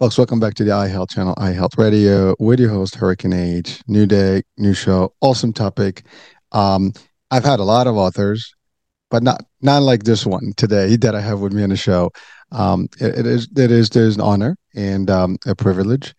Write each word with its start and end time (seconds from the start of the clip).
Folks, 0.00 0.16
welcome 0.16 0.40
back 0.40 0.54
to 0.54 0.64
the 0.64 0.70
iHealth 0.70 1.10
channel, 1.10 1.34
iHealth 1.34 1.76
Radio, 1.76 2.34
with 2.38 2.58
your 2.58 2.70
host, 2.70 2.94
Hurricane 2.94 3.34
Age. 3.34 3.82
New 3.86 4.06
day, 4.06 4.40
new 4.56 4.72
show, 4.72 5.12
awesome 5.20 5.52
topic. 5.52 6.04
Um, 6.52 6.94
I've 7.30 7.44
had 7.44 7.60
a 7.60 7.64
lot 7.64 7.86
of 7.86 7.96
authors, 7.96 8.54
but 9.10 9.22
not 9.22 9.44
not 9.60 9.82
like 9.82 10.04
this 10.04 10.24
one 10.24 10.54
today 10.56 10.96
that 10.96 11.14
I 11.14 11.20
have 11.20 11.40
with 11.40 11.52
me 11.52 11.62
on 11.62 11.68
the 11.68 11.76
show. 11.76 12.12
Um, 12.50 12.88
it, 12.98 13.18
it 13.18 13.26
is 13.26 13.46
it 13.54 13.70
is 13.70 13.94
an 13.94 14.22
honor 14.22 14.56
and 14.74 15.10
um, 15.10 15.36
a 15.46 15.54
privilege, 15.54 16.14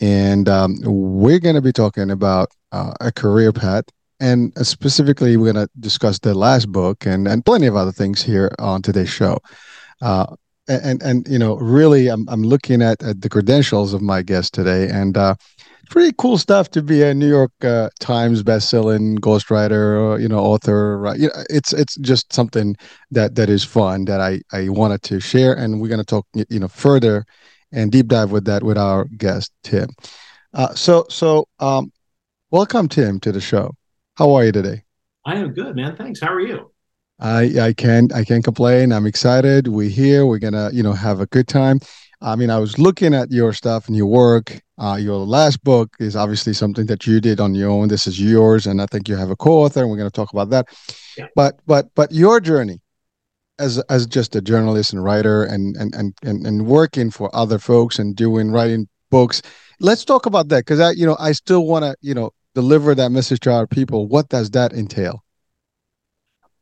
and 0.00 0.48
um, 0.48 0.78
we're 0.82 1.38
going 1.38 1.56
to 1.56 1.60
be 1.60 1.74
talking 1.74 2.10
about 2.10 2.48
uh, 2.72 2.94
a 3.02 3.12
career 3.12 3.52
path, 3.52 3.84
and 4.18 4.50
specifically 4.66 5.36
we're 5.36 5.52
going 5.52 5.66
to 5.66 5.70
discuss 5.78 6.18
the 6.20 6.32
last 6.32 6.72
book 6.72 7.04
and 7.04 7.28
and 7.28 7.44
plenty 7.44 7.66
of 7.66 7.76
other 7.76 7.92
things 7.92 8.22
here 8.22 8.50
on 8.58 8.80
today's 8.80 9.10
show. 9.10 9.36
Uh, 10.00 10.24
and 10.68 11.02
and 11.02 11.26
you 11.28 11.38
know 11.38 11.56
really 11.56 12.08
i'm 12.08 12.28
i'm 12.28 12.42
looking 12.42 12.82
at, 12.82 13.02
at 13.02 13.20
the 13.20 13.28
credentials 13.28 13.94
of 13.94 14.02
my 14.02 14.22
guest 14.22 14.52
today 14.52 14.88
and 14.88 15.16
uh 15.16 15.34
pretty 15.88 16.12
cool 16.18 16.36
stuff 16.36 16.70
to 16.70 16.82
be 16.82 17.02
a 17.02 17.14
new 17.14 17.28
york 17.28 17.52
uh, 17.62 17.88
times 18.00 18.42
best-selling 18.42 19.16
ghostwriter 19.18 20.00
or, 20.00 20.18
you 20.18 20.28
know 20.28 20.38
author 20.38 20.98
right? 20.98 21.18
You 21.18 21.28
know, 21.28 21.44
it's 21.48 21.72
it's 21.72 21.96
just 21.96 22.32
something 22.32 22.76
that 23.10 23.36
that 23.36 23.48
is 23.48 23.64
fun 23.64 24.04
that 24.06 24.20
i 24.20 24.40
i 24.52 24.68
wanted 24.68 25.02
to 25.04 25.20
share 25.20 25.54
and 25.54 25.80
we're 25.80 25.88
going 25.88 26.00
to 26.00 26.04
talk 26.04 26.26
you 26.34 26.58
know 26.58 26.68
further 26.68 27.24
and 27.72 27.92
deep 27.92 28.08
dive 28.08 28.32
with 28.32 28.44
that 28.46 28.62
with 28.62 28.78
our 28.78 29.04
guest 29.16 29.52
tim. 29.62 29.90
Uh 30.54 30.74
so 30.74 31.04
so 31.08 31.46
um 31.60 31.92
welcome 32.50 32.88
tim 32.88 33.20
to 33.20 33.32
the 33.32 33.40
show. 33.40 33.74
How 34.16 34.32
are 34.34 34.44
you 34.44 34.52
today? 34.52 34.82
I 35.24 35.36
am 35.36 35.52
good 35.52 35.76
man. 35.76 35.96
Thanks. 35.96 36.20
How 36.20 36.32
are 36.32 36.40
you 36.40 36.72
I 37.18 37.60
I 37.60 37.72
can't 37.72 38.12
I 38.12 38.24
can't 38.24 38.44
complain. 38.44 38.92
I'm 38.92 39.06
excited. 39.06 39.68
We're 39.68 39.88
here. 39.88 40.26
We're 40.26 40.38
gonna 40.38 40.70
you 40.72 40.82
know 40.82 40.92
have 40.92 41.20
a 41.20 41.26
good 41.26 41.48
time. 41.48 41.80
I 42.20 42.34
mean, 42.36 42.50
I 42.50 42.58
was 42.58 42.78
looking 42.78 43.14
at 43.14 43.30
your 43.30 43.52
stuff 43.52 43.88
and 43.88 43.96
your 43.96 44.06
work. 44.06 44.60
Uh, 44.78 44.96
your 45.00 45.16
last 45.18 45.62
book 45.64 45.94
is 45.98 46.16
obviously 46.16 46.52
something 46.52 46.86
that 46.86 47.06
you 47.06 47.20
did 47.20 47.40
on 47.40 47.54
your 47.54 47.70
own. 47.70 47.88
This 47.88 48.06
is 48.06 48.20
yours, 48.20 48.66
and 48.66 48.80
I 48.80 48.86
think 48.86 49.08
you 49.08 49.16
have 49.16 49.30
a 49.30 49.36
co-author, 49.36 49.80
and 49.80 49.90
we're 49.90 49.96
going 49.96 50.10
to 50.10 50.14
talk 50.14 50.32
about 50.32 50.50
that. 50.50 50.66
Yeah. 51.16 51.26
But 51.34 51.60
but 51.66 51.88
but 51.94 52.12
your 52.12 52.40
journey 52.40 52.80
as 53.58 53.78
as 53.90 54.06
just 54.06 54.34
a 54.36 54.40
journalist 54.40 54.92
and 54.92 55.02
writer, 55.02 55.44
and 55.44 55.76
and 55.76 55.94
and 55.94 56.14
and, 56.22 56.46
and 56.46 56.66
working 56.66 57.10
for 57.10 57.34
other 57.34 57.58
folks 57.58 57.98
and 57.98 58.16
doing 58.16 58.50
writing 58.50 58.88
books. 59.10 59.42
Let's 59.80 60.04
talk 60.04 60.26
about 60.26 60.48
that 60.48 60.60
because 60.60 60.80
I 60.80 60.92
you 60.92 61.06
know 61.06 61.16
I 61.18 61.32
still 61.32 61.66
want 61.66 61.84
to 61.84 61.96
you 62.00 62.14
know 62.14 62.30
deliver 62.54 62.94
that 62.94 63.10
message 63.10 63.40
to 63.40 63.52
our 63.52 63.66
people. 63.66 64.08
What 64.08 64.28
does 64.28 64.50
that 64.50 64.72
entail? 64.72 65.22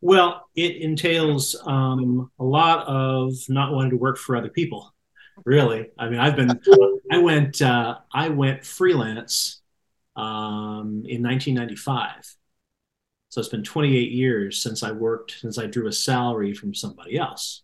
Well, 0.04 0.50
it 0.54 0.82
entails 0.82 1.56
um, 1.64 2.30
a 2.38 2.44
lot 2.44 2.86
of 2.86 3.32
not 3.48 3.72
wanting 3.72 3.92
to 3.92 3.96
work 3.96 4.18
for 4.18 4.36
other 4.36 4.50
people. 4.50 4.94
Really, 5.46 5.86
I 5.98 6.10
mean, 6.10 6.20
I've 6.20 6.36
been, 6.36 6.60
I 7.10 7.16
went, 7.16 7.62
uh, 7.62 7.96
I 8.12 8.28
went 8.28 8.66
freelance 8.66 9.62
um, 10.14 11.04
in 11.06 11.22
1995. 11.22 12.36
So 13.30 13.40
it's 13.40 13.48
been 13.48 13.64
28 13.64 14.12
years 14.12 14.62
since 14.62 14.82
I 14.82 14.92
worked, 14.92 15.38
since 15.40 15.56
I 15.56 15.64
drew 15.64 15.88
a 15.88 15.92
salary 15.92 16.52
from 16.52 16.74
somebody 16.74 17.16
else. 17.16 17.62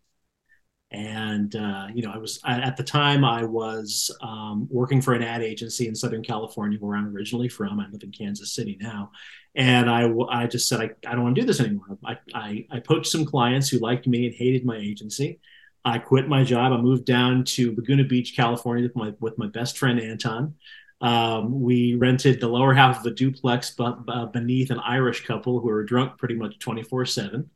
And 0.90 1.54
uh, 1.54 1.88
you 1.94 2.02
know, 2.02 2.10
I 2.10 2.16
was 2.16 2.40
at 2.46 2.78
the 2.78 2.82
time 2.82 3.22
I 3.22 3.44
was 3.44 4.10
um, 4.22 4.66
working 4.70 5.02
for 5.02 5.12
an 5.12 5.22
ad 5.22 5.42
agency 5.42 5.88
in 5.88 5.94
Southern 5.94 6.22
California, 6.22 6.78
where 6.80 6.96
I'm 6.96 7.14
originally 7.14 7.50
from. 7.50 7.78
I 7.78 7.88
live 7.90 8.02
in 8.02 8.10
Kansas 8.10 8.54
City 8.54 8.78
now, 8.80 9.12
and 9.54 9.90
I, 9.90 10.10
I 10.30 10.46
just 10.46 10.68
said 10.68 10.80
I, 10.80 10.90
I 11.06 11.12
don't 11.12 11.22
want 11.22 11.34
to 11.34 11.40
do 11.40 11.46
this 11.46 11.60
anymore. 11.60 11.98
I, 12.04 12.16
I, 12.34 12.66
I 12.70 12.80
poached 12.80 13.10
some 13.10 13.24
clients 13.24 13.68
who 13.68 13.78
liked 13.78 14.06
me 14.06 14.26
and 14.26 14.34
hated 14.34 14.64
my 14.64 14.76
agency. 14.76 15.40
I 15.84 15.98
quit 15.98 16.28
my 16.28 16.44
job. 16.44 16.72
I 16.72 16.76
moved 16.76 17.04
down 17.04 17.44
to 17.44 17.74
Laguna 17.74 18.04
Beach, 18.04 18.36
California, 18.36 18.84
with 18.84 18.96
my 18.96 19.12
with 19.18 19.38
my 19.38 19.48
best 19.48 19.78
friend 19.78 19.98
Anton. 19.98 20.54
Um, 21.00 21.62
we 21.62 21.94
rented 21.94 22.40
the 22.40 22.48
lower 22.48 22.74
half 22.74 23.00
of 23.00 23.06
a 23.06 23.14
duplex 23.14 23.70
but 23.70 24.32
beneath 24.32 24.70
an 24.70 24.80
Irish 24.80 25.26
couple 25.26 25.58
who 25.58 25.68
were 25.68 25.82
drunk 25.82 26.18
pretty 26.18 26.34
much 26.34 26.58
24 26.58 27.06
7. 27.06 27.50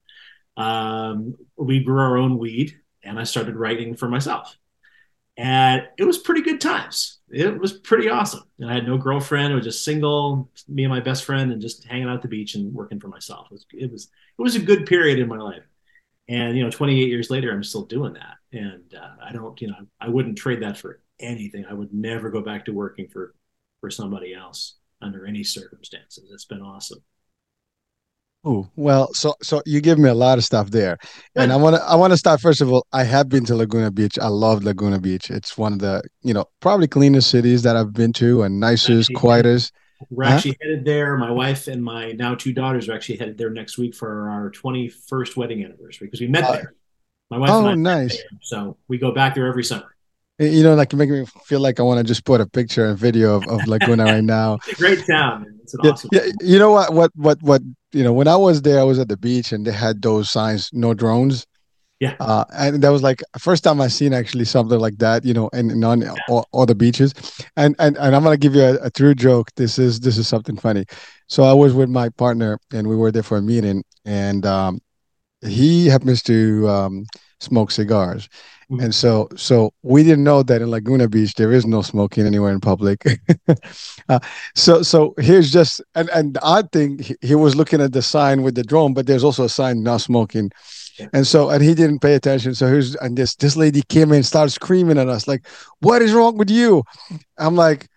Um, 0.57 1.35
we 1.57 1.85
grew 1.85 2.01
our 2.01 2.17
own 2.17 2.39
weed 2.39 2.81
and 3.03 3.19
I 3.19 3.25
started 3.25 3.57
writing 3.57 3.97
for 3.97 4.09
myself. 4.09 4.57
And 5.37 5.83
it 5.99 6.05
was 6.05 6.19
pretty 6.19 6.43
good 6.43 6.61
times. 6.61 7.14
It 7.31 7.59
was 7.59 7.73
pretty 7.73 8.09
awesome. 8.09 8.45
And 8.59 8.71
I 8.71 8.75
had 8.75 8.87
no 8.87 8.99
girlfriend. 8.99 9.53
I 9.53 9.57
was 9.57 9.65
just 9.65 9.85
single, 9.85 10.51
me 10.69 10.85
and 10.85 10.93
my 10.93 11.01
best 11.01 11.25
friend, 11.25 11.53
and 11.53 11.61
just 11.61 11.85
hanging 11.85 12.09
out 12.09 12.17
at 12.17 12.23
the 12.23 12.29
beach 12.29 12.55
and 12.55 12.73
working 12.73 13.01
for 13.01 13.09
myself. 13.09 13.49
It 13.51 13.53
was 13.53 13.67
it 13.73 13.93
was 13.93 14.05
it 14.39 14.43
was 14.43 14.57
a 14.57 14.61
good 14.61 14.87
period 14.87 15.19
in 15.19 15.29
my 15.29 15.39
life. 15.39 15.63
And 16.29 16.57
you 16.57 16.63
know, 16.63 16.71
28 16.71 17.09
years 17.09 17.31
later, 17.31 17.53
I'm 17.53 17.65
still 17.65 17.85
doing 17.87 18.15
that. 18.15 18.37
And 18.53 18.95
uh, 18.95 19.17
I 19.23 19.33
don't, 19.33 19.61
you 19.61 19.69
know, 19.69 19.87
I 20.01 20.09
wouldn't 20.09 20.39
trade 20.39 20.63
that 20.63 20.79
for 20.79 21.01
anything. 21.21 21.65
I 21.69 21.75
would 21.75 21.93
never 21.93 22.31
go 22.31 22.41
back 22.41 22.65
to 22.67 22.73
working 22.73 23.09
for 23.09 23.35
for 23.81 23.91
somebody 23.91 24.35
else 24.35 24.77
under 25.03 25.27
any 25.27 25.45
circumstances. 25.45 26.31
It's 26.33 26.47
been 26.47 26.63
awesome. 26.63 27.03
Oh 28.47 28.69
well, 28.77 29.13
so 29.15 29.35
so 29.43 29.63
you 29.65 29.81
give 29.81 29.99
me 29.99 30.11
a 30.11 30.15
lot 30.15 30.37
of 30.37 30.45
stuff 30.45 30.71
there, 30.71 30.99
and 31.35 31.51
I 31.51 31.57
want 31.57 31.77
to 31.77 31.83
I 31.83 31.95
want 31.95 32.13
to 32.13 32.17
start 32.19 32.41
first 32.43 32.61
of 32.61 32.71
all. 32.71 32.87
I 32.93 33.03
have 33.03 33.29
been 33.31 33.45
to 33.47 33.57
Laguna 33.57 33.91
Beach. 33.91 34.19
I 34.19 34.29
love 34.29 34.65
Laguna 34.65 35.01
Beach. 35.01 35.31
It's 35.31 35.57
one 35.57 35.73
of 35.73 35.79
the 35.79 36.03
you 36.23 36.35
know 36.35 36.45
probably 36.61 36.87
cleanest 36.87 37.31
cities 37.31 37.63
that 37.63 37.75
I've 37.75 37.95
been 37.95 38.13
to, 38.15 38.43
and 38.43 38.61
nicest, 38.61 39.11
actually, 39.11 39.15
quietest. 39.15 39.73
We're 40.11 40.25
huh? 40.25 40.33
actually 40.33 40.59
headed 40.61 40.85
there. 40.85 41.17
My 41.17 41.31
wife 41.31 41.69
and 41.69 41.83
my 41.83 42.13
now 42.13 42.35
two 42.35 42.53
daughters 42.53 42.87
are 42.89 42.93
actually 42.93 43.17
headed 43.17 43.39
there 43.39 43.49
next 43.49 43.79
week 43.79 43.95
for 43.95 44.29
our 44.29 44.51
twenty 44.51 44.91
first 44.91 45.39
wedding 45.39 45.65
anniversary 45.65 46.09
because 46.09 46.21
we 46.21 46.29
met 46.29 46.45
uh, 46.45 46.53
there. 46.53 46.75
My 47.31 47.39
wife. 47.39 47.51
Oh, 47.51 47.75
nice. 47.75 48.17
There, 48.17 48.25
so 48.43 48.77
we 48.89 48.99
go 48.99 49.13
back 49.13 49.35
there 49.35 49.47
every 49.47 49.65
summer. 49.65 49.94
You 50.39 50.65
know, 50.65 50.75
like 50.75 50.93
making 50.93 51.21
me 51.21 51.27
feel 51.45 51.61
like 51.61 51.79
I 51.79 51.85
want 51.85 51.99
to 51.99 52.05
just 52.05 52.25
put 52.25 52.41
a 52.41 52.47
picture 52.47 52.87
and 52.87 52.99
video 52.99 53.37
of, 53.37 53.47
of 53.47 53.67
Laguna 53.69 54.05
right 54.05 54.25
now. 54.39 54.55
It's 54.67 54.73
a 54.73 54.75
great 54.75 55.07
town. 55.07 55.61
It's 55.63 55.75
an 55.75 55.81
yeah, 55.85 55.91
awesome. 55.91 56.11
Yeah, 56.13 56.27
you 56.41 56.59
know 56.59 56.73
what? 56.73 56.93
What? 56.93 57.13
What? 57.15 57.43
What? 57.43 57.63
you 57.95 58.03
know, 58.03 58.13
when 58.13 58.29
I 58.29 58.37
was 58.37 58.61
there, 58.63 58.81
I 58.81 58.83
was 58.83 58.99
at 58.99 59.09
the 59.09 59.17
beach 59.17 59.53
and 59.53 59.65
they 59.65 59.73
had 59.73 60.03
those 60.03 60.29
signs, 60.29 60.69
no 60.73 60.95
drones. 60.95 61.47
Yeah. 62.01 62.17
Uh, 62.19 62.45
and 62.53 62.83
that 62.83 62.89
was 62.91 63.03
like 63.03 63.23
first 63.39 63.63
time 63.63 63.81
I 63.81 63.87
seen 63.87 64.13
actually 64.13 64.45
something 64.45 64.79
like 64.79 64.99
that, 64.99 65.25
you 65.25 65.33
know, 65.33 65.49
and, 65.53 65.71
and 65.71 65.85
on 65.85 66.03
yeah. 66.03 66.15
all, 66.29 66.47
all, 66.51 66.67
the 66.67 66.75
beaches. 66.75 67.15
And 67.57 67.77
and 67.79 67.97
and 67.97 68.17
I'm 68.17 68.25
gonna 68.25 68.37
give 68.37 68.55
you 68.55 68.63
a, 68.63 68.75
a, 68.87 68.91
true 68.91 69.15
joke. 69.15 69.51
This 69.55 69.79
is 69.79 70.01
this 70.01 70.19
is 70.19 70.27
something 70.27 70.57
funny. 70.57 70.85
So 71.29 71.45
I 71.45 71.53
was 71.53 71.73
with 71.73 71.89
my 71.89 72.09
partner 72.11 72.59
and 72.73 72.89
we 72.89 72.97
were 72.97 73.13
there 73.13 73.23
for 73.23 73.39
a 73.39 73.43
meeting, 73.43 73.85
and 74.05 74.45
um, 74.45 74.81
he 75.47 75.87
happens 75.87 76.23
to 76.25 76.69
um, 76.69 77.07
smoke 77.41 77.71
cigars. 77.71 78.29
Mm-hmm. 78.71 78.81
And 78.81 78.95
so, 78.95 79.29
so 79.37 79.73
we 79.83 80.03
didn't 80.03 80.25
know 80.25 80.43
that 80.43 80.63
in 80.63 80.71
Laguna 80.71 81.09
Beach 81.09 81.35
there 81.35 81.53
is 81.53 81.67
no 81.67 81.83
smoking 81.83 82.27
anywhere 82.27 82.53
in 82.53 82.61
public. 82.61 83.05
uh, 84.09 84.21
so, 84.55 84.83
so 84.83 85.15
here's 85.19 85.53
just 85.53 85.83
and 85.95 86.09
and 86.11 86.35
the 86.35 86.43
odd 86.43 86.73
thing, 86.73 86.99
he, 86.99 87.17
he, 87.21 87.35
was 87.35 87.57
looking 87.57 87.81
at 87.81 87.93
the 87.93 88.03
sign 88.03 88.43
with 88.43 88.55
the 88.55 88.63
drone, 88.63 88.95
but 88.95 89.07
there's 89.07 89.25
also 89.25 89.45
a 89.45 89.49
sign 89.49 89.83
not 89.83 90.01
smoking. 90.01 90.51
And 91.13 91.27
so, 91.27 91.51
and 91.51 91.63
he 91.63 91.75
didn't 91.75 91.99
pay 91.99 92.15
attention. 92.15 92.55
So 92.55 92.69
here's 92.69 92.95
and 92.97 93.19
this 93.19 93.35
this 93.35 93.57
lady 93.57 93.83
came 93.89 94.13
in, 94.13 94.23
started 94.23 94.51
screaming 94.51 94.99
at 94.99 95.09
us 95.09 95.27
like, 95.29 95.47
"What 95.81 96.03
is 96.03 96.13
wrong 96.13 96.39
with 96.39 96.51
you?" 96.51 96.85
I'm 97.37 97.57
like, 97.57 97.89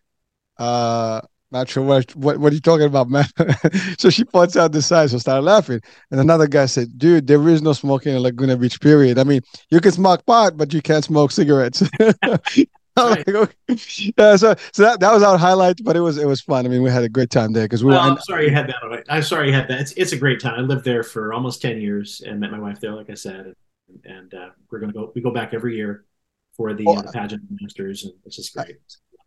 uh 0.58 1.22
not 1.52 1.70
sure 1.70 1.84
what 1.84 2.14
what, 2.16 2.38
what 2.40 2.52
are 2.52 2.56
you 2.56 2.62
talking 2.62 2.86
about, 2.86 3.10
man? 3.10 3.26
so 3.98 4.10
she 4.10 4.24
points 4.26 4.58
out 4.58 4.72
the 4.72 4.82
sign, 4.82 5.08
so 5.08 5.16
I 5.16 5.20
started 5.20 5.44
laughing. 5.44 5.82
And 6.12 6.20
another 6.20 6.48
guy 6.48 6.66
said, 6.66 6.98
Dude, 6.98 7.28
there 7.28 7.48
is 7.48 7.62
no 7.62 7.74
smoking 7.74 8.16
in 8.16 8.22
Laguna 8.22 8.58
Beach, 8.58 8.82
period. 8.82 9.18
I 9.18 9.24
mean, 9.24 9.42
you 9.70 9.80
can 9.80 9.92
smoke 9.92 10.26
pot, 10.26 10.58
but 10.58 10.74
you 10.74 10.82
can't 10.82 11.04
smoke 11.04 11.32
cigarettes. 11.32 11.84
Like, 12.98 13.28
okay. 13.28 13.54
yeah, 14.18 14.36
so 14.38 14.56
so 14.74 14.82
that, 14.82 15.00
that 15.02 15.14
was 15.14 15.22
our 15.22 15.38
highlight, 15.38 15.84
but 15.84 15.96
it 15.96 16.00
was 16.00 16.18
it 16.18 16.26
was 16.26 16.42
fun. 16.42 16.66
I 16.66 16.70
mean, 16.70 16.82
we 16.82 16.90
had 16.90 17.04
a 17.04 17.10
great 17.10 17.30
time 17.30 17.54
there 17.54 17.66
because 17.66 17.84
we. 17.84 17.92
Were, 17.92 17.98
I'm 18.00 18.18
sorry 18.22 18.46
you 18.46 18.52
had 18.52 18.68
that. 18.70 19.04
I'm 19.08 19.22
sorry 19.22 19.50
you 19.50 19.54
had 19.54 19.68
that. 19.68 19.82
It's 19.82 19.92
it's 19.92 20.14
a 20.14 20.18
great 20.18 20.40
time. 20.40 20.56
I 20.56 20.62
lived 20.62 20.84
there 20.84 21.04
for 21.04 21.32
almost 21.32 21.62
ten 21.62 21.80
years 21.80 22.24
and 22.26 22.40
met 22.40 22.50
my 22.50 22.60
wife 22.60 22.80
there, 22.80 22.94
like 22.94 23.12
I 23.12 23.14
said, 23.14 23.54
and, 23.88 24.06
and 24.06 24.34
uh, 24.34 24.50
we're 24.72 24.80
gonna 24.80 24.94
go. 24.94 25.12
We 25.14 25.22
go 25.22 25.30
back 25.30 25.54
every 25.54 25.76
year 25.76 26.06
for 26.56 26.74
the, 26.74 26.88
uh, 26.88 27.12
pageant 27.12 27.44
masters, 27.62 28.04
and 28.04 28.14
it's 28.26 28.36
just 28.36 28.56
great. 28.56 28.78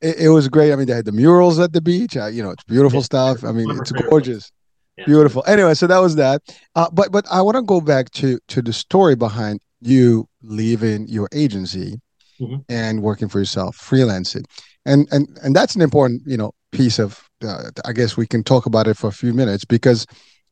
It, 0.00 0.18
it, 0.18 0.28
was 0.28 0.48
great. 0.48 0.72
I 0.72 0.76
mean, 0.76 0.86
they 0.86 0.94
had 0.94 1.04
the 1.04 1.12
murals 1.12 1.58
at 1.58 1.72
the 1.72 1.80
beach. 1.80 2.16
Uh, 2.16 2.26
you 2.26 2.42
know, 2.42 2.50
it's 2.50 2.64
beautiful 2.64 3.02
stuff. 3.02 3.44
I 3.44 3.52
mean, 3.52 3.70
it's 3.70 3.92
gorgeous, 3.92 4.50
yeah. 4.96 5.04
beautiful. 5.04 5.44
Anyway, 5.46 5.74
so 5.74 5.86
that 5.86 5.98
was 5.98 6.16
that. 6.16 6.42
Uh, 6.74 6.88
but 6.92 7.12
but 7.12 7.26
I 7.30 7.42
want 7.42 7.56
to 7.56 7.62
go 7.62 7.80
back 7.80 8.10
to 8.12 8.38
to 8.48 8.62
the 8.62 8.72
story 8.72 9.14
behind 9.14 9.60
you 9.80 10.28
leaving 10.42 11.08
your 11.08 11.28
agency 11.32 12.00
mm-hmm. 12.40 12.56
and 12.68 13.02
working 13.02 13.28
for 13.28 13.38
yourself, 13.38 13.76
freelancing, 13.76 14.44
and 14.86 15.08
and 15.12 15.38
and 15.42 15.54
that's 15.54 15.74
an 15.74 15.82
important 15.82 16.22
you 16.26 16.36
know 16.36 16.52
piece 16.72 16.98
of. 16.98 17.22
Uh, 17.42 17.70
I 17.86 17.94
guess 17.94 18.18
we 18.18 18.26
can 18.26 18.44
talk 18.44 18.66
about 18.66 18.86
it 18.86 18.98
for 18.98 19.06
a 19.06 19.12
few 19.12 19.32
minutes 19.32 19.64
because 19.64 20.06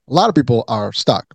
a 0.09 0.15
lot 0.15 0.31
of 0.31 0.35
people 0.35 0.65
are 0.69 0.91
stuck 0.91 1.27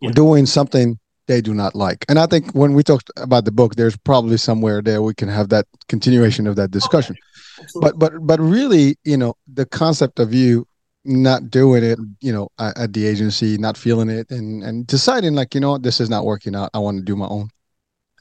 yeah. 0.00 0.10
doing 0.10 0.44
something 0.44 0.98
they 1.26 1.40
do 1.40 1.54
not 1.54 1.74
like. 1.74 2.04
And 2.08 2.18
I 2.18 2.26
think 2.26 2.52
when 2.52 2.74
we 2.74 2.82
talked 2.82 3.10
about 3.16 3.44
the 3.44 3.52
book, 3.52 3.76
there's 3.76 3.96
probably 3.96 4.36
somewhere 4.36 4.82
there 4.82 5.02
we 5.02 5.14
can 5.14 5.28
have 5.28 5.48
that 5.50 5.66
continuation 5.88 6.46
of 6.46 6.56
that 6.56 6.70
discussion. 6.70 7.14
Okay. 7.14 7.33
But 7.80 7.98
but 7.98 8.12
but 8.26 8.40
really, 8.40 8.96
you 9.04 9.16
know, 9.16 9.34
the 9.52 9.66
concept 9.66 10.18
of 10.18 10.32
you 10.34 10.66
not 11.04 11.50
doing 11.50 11.84
it, 11.84 11.98
you 12.20 12.32
know, 12.32 12.48
at, 12.58 12.78
at, 12.78 12.92
the 12.94 13.06
agency, 13.06 13.58
not 13.58 13.76
feeling 13.76 14.08
it, 14.08 14.30
and 14.30 14.62
and 14.62 14.86
deciding 14.86 15.34
like, 15.34 15.54
you 15.54 15.60
know, 15.60 15.78
this 15.78 16.00
is 16.00 16.08
not 16.08 16.24
working 16.24 16.54
out. 16.54 16.70
I 16.74 16.78
want 16.78 16.98
to 16.98 17.04
do 17.04 17.16
my 17.16 17.26
own. 17.26 17.48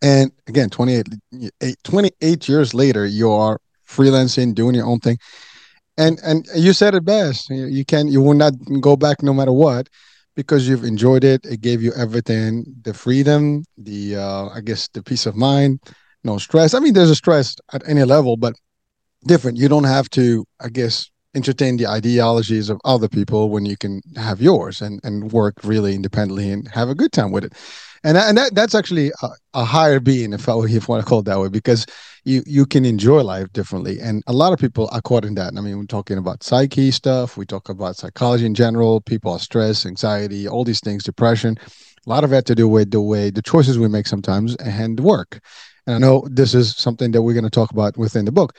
And 0.01 0.31
again, 0.47 0.69
28, 0.69 1.07
28 1.83 2.49
years 2.49 2.73
later, 2.73 3.05
you 3.05 3.31
are 3.31 3.57
freelancing, 3.87 4.53
doing 4.53 4.75
your 4.75 4.85
own 4.85 4.99
thing. 4.99 5.17
And 5.97 6.19
and 6.23 6.45
you 6.55 6.73
said 6.73 6.95
it 6.95 7.05
best. 7.05 7.49
You 7.49 7.85
can 7.85 8.07
you 8.07 8.21
will 8.21 8.33
not 8.33 8.53
go 8.81 8.97
back 8.97 9.23
no 9.23 9.33
matter 9.33 9.53
what 9.53 9.87
because 10.35 10.67
you've 10.67 10.83
enjoyed 10.83 11.23
it. 11.23 11.45
It 11.45 11.61
gave 11.61 11.81
you 11.81 11.93
everything 11.95 12.65
the 12.81 12.93
freedom, 12.93 13.63
the, 13.77 14.17
uh, 14.17 14.49
I 14.49 14.61
guess, 14.61 14.87
the 14.89 15.03
peace 15.03 15.25
of 15.25 15.35
mind, 15.35 15.79
no 16.23 16.37
stress. 16.37 16.73
I 16.73 16.79
mean, 16.79 16.93
there's 16.93 17.09
a 17.09 17.15
stress 17.15 17.55
at 17.73 17.87
any 17.87 18.03
level, 18.03 18.37
but 18.37 18.55
different. 19.25 19.57
You 19.57 19.67
don't 19.67 19.83
have 19.85 20.09
to, 20.11 20.45
I 20.59 20.69
guess, 20.69 21.09
entertain 21.35 21.77
the 21.77 21.87
ideologies 21.87 22.69
of 22.69 22.79
other 22.85 23.07
people 23.07 23.49
when 23.49 23.65
you 23.65 23.75
can 23.77 24.01
have 24.15 24.41
yours 24.41 24.81
and, 24.81 24.99
and 25.03 25.31
work 25.31 25.55
really 25.63 25.95
independently 25.95 26.51
and 26.51 26.67
have 26.69 26.89
a 26.89 26.95
good 26.95 27.11
time 27.11 27.31
with 27.31 27.43
it. 27.43 27.53
And 28.05 28.17
and 28.17 28.37
that, 28.37 28.53
that's 28.53 28.75
actually 28.75 29.11
a, 29.21 29.29
a 29.53 29.63
higher 29.63 29.99
being 29.99 30.33
if 30.33 30.49
I 30.49 30.53
if 30.65 30.89
want 30.89 31.01
to 31.01 31.09
call 31.09 31.19
it 31.19 31.25
that 31.25 31.39
way 31.39 31.47
because 31.47 31.85
you 32.25 32.43
you 32.45 32.65
can 32.65 32.85
enjoy 32.85 33.21
life 33.23 33.51
differently. 33.53 33.99
And 33.99 34.23
a 34.27 34.33
lot 34.33 34.51
of 34.51 34.59
people 34.59 34.89
are 34.91 35.01
caught 35.01 35.23
in 35.25 35.35
that. 35.35 35.53
I 35.57 35.61
mean 35.61 35.77
we're 35.77 35.85
talking 35.85 36.17
about 36.17 36.43
psyche 36.43 36.91
stuff. 36.91 37.37
We 37.37 37.45
talk 37.45 37.69
about 37.69 37.95
psychology 37.95 38.45
in 38.45 38.55
general. 38.55 38.99
People 39.01 39.31
are 39.31 39.39
stress 39.39 39.85
anxiety 39.85 40.47
all 40.47 40.65
these 40.65 40.81
things 40.81 41.03
depression. 41.03 41.57
A 42.05 42.09
lot 42.09 42.25
of 42.25 42.29
that 42.31 42.45
to 42.47 42.55
do 42.55 42.67
with 42.67 42.91
the 42.91 42.99
way 42.99 43.29
the 43.29 43.41
choices 43.41 43.79
we 43.79 43.87
make 43.87 44.07
sometimes 44.07 44.57
and 44.57 44.99
work. 44.99 45.39
And 45.87 45.95
I 45.95 45.99
know 45.99 46.27
this 46.29 46.53
is 46.53 46.75
something 46.75 47.11
that 47.11 47.21
we're 47.21 47.33
going 47.33 47.43
to 47.45 47.49
talk 47.49 47.71
about 47.71 47.97
within 47.97 48.25
the 48.25 48.31
book 48.31 48.53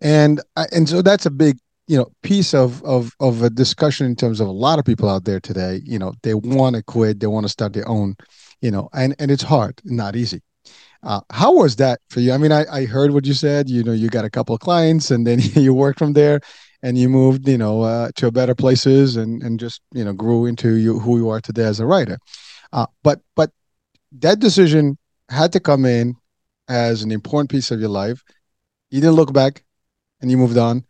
and 0.00 0.40
and 0.72 0.88
so 0.88 1.02
that's 1.02 1.26
a 1.26 1.30
big 1.30 1.58
you 1.86 1.96
know 1.96 2.06
piece 2.22 2.54
of 2.54 2.82
of 2.84 3.12
of 3.20 3.42
a 3.42 3.50
discussion 3.50 4.06
in 4.06 4.14
terms 4.14 4.40
of 4.40 4.48
a 4.48 4.52
lot 4.52 4.78
of 4.78 4.84
people 4.84 5.08
out 5.08 5.24
there 5.24 5.40
today 5.40 5.80
you 5.84 5.98
know 5.98 6.12
they 6.22 6.34
want 6.34 6.76
to 6.76 6.82
quit 6.82 7.20
they 7.20 7.26
want 7.26 7.44
to 7.44 7.50
start 7.50 7.72
their 7.72 7.88
own 7.88 8.16
you 8.60 8.70
know, 8.70 8.88
and 8.92 9.14
and 9.18 9.30
it's 9.30 9.42
hard, 9.42 9.80
not 9.84 10.16
easy. 10.16 10.42
Uh, 11.02 11.20
how 11.30 11.54
was 11.54 11.76
that 11.76 12.00
for 12.10 12.20
you? 12.20 12.32
I 12.32 12.36
mean, 12.36 12.52
I, 12.52 12.64
I 12.70 12.84
heard 12.84 13.12
what 13.12 13.26
you 13.26 13.32
said. 13.32 13.70
You 13.70 13.82
know, 13.82 13.92
you 13.92 14.08
got 14.08 14.24
a 14.24 14.30
couple 14.30 14.54
of 14.54 14.60
clients, 14.60 15.10
and 15.10 15.26
then 15.26 15.40
you 15.54 15.72
worked 15.72 15.98
from 15.98 16.12
there, 16.12 16.40
and 16.82 16.98
you 16.98 17.08
moved, 17.08 17.48
you 17.48 17.58
know, 17.58 17.82
uh, 17.82 18.10
to 18.16 18.30
better 18.30 18.54
places, 18.54 19.16
and 19.16 19.42
and 19.42 19.58
just 19.58 19.80
you 19.92 20.04
know 20.04 20.12
grew 20.12 20.46
into 20.46 20.74
you, 20.74 20.98
who 20.98 21.16
you 21.18 21.28
are 21.30 21.40
today 21.40 21.64
as 21.64 21.80
a 21.80 21.86
writer. 21.86 22.18
Uh, 22.72 22.86
but 23.02 23.20
but 23.34 23.50
that 24.12 24.40
decision 24.40 24.98
had 25.28 25.52
to 25.52 25.60
come 25.60 25.84
in 25.84 26.14
as 26.68 27.02
an 27.02 27.10
important 27.10 27.50
piece 27.50 27.70
of 27.70 27.80
your 27.80 27.88
life. 27.88 28.22
You 28.90 29.00
didn't 29.00 29.16
look 29.16 29.32
back, 29.32 29.64
and 30.20 30.30
you 30.30 30.36
moved 30.36 30.58
on, 30.58 30.84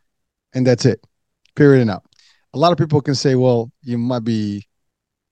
and 0.54 0.66
that's 0.66 0.84
it. 0.84 1.04
Period 1.56 1.82
and 1.82 1.90
out. 1.90 2.04
A 2.54 2.58
lot 2.58 2.72
of 2.72 2.78
people 2.78 3.00
can 3.00 3.14
say, 3.14 3.34
well, 3.34 3.70
you 3.82 3.98
might 3.98 4.24
be 4.24 4.66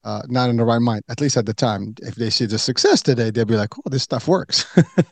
uh, 0.05 0.23
not 0.29 0.51
in 0.51 0.57
the 0.57 0.65
right 0.65 0.81
mind, 0.81 1.03
at 1.09 1.21
least 1.21 1.37
at 1.37 1.47
the 1.47 1.55
time. 1.55 1.95
If 2.03 2.15
they 2.15 2.31
see 2.31 2.47
the 2.47 2.59
success 2.59 3.03
today, 3.03 3.31
they'll 3.31 3.45
be 3.45 3.57
like, 3.57 3.77
oh, 3.79 3.91
this 3.91 4.05
stuff 4.05 4.29
works. 4.29 4.65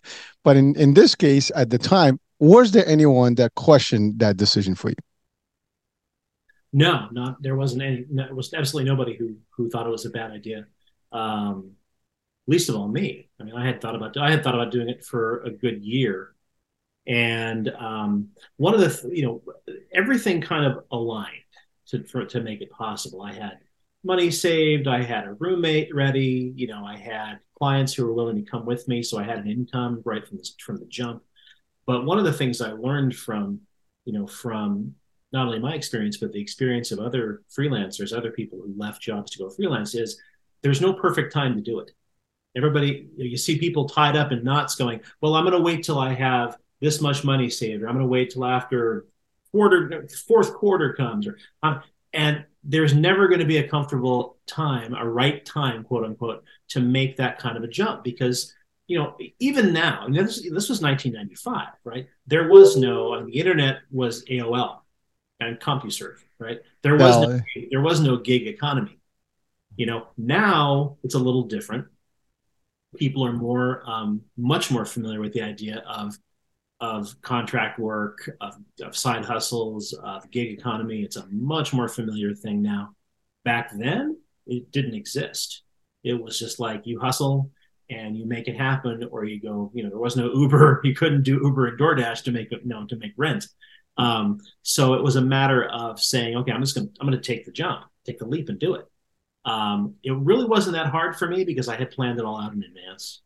but 0.45 0.57
in, 0.57 0.77
in 0.77 0.95
this 0.95 1.15
case, 1.15 1.51
at 1.55 1.71
the 1.71 1.79
time, 1.79 2.21
was 2.39 2.73
there 2.73 2.87
anyone 2.87 3.35
that 3.37 3.55
questioned 3.55 4.19
that 4.21 4.37
decision 4.37 4.75
for 4.75 4.91
you? 4.91 4.97
No, 6.73 7.09
not 7.11 7.43
there 7.43 7.57
wasn't 7.57 7.83
any. 7.83 8.05
No, 8.11 8.27
was 8.35 8.53
absolutely 8.53 8.91
nobody 8.91 9.17
who 9.17 9.37
who 9.51 9.71
thought 9.71 9.87
it 9.87 9.91
was 9.91 10.05
a 10.05 10.11
bad 10.11 10.31
idea. 10.31 10.67
Um, 11.11 11.73
least 12.47 12.69
of 12.69 12.77
all 12.77 12.89
me. 12.89 13.31
I 13.41 13.45
mean, 13.45 13.55
I 13.55 13.65
had 13.65 13.81
thought 13.81 13.95
about 13.95 14.17
I 14.19 14.31
had 14.31 14.45
thought 14.45 14.55
about 14.55 14.73
doing 14.73 14.89
it 14.89 15.05
for 15.05 15.43
a 15.45 15.51
good 15.51 15.83
year, 15.83 16.35
and 17.07 17.69
um, 17.79 18.29
one 18.57 18.75
of 18.75 18.81
the 18.81 19.11
you 19.15 19.25
know 19.25 19.43
everything 19.93 20.41
kind 20.41 20.65
of 20.65 20.85
aligned 20.91 21.31
to 21.89 22.03
for, 22.05 22.25
to 22.25 22.41
make 22.41 22.61
it 22.61 22.71
possible. 22.71 23.23
I 23.23 23.33
had 23.33 23.59
money 24.05 24.31
saved. 24.31 24.89
I 24.89 25.03
had 25.03 25.25
a 25.27 25.35
roommate 25.35 25.95
ready. 25.95 26.53
You 26.57 26.69
know, 26.69 26.85
I 26.85 26.97
had 26.97 27.39
clients 27.59 27.95
who 27.95 28.05
were 28.07 28.13
willing 28.13 28.37
to 28.37 28.51
come 28.51 28.67
with 28.67 28.87
me, 28.89 29.03
so 29.03 29.19
I 29.19 29.25
had 29.25 29.39
an 29.39 29.49
income 29.49 30.03
right 30.05 30.27
from 30.27 30.39
the, 30.39 30.49
from 30.65 30.77
the 30.79 30.87
jump. 30.87 31.23
But 31.87 32.05
one 32.05 32.19
of 32.19 32.25
the 32.25 32.33
things 32.33 32.61
I 32.61 32.73
learned 32.73 33.15
from, 33.15 33.61
you 34.05 34.13
know, 34.13 34.27
from 34.27 34.95
not 35.33 35.47
only 35.47 35.59
my 35.59 35.75
experience 35.75 36.17
but 36.17 36.33
the 36.33 36.41
experience 36.41 36.93
of 36.93 36.99
other 36.99 37.43
freelancers, 37.57 38.17
other 38.17 38.31
people 38.31 38.59
who 38.59 38.75
left 38.77 39.03
jobs 39.03 39.33
to 39.33 39.39
go 39.39 39.51
freelance, 39.51 39.95
is 39.95 40.21
there's 40.63 40.81
no 40.81 40.93
perfect 40.93 41.33
time 41.33 41.55
to 41.55 41.61
do 41.61 41.79
it. 41.79 41.93
Everybody, 42.57 43.09
you 43.17 43.37
see 43.37 43.59
people 43.59 43.89
tied 43.89 44.17
up 44.17 44.33
in 44.33 44.43
knots, 44.43 44.77
going, 44.77 45.01
"Well, 45.21 45.35
I'm 45.35 45.45
going 45.45 45.57
to 45.57 45.63
wait 45.63 45.85
till 45.85 45.99
I 45.99 46.15
have 46.15 46.57
this 46.81 47.01
much 47.01 47.25
money 47.25 47.51
saved, 47.51 47.83
or 47.83 47.89
I'm 47.89 47.95
going 47.95 48.05
to 48.05 48.11
wait 48.11 48.31
till 48.31 48.45
after 48.45 49.07
quarter 49.51 50.07
fourth 50.27 50.55
quarter 50.55 50.93
comes," 50.95 51.27
or 51.27 51.39
um, 51.63 51.83
and 52.13 52.45
there's 52.65 52.95
never 52.95 53.29
going 53.29 53.41
to 53.41 53.47
be 53.47 53.59
a 53.59 53.69
comfortable 53.69 54.39
time, 54.47 54.95
a 54.95 55.09
right 55.09 55.45
time, 55.45 55.85
quote 55.85 56.05
unquote, 56.05 56.45
to 56.69 56.81
make 56.81 57.17
that 57.17 57.39
kind 57.39 57.57
of 57.57 57.63
a 57.63 57.69
jump 57.69 58.03
because 58.05 58.55
you 58.87 58.99
know 58.99 59.17
even 59.39 59.73
now, 59.73 60.05
mean, 60.07 60.25
this, 60.25 60.43
this 60.43 60.69
was 60.69 60.81
1995, 60.83 61.69
right? 61.85 62.09
There 62.27 62.49
was 62.49 62.77
no 62.77 63.15
I 63.15 63.19
mean, 63.19 63.27
the 63.27 63.39
internet 63.39 63.81
was 63.91 64.25
AOL 64.25 64.81
and 65.41 65.59
CompuServe, 65.61 66.19
right? 66.39 66.61
There 66.83 66.97
was 66.97 67.21
no, 67.21 67.41
there 67.71 67.81
was 67.81 68.01
no 68.01 68.17
gig 68.17 68.47
economy. 68.47 68.99
You 69.77 69.87
know, 69.87 70.07
now 70.17 70.97
it's 71.03 71.15
a 71.15 71.19
little 71.19 71.43
different. 71.43 71.87
People 72.97 73.27
are 73.27 73.33
more, 73.33 73.83
um, 73.87 74.23
much 74.39 74.71
more 74.71 74.87
familiar 74.87 75.21
with 75.21 75.35
the 75.35 75.43
idea 75.43 75.83
of 75.87 76.17
of 76.81 77.21
contract 77.23 77.79
work, 77.79 78.31
of, 78.41 78.57
of 78.83 78.97
side 78.97 79.25
hustles, 79.25 79.93
of 79.95 80.31
gig 80.31 80.51
economy. 80.59 81.03
It's 81.03 81.17
a 81.17 81.27
much 81.31 81.73
more 81.73 81.89
familiar 81.89 82.35
thing 82.35 82.63
now. 82.63 82.95
Back 83.45 83.71
then, 83.77 84.19
it 84.47 84.71
didn't 84.73 84.95
exist. 84.95 85.63
It 86.05 86.21
was 86.21 86.39
just 86.39 86.61
like 86.61 86.83
you 86.87 87.01
hustle 87.01 87.51
and 87.89 88.17
you 88.17 88.27
make 88.27 88.49
it 88.49 88.57
happen, 88.57 89.09
or 89.11 89.25
you 89.25 89.41
go. 89.41 89.71
You 89.73 89.85
know, 89.85 89.91
there 89.91 89.99
was 89.99 90.17
no 90.17 90.33
Uber. 90.33 90.81
You 90.85 90.95
couldn't 90.95 91.23
do 91.23 91.41
Uber 91.43 91.69
and 91.69 91.79
DoorDash 91.79 92.25
to 92.25 92.33
make 92.33 92.51
you 92.51 92.61
know 92.65 92.87
to 92.87 92.97
make 92.97 93.13
rent. 93.17 93.47
Um, 93.97 94.41
so 94.63 94.95
it 94.95 95.03
was 95.03 95.17
a 95.17 95.23
matter 95.23 95.65
of 95.65 96.01
saying, 96.01 96.37
okay, 96.37 96.53
I'm 96.53 96.61
just 96.61 96.75
gonna 96.75 96.89
I'm 97.01 97.07
gonna 97.07 97.21
take 97.21 97.47
the 97.47 97.53
jump, 97.53 97.85
take 98.05 98.19
the 98.19 98.27
leap, 98.27 98.49
and 98.49 98.59
do 98.59 98.75
it. 98.75 98.87
Um, 99.45 99.95
it 100.03 100.13
really 100.13 100.45
wasn't 100.45 100.75
that 100.75 100.89
hard 100.89 101.17
for 101.17 101.29
me 101.29 101.45
because 101.45 101.69
I 101.69 101.77
had 101.77 101.93
planned 101.93 102.19
it 102.19 102.25
all 102.25 102.41
out 102.41 102.53
in 102.53 102.63
advance. 102.65 103.23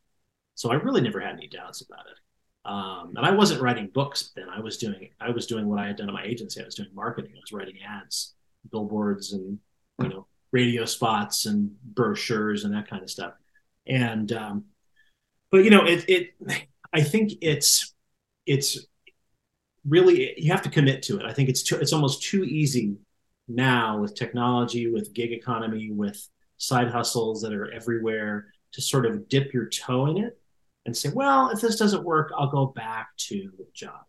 So 0.55 0.71
I 0.71 0.75
really 0.75 1.01
never 1.01 1.21
had 1.21 1.35
any 1.35 1.49
doubts 1.49 1.81
about 1.81 2.07
it. 2.07 2.19
Um, 2.65 3.15
and 3.17 3.25
I 3.25 3.31
wasn't 3.31 3.63
writing 3.63 3.89
books 3.93 4.33
then. 4.37 4.49
I 4.49 4.61
was 4.61 4.77
doing 4.77 5.11
I 5.21 5.31
was 5.31 5.47
doing 5.47 5.67
what 5.67 5.79
I 5.79 5.87
had 5.87 5.97
done 5.97 6.09
at 6.09 6.15
my 6.15 6.25
agency. 6.25 6.61
I 6.61 6.65
was 6.65 6.75
doing 6.75 6.91
marketing. 6.95 7.33
I 7.35 7.41
was 7.41 7.53
writing 7.53 7.77
ads, 7.87 8.35
billboards, 8.71 9.33
and 9.33 9.59
you 10.03 10.09
know 10.09 10.27
radio 10.53 10.85
spots 10.85 11.47
and 11.47 11.71
brochures 11.83 12.65
and 12.65 12.75
that 12.75 12.89
kind 12.89 13.03
of 13.03 13.11
stuff. 13.11 13.33
And 13.87 14.31
um, 14.33 14.65
but 15.51 15.65
you 15.65 15.71
know 15.71 15.87
it 15.87 16.05
it 16.09 16.31
I 16.93 17.03
think 17.03 17.33
it's 17.41 17.95
it's 18.47 18.87
really 19.87 20.35
you 20.37 20.53
have 20.53 20.63
to 20.63 20.71
commit 20.71 21.03
to 21.05 21.19
it. 21.19 21.25
I 21.25 21.33
think 21.33 21.49
it's 21.49 21.63
too, 21.63 21.77
it's 21.77 21.95
almost 21.95 22.23
too 22.23 22.45
easy 22.45 22.97
now 23.49 23.99
with 23.99 24.15
technology, 24.15 24.91
with 24.91 25.15
gig 25.15 25.33
economy, 25.33 25.91
with 25.91 26.29
side 26.59 26.91
hustles 26.91 27.41
that 27.41 27.55
are 27.55 27.73
everywhere 27.73 28.53
to 28.73 28.83
sort 28.83 29.07
of 29.07 29.29
dip 29.29 29.55
your 29.55 29.67
toe 29.67 30.07
in 30.07 30.19
it 30.19 30.40
and 30.91 30.97
say, 30.97 31.11
well, 31.15 31.51
if 31.51 31.61
this 31.61 31.77
doesn't 31.77 32.03
work, 32.03 32.33
I'll 32.37 32.51
go 32.51 32.67
back 32.67 33.11
to 33.29 33.51
the 33.57 33.67
job. 33.73 34.01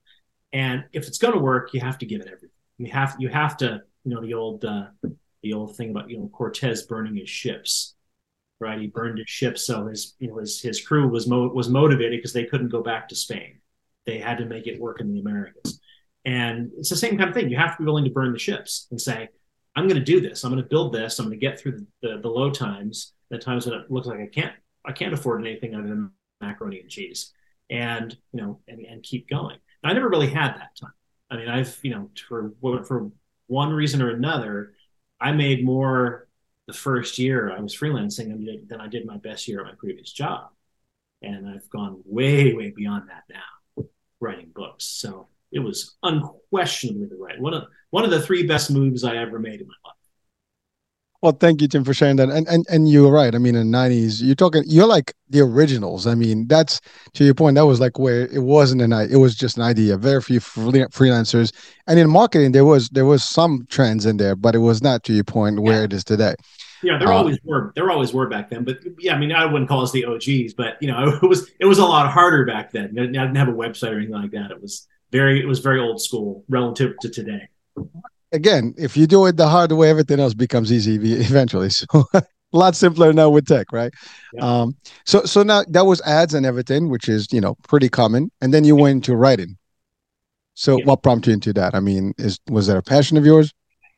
And 0.52 0.84
if 0.94 1.08
it's 1.08 1.20
going 1.20 1.36
to 1.36 1.40
work, 1.40 1.76
you 1.76 1.80
have 1.80 2.00
to 2.00 2.08
give 2.08 2.22
it 2.22 2.28
everything. 2.28 2.50
You 2.80 2.92
have 2.92 3.16
you 3.20 3.30
have 3.30 3.56
to, 3.58 3.82
you 4.04 4.16
know, 4.16 4.22
the 4.22 4.34
old 4.34 4.66
uh, 4.66 4.88
the 5.44 5.54
old 5.54 5.78
thing 5.78 5.92
about 5.92 6.10
you 6.10 6.18
know 6.18 6.28
Cortez 6.34 6.84
burning 6.84 7.16
his 7.16 7.30
ships, 7.30 7.94
right? 8.60 8.80
He 8.80 8.88
burned 8.88 9.20
his 9.20 9.30
ships 9.30 9.64
so 9.66 9.86
his 9.86 10.16
you 10.18 10.28
know 10.28 10.38
his 10.40 10.60
his 10.60 10.82
crew 10.82 11.08
was 11.08 11.28
mo- 11.28 11.50
was 11.50 11.70
motivated 11.70 12.18
because 12.18 12.34
they 12.34 12.46
couldn't 12.46 12.70
go 12.70 12.82
back 12.82 13.08
to 13.10 13.16
Spain. 13.16 13.60
They 14.08 14.18
had 14.18 14.40
to 14.40 14.46
make 14.46 14.66
it 14.66 14.82
work 14.82 15.02
in 15.02 15.14
the 15.14 15.20
Americas. 15.20 15.80
And 16.26 16.72
it's 16.78 16.90
the 16.90 16.96
same 16.96 17.16
kind 17.18 17.30
of 17.30 17.36
thing. 17.36 17.50
You 17.50 17.58
have 17.58 17.78
to 17.78 17.84
be 17.84 17.86
willing 17.86 18.06
to 18.06 18.12
burn 18.12 18.34
the 18.34 18.40
ships 18.40 18.88
and 18.90 19.00
say, 19.00 19.30
I'm 19.76 19.88
going 19.88 20.00
to 20.00 20.04
do 20.04 20.20
this. 20.20 20.44
I'm 20.44 20.52
going 20.52 20.64
to 20.64 20.70
build 20.70 20.94
this. 20.94 21.18
I'm 21.20 21.28
going 21.28 21.40
to 21.40 21.46
get 21.46 21.60
through 21.60 21.72
the, 21.72 21.86
the, 22.02 22.18
the 22.22 22.30
low 22.30 22.50
times, 22.50 23.14
the 23.30 23.38
times 23.38 23.66
when 23.66 23.80
it 23.80 23.92
looks 23.92 24.08
like 24.08 24.20
I 24.20 24.28
can't 24.28 24.54
I 24.84 24.92
can't 24.92 25.14
afford 25.14 25.46
anything 25.46 25.76
other 25.76 25.88
than 25.88 26.12
macaroni 26.42 26.80
and 26.80 26.90
cheese 26.90 27.32
and 27.70 28.18
you 28.34 28.42
know 28.42 28.60
and, 28.68 28.80
and 28.86 29.04
keep 29.04 29.30
going 29.30 29.58
i 29.84 29.94
never 29.94 30.10
really 30.10 30.30
had 30.30 30.54
that 30.56 30.76
time 30.80 30.94
I 31.32 31.38
mean, 31.38 31.48
I've 31.48 31.80
you 31.82 31.92
know 31.92 32.10
for 32.28 32.52
for 32.84 33.10
one 33.48 33.74
reason 33.74 34.02
or 34.02 34.10
another, 34.10 34.74
I 35.20 35.32
made 35.32 35.66
more 35.66 36.28
the 36.68 36.74
first 36.74 37.18
year 37.18 37.56
I 37.56 37.62
was 37.62 37.76
freelancing 37.76 38.68
than 38.68 38.82
I 38.82 38.88
did 38.88 39.06
my 39.06 39.18
best 39.18 39.48
year 39.48 39.62
at 39.62 39.66
my 39.66 39.76
previous 39.78 40.12
job, 40.12 40.50
and 41.22 41.48
I've 41.48 41.70
gone 41.70 42.02
way 42.06 42.54
way 42.54 42.72
beyond 42.76 43.10
that 43.10 43.24
now, 43.30 43.86
writing 44.20 44.52
books. 44.54 44.86
So 44.86 45.30
it 45.54 45.60
was 45.60 45.96
unquestionably 46.04 47.08
the 47.08 47.16
right 47.16 47.40
one 47.40 47.54
of 47.54 47.64
one 47.92 48.04
of 48.04 48.12
the 48.12 48.22
three 48.22 48.46
best 48.46 48.70
moves 48.70 49.06
I 49.06 49.16
ever 49.16 49.40
made 49.40 49.62
in 49.62 49.68
my 49.68 49.74
life. 49.86 49.96
Well, 51.22 51.34
thank 51.34 51.62
you, 51.62 51.68
Tim, 51.68 51.84
for 51.84 51.94
sharing 51.94 52.16
that. 52.16 52.30
And 52.30 52.48
and 52.48 52.66
and 52.68 52.90
you're 52.90 53.12
right. 53.12 53.36
I 53.36 53.38
mean, 53.38 53.56
in 53.56 53.72
the 53.72 53.78
'90s, 53.78 54.24
you're 54.24 54.34
talking. 54.34 54.64
You're 54.66 54.88
like 54.88 55.14
the 55.30 55.42
originals. 55.42 56.08
I 56.08 56.16
mean, 56.16 56.48
that's 56.48 56.82
to 57.14 57.24
your 57.24 57.36
point. 57.36 57.56
That 57.56 57.68
was 57.68 57.80
like 57.80 58.00
where 58.00 58.28
it 58.28 58.42
wasn't 58.42 58.82
an. 58.82 58.92
It 58.92 59.18
was 59.18 59.36
just 59.36 59.56
an 59.56 59.64
idea. 59.64 59.98
Very 59.98 60.22
few 60.22 60.40
freelancers, 60.40 61.54
and 61.88 62.00
in 62.00 62.10
marketing, 62.10 62.54
there 62.54 62.66
was 62.66 62.90
there 62.90 63.06
was 63.06 63.24
some 63.24 63.68
trends 63.70 64.08
in 64.08 64.18
there, 64.18 64.36
but 64.36 64.56
it 64.56 64.60
was 64.60 64.82
not 64.82 65.04
to 65.04 65.14
your 65.14 65.24
point 65.24 65.62
where 65.62 65.80
yeah. 65.80 65.84
it 65.84 65.94
is 65.94 66.04
today. 66.04 66.34
Yeah, 66.82 66.98
there 66.98 67.10
uh, 67.10 67.18
always 67.18 67.38
were. 67.44 67.72
There 67.76 67.92
always 67.92 68.14
were 68.14 68.28
back 68.28 68.50
then. 68.50 68.64
But 68.64 68.80
yeah, 68.98 69.14
I 69.14 69.20
mean, 69.20 69.32
I 69.32 69.46
wouldn't 69.46 69.70
call 69.70 69.84
us 69.84 69.92
the 69.92 70.06
OGs, 70.06 70.56
but 70.56 70.82
you 70.82 70.88
know, 70.88 71.20
it 71.22 71.28
was 71.28 71.52
it 71.60 71.66
was 71.66 71.78
a 71.78 71.86
lot 71.86 72.12
harder 72.12 72.46
back 72.46 72.72
then. 72.72 72.98
I 72.98 73.06
didn't 73.06 73.36
have 73.36 73.48
a 73.48 73.54
website 73.54 73.92
or 73.92 73.98
anything 73.98 74.16
like 74.16 74.32
that. 74.32 74.50
It 74.50 74.60
was 74.60 74.88
very 75.12 75.40
it 75.40 75.46
was 75.46 75.60
very 75.60 75.80
old 75.80 76.02
school 76.02 76.44
relative 76.50 76.96
to 77.02 77.10
today 77.10 77.48
again, 78.32 78.74
if 78.78 78.96
you 78.98 79.08
do 79.08 79.26
it 79.26 79.38
the 79.38 79.48
hard 79.48 79.72
way, 79.72 79.90
everything 79.90 80.20
else 80.20 80.34
becomes 80.34 80.72
easy 80.72 80.96
eventually. 80.96 81.70
So 81.92 82.06
a 82.54 82.58
lot 82.58 82.76
simpler 82.76 83.14
now 83.14 83.30
with 83.30 83.48
tech, 83.48 83.72
right? 83.72 83.94
Yeah. 84.34 84.62
Um, 84.62 84.76
so 85.06 85.24
so 85.24 85.42
now 85.42 85.64
that 85.70 85.86
was 85.86 86.02
ads 86.02 86.34
and 86.34 86.46
everything, 86.46 86.90
which 86.90 87.08
is 87.08 87.32
you 87.32 87.40
know 87.40 87.56
pretty 87.64 87.88
common, 87.88 88.30
and 88.42 88.54
then 88.54 88.66
you 88.66 88.76
yeah. 88.76 88.84
went 88.84 88.96
into 88.98 89.16
writing. 89.16 89.58
So 90.54 90.78
yeah. 90.78 90.86
what 90.86 91.02
prompted 91.02 91.30
you 91.30 91.34
into 91.36 91.54
that? 91.54 91.76
I 91.76 91.80
mean, 91.80 92.14
is 92.18 92.40
was 92.50 92.68
that 92.68 92.76
a 92.78 92.82
passion 92.82 93.18
of 93.18 93.26
yours? 93.26 93.54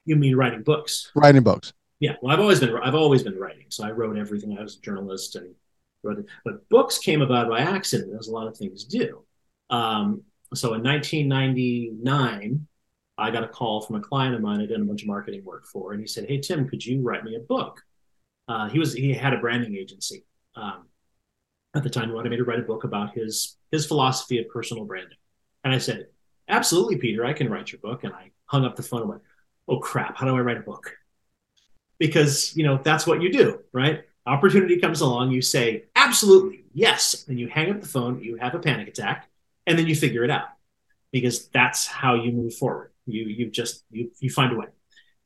You 0.05 0.15
mean 0.15 0.35
writing 0.35 0.61
books? 0.61 1.11
Writing 1.15 1.41
books. 1.41 1.73
Yeah, 1.99 2.15
well, 2.21 2.33
I've 2.33 2.39
always 2.39 2.59
been 2.59 2.75
I've 2.75 2.95
always 2.95 3.23
been 3.23 3.39
writing, 3.39 3.65
so 3.69 3.85
I 3.85 3.91
wrote 3.91 4.17
everything. 4.17 4.57
I 4.57 4.61
was 4.61 4.77
a 4.77 4.81
journalist 4.81 5.35
and 5.35 5.55
wrote 6.03 6.19
it, 6.19 6.25
but 6.45 6.67
books 6.69 6.97
came 6.99 7.21
about 7.21 7.49
by 7.49 7.59
accident, 7.59 8.13
as 8.19 8.27
a 8.27 8.31
lot 8.31 8.47
of 8.47 8.57
things 8.57 8.83
do. 8.83 9.23
Um, 9.69 10.23
so 10.53 10.73
in 10.75 10.83
1999, 10.83 12.67
I 13.17 13.31
got 13.31 13.43
a 13.43 13.47
call 13.47 13.81
from 13.81 13.97
a 13.97 14.01
client 14.01 14.35
of 14.35 14.41
mine 14.41 14.59
I 14.59 14.65
did 14.65 14.79
a 14.79 14.83
bunch 14.83 15.03
of 15.03 15.07
marketing 15.07 15.45
work 15.45 15.65
for, 15.65 15.91
and 15.93 16.01
he 16.01 16.07
said, 16.07 16.27
"Hey 16.27 16.39
Tim, 16.39 16.67
could 16.67 16.85
you 16.85 17.01
write 17.01 17.23
me 17.23 17.35
a 17.35 17.39
book?" 17.39 17.81
Uh, 18.47 18.69
he 18.69 18.79
was 18.79 18.93
he 18.93 19.13
had 19.13 19.33
a 19.33 19.37
branding 19.37 19.75
agency 19.75 20.25
um, 20.55 20.85
at 21.75 21.83
the 21.83 21.89
time. 21.89 22.09
He 22.09 22.15
wanted 22.15 22.29
me 22.29 22.37
to 22.37 22.43
write 22.43 22.59
a 22.59 22.63
book 22.63 22.83
about 22.83 23.13
his 23.13 23.57
his 23.71 23.85
philosophy 23.85 24.39
of 24.39 24.49
personal 24.49 24.85
branding, 24.85 25.17
and 25.63 25.73
I 25.73 25.77
said, 25.77 26.07
"Absolutely, 26.47 26.97
Peter, 26.97 27.23
I 27.23 27.33
can 27.33 27.49
write 27.49 27.71
your 27.71 27.79
book." 27.81 28.03
And 28.03 28.13
I 28.13 28.31
hung 28.45 28.65
up 28.65 28.75
the 28.75 28.83
phone 28.83 29.01
and 29.01 29.09
went, 29.09 29.21
"Oh 29.67 29.79
crap, 29.79 30.17
how 30.17 30.25
do 30.25 30.35
I 30.35 30.41
write 30.41 30.57
a 30.57 30.61
book?" 30.61 30.97
Because 31.99 32.55
you 32.57 32.63
know 32.63 32.79
that's 32.83 33.05
what 33.05 33.21
you 33.21 33.31
do, 33.31 33.59
right? 33.73 34.03
Opportunity 34.25 34.79
comes 34.79 35.01
along, 35.01 35.31
you 35.31 35.41
say, 35.41 35.85
"Absolutely, 35.95 36.65
yes," 36.73 37.25
and 37.27 37.39
you 37.39 37.47
hang 37.47 37.69
up 37.69 37.81
the 37.81 37.87
phone, 37.87 38.23
you 38.23 38.37
have 38.37 38.55
a 38.55 38.59
panic 38.59 38.87
attack, 38.87 39.29
and 39.67 39.77
then 39.77 39.85
you 39.85 39.95
figure 39.95 40.23
it 40.23 40.31
out 40.31 40.47
because 41.11 41.47
that's 41.49 41.85
how 41.85 42.15
you 42.15 42.31
move 42.31 42.55
forward 42.55 42.92
you 43.05 43.25
you 43.25 43.49
just 43.49 43.85
you 43.91 44.11
you 44.19 44.29
find 44.29 44.53
a 44.53 44.55
way. 44.55 44.67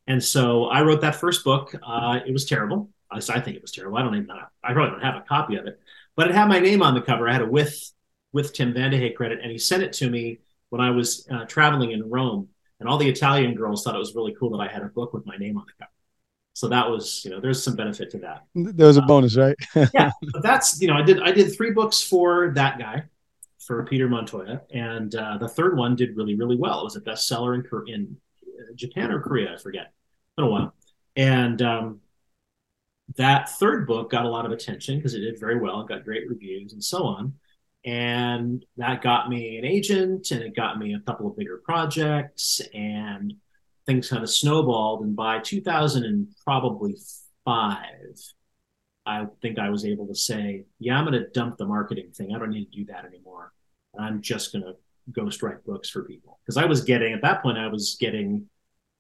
And 0.07 0.23
so 0.23 0.65
I 0.65 0.81
wrote 0.81 1.01
that 1.01 1.15
first 1.15 1.43
book. 1.43 1.75
Uh, 1.85 2.19
it 2.25 2.31
was 2.31 2.45
terrible. 2.45 2.89
I, 3.11 3.17
I 3.17 3.41
think 3.41 3.57
it 3.57 3.61
was 3.61 3.71
terrible. 3.71 3.97
I 3.97 4.03
don't 4.03 4.15
even 4.15 4.27
know. 4.27 4.39
I 4.63 4.73
probably 4.73 4.91
don't 4.91 5.03
have 5.03 5.21
a 5.21 5.25
copy 5.25 5.55
of 5.57 5.67
it, 5.67 5.79
but 6.15 6.29
it 6.29 6.35
had 6.35 6.47
my 6.47 6.59
name 6.59 6.81
on 6.81 6.93
the 6.93 7.01
cover. 7.01 7.27
I 7.27 7.33
had 7.33 7.41
a 7.41 7.45
with 7.45 7.91
with 8.33 8.53
Tim 8.53 8.73
Vandehey 8.73 9.15
credit, 9.15 9.39
and 9.41 9.51
he 9.51 9.57
sent 9.57 9.83
it 9.83 9.93
to 9.93 10.09
me 10.09 10.39
when 10.69 10.81
I 10.81 10.91
was 10.91 11.27
uh, 11.31 11.45
traveling 11.45 11.91
in 11.91 12.09
Rome. 12.09 12.49
And 12.79 12.87
all 12.87 12.99
the 12.99 13.09
Italian 13.09 13.55
girls 13.55 13.83
thought 13.83 13.95
it 13.95 13.99
was 13.99 14.13
really 14.13 14.35
cool 14.39 14.51
that 14.51 14.63
I 14.63 14.71
had 14.71 14.83
a 14.83 14.87
book 14.87 15.11
with 15.11 15.25
my 15.25 15.35
name 15.37 15.57
on 15.57 15.65
the 15.65 15.73
cover. 15.79 15.91
So 16.53 16.67
that 16.69 16.89
was, 16.89 17.23
you 17.23 17.31
know, 17.31 17.39
there's 17.39 17.61
some 17.61 17.75
benefit 17.75 18.09
to 18.11 18.19
that. 18.19 18.45
There 18.55 18.87
was 18.87 18.97
a 18.97 19.01
um, 19.01 19.07
bonus, 19.07 19.35
right? 19.35 19.55
yeah, 19.93 20.11
but 20.33 20.41
that's, 20.43 20.81
you 20.81 20.87
know, 20.87 20.95
I 20.95 21.03
did 21.03 21.21
I 21.21 21.31
did 21.31 21.55
three 21.55 21.71
books 21.71 22.01
for 22.01 22.51
that 22.55 22.79
guy, 22.79 23.03
for 23.67 23.83
Peter 23.83 24.07
Montoya, 24.07 24.61
and 24.71 25.13
uh, 25.13 25.37
the 25.37 25.49
third 25.49 25.77
one 25.77 25.95
did 25.95 26.15
really, 26.15 26.35
really 26.35 26.55
well. 26.55 26.79
It 26.79 26.85
was 26.85 26.95
a 26.95 27.01
bestseller 27.01 27.53
in 27.53 27.65
in 27.89 28.17
Japan 28.75 29.11
or 29.11 29.21
Korea, 29.21 29.53
I 29.53 29.57
forget. 29.57 29.91
Been 30.37 30.45
a 30.45 30.49
while, 30.49 30.73
and 31.17 31.61
um, 31.61 31.99
that 33.17 33.49
third 33.49 33.85
book 33.85 34.09
got 34.09 34.25
a 34.25 34.29
lot 34.29 34.45
of 34.45 34.53
attention 34.53 34.97
because 34.97 35.13
it 35.13 35.19
did 35.19 35.37
very 35.39 35.59
well. 35.59 35.81
It 35.81 35.89
got 35.89 36.05
great 36.05 36.29
reviews 36.29 36.71
and 36.71 36.83
so 36.83 37.03
on, 37.03 37.33
and 37.83 38.65
that 38.77 39.01
got 39.01 39.29
me 39.29 39.57
an 39.57 39.65
agent, 39.65 40.31
and 40.31 40.41
it 40.41 40.55
got 40.55 40.79
me 40.79 40.93
a 40.93 41.01
couple 41.01 41.27
of 41.27 41.35
bigger 41.35 41.61
projects, 41.65 42.61
and 42.73 43.33
things 43.85 44.09
kind 44.09 44.23
of 44.23 44.29
snowballed. 44.29 45.03
And 45.03 45.13
by 45.13 45.39
2000 45.39 46.05
and 46.05 46.27
probably 46.45 46.95
five, 47.43 48.17
I 49.05 49.25
think 49.41 49.59
I 49.59 49.69
was 49.69 49.83
able 49.85 50.07
to 50.07 50.15
say, 50.15 50.65
yeah, 50.79 50.97
I'm 50.97 51.05
going 51.05 51.21
to 51.21 51.29
dump 51.29 51.57
the 51.57 51.65
marketing 51.65 52.11
thing. 52.11 52.33
I 52.33 52.39
don't 52.39 52.51
need 52.51 52.71
to 52.71 52.77
do 52.79 52.85
that 52.85 53.05
anymore. 53.05 53.53
I'm 53.99 54.21
just 54.21 54.53
going 54.53 54.63
to 54.63 54.75
ghost 55.11 55.41
write 55.41 55.63
books 55.65 55.89
for 55.89 56.03
people 56.03 56.39
because 56.43 56.57
I 56.57 56.65
was 56.65 56.81
getting 56.81 57.13
at 57.13 57.21
that 57.21 57.41
point 57.41 57.57
I 57.57 57.67
was 57.67 57.95
getting 57.99 58.47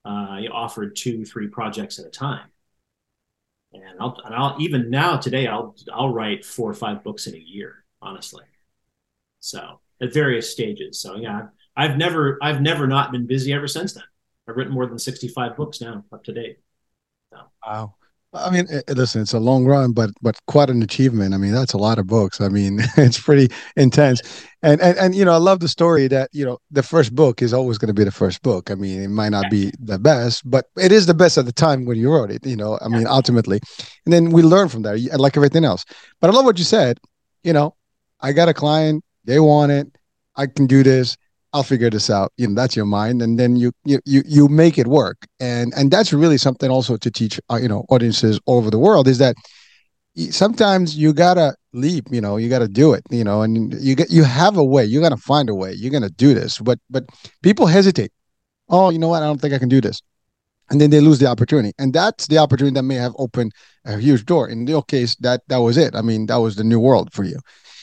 uh, 0.05 0.39
offered 0.51 0.95
two 0.95 1.25
three 1.25 1.47
projects 1.47 1.99
at 1.99 2.05
a 2.05 2.09
time, 2.09 2.47
and 3.73 3.99
I'll 3.99 4.19
and 4.23 4.33
I'll 4.33 4.55
even 4.59 4.89
now 4.89 5.17
today 5.17 5.47
I'll 5.47 5.75
I'll 5.91 6.13
write 6.13 6.45
four 6.45 6.69
or 6.69 6.73
five 6.73 7.03
books 7.03 7.27
in 7.27 7.35
a 7.35 7.39
year 7.39 7.83
honestly, 8.01 8.45
so 9.39 9.81
at 10.01 10.13
various 10.13 10.49
stages. 10.49 10.99
So 11.01 11.17
yeah, 11.17 11.47
I've 11.75 11.97
never 11.97 12.37
I've 12.41 12.61
never 12.61 12.87
not 12.87 13.11
been 13.11 13.27
busy 13.27 13.51
ever 13.53 13.67
since 13.67 13.93
then. 13.93 14.03
I've 14.47 14.55
written 14.55 14.73
more 14.73 14.85
than 14.85 14.99
sixty 14.99 15.27
five 15.27 15.57
books 15.57 15.81
now 15.81 16.05
up 16.13 16.23
to 16.23 16.33
date. 16.33 16.59
So. 17.33 17.39
Wow. 17.65 17.95
I 18.37 18.49
mean, 18.49 18.67
eh, 18.69 18.81
listen, 18.89 19.21
it's 19.21 19.33
a 19.33 19.39
long 19.39 19.65
run, 19.65 19.91
but 19.91 20.11
but 20.21 20.39
quite 20.47 20.69
an 20.69 20.81
achievement. 20.81 21.33
I 21.33 21.37
mean, 21.37 21.51
that's 21.51 21.73
a 21.73 21.77
lot 21.77 21.99
of 21.99 22.07
books. 22.07 22.39
I 22.41 22.49
mean, 22.49 22.79
it's 22.97 23.19
pretty 23.19 23.53
intense. 23.75 24.21
And 24.61 24.81
and 24.81 24.97
and 24.97 25.15
you 25.15 25.25
know, 25.25 25.33
I 25.33 25.37
love 25.37 25.59
the 25.59 25.67
story 25.67 26.07
that 26.07 26.29
you 26.33 26.45
know 26.45 26.59
the 26.71 26.83
first 26.83 27.15
book 27.15 27.41
is 27.41 27.53
always 27.53 27.77
going 27.77 27.87
to 27.87 27.93
be 27.93 28.03
the 28.03 28.11
first 28.11 28.41
book. 28.41 28.71
I 28.71 28.75
mean, 28.75 29.01
it 29.01 29.09
might 29.09 29.29
not 29.29 29.49
be 29.49 29.71
the 29.79 29.99
best, 29.99 30.49
but 30.49 30.65
it 30.77 30.91
is 30.91 31.05
the 31.05 31.13
best 31.13 31.37
at 31.37 31.45
the 31.45 31.53
time 31.53 31.85
when 31.85 31.97
you 31.97 32.11
wrote 32.11 32.31
it. 32.31 32.45
You 32.45 32.55
know, 32.55 32.79
I 32.81 32.87
mean, 32.87 33.07
ultimately, 33.07 33.59
and 34.05 34.13
then 34.13 34.31
we 34.31 34.41
learn 34.41 34.69
from 34.69 34.83
that, 34.83 34.99
like 35.19 35.37
everything 35.37 35.65
else. 35.65 35.85
But 36.21 36.29
I 36.29 36.33
love 36.33 36.45
what 36.45 36.57
you 36.57 36.65
said. 36.65 36.99
You 37.43 37.53
know, 37.53 37.75
I 38.19 38.33
got 38.33 38.49
a 38.49 38.53
client, 38.53 39.03
they 39.25 39.39
want 39.39 39.71
it, 39.71 39.97
I 40.35 40.47
can 40.47 40.67
do 40.67 40.83
this 40.83 41.17
I'll 41.57 41.63
figure 41.63 41.89
this 41.89 42.11
out. 42.11 42.31
You 42.37 42.47
know, 42.47 42.53
that's 42.53 42.75
your 42.75 42.85
mind, 42.85 43.23
and 43.23 43.39
then 43.39 43.55
you 43.55 43.71
you 43.83 43.99
you 44.05 44.47
make 44.47 44.77
it 44.77 44.85
work. 44.85 45.17
And 45.39 45.73
and 45.75 45.89
that's 45.89 46.13
really 46.13 46.37
something 46.37 46.69
also 46.69 46.97
to 46.97 47.09
teach 47.09 47.39
uh, 47.49 47.55
you 47.55 47.67
know 47.67 47.83
audiences 47.89 48.39
all 48.45 48.59
over 48.59 48.69
the 48.69 48.77
world 48.77 49.07
is 49.07 49.17
that 49.17 49.35
sometimes 50.29 50.95
you 50.95 51.13
gotta 51.13 51.55
leap. 51.73 52.05
You 52.11 52.21
know, 52.21 52.37
you 52.37 52.47
gotta 52.47 52.67
do 52.67 52.93
it. 52.93 53.01
You 53.09 53.23
know, 53.23 53.41
and 53.41 53.73
you 53.81 53.95
get 53.95 54.11
you 54.11 54.23
have 54.23 54.55
a 54.57 54.63
way. 54.63 54.85
You're 54.85 55.01
gonna 55.01 55.17
find 55.17 55.49
a 55.49 55.55
way. 55.55 55.73
You're 55.73 55.91
gonna 55.91 56.11
do 56.11 56.35
this. 56.35 56.59
But 56.59 56.77
but 56.91 57.05
people 57.41 57.65
hesitate. 57.65 58.11
Oh, 58.69 58.91
you 58.91 58.99
know 58.99 59.07
what? 59.07 59.23
I 59.23 59.25
don't 59.25 59.41
think 59.41 59.55
I 59.55 59.59
can 59.59 59.69
do 59.69 59.81
this. 59.81 59.99
And 60.69 60.79
then 60.79 60.91
they 60.91 60.99
lose 60.99 61.17
the 61.17 61.27
opportunity, 61.27 61.73
and 61.79 61.91
that's 61.91 62.27
the 62.27 62.37
opportunity 62.37 62.75
that 62.75 62.83
may 62.83 62.95
have 62.95 63.15
opened 63.17 63.53
a 63.85 63.97
huge 63.97 64.25
door. 64.25 64.47
In 64.47 64.67
your 64.67 64.83
case, 64.83 65.15
that 65.21 65.41
that 65.47 65.57
was 65.57 65.75
it. 65.75 65.95
I 65.95 66.03
mean, 66.03 66.27
that 66.27 66.37
was 66.37 66.55
the 66.55 66.63
new 66.63 66.79
world 66.79 67.11
for 67.13 67.23
you. 67.23 67.39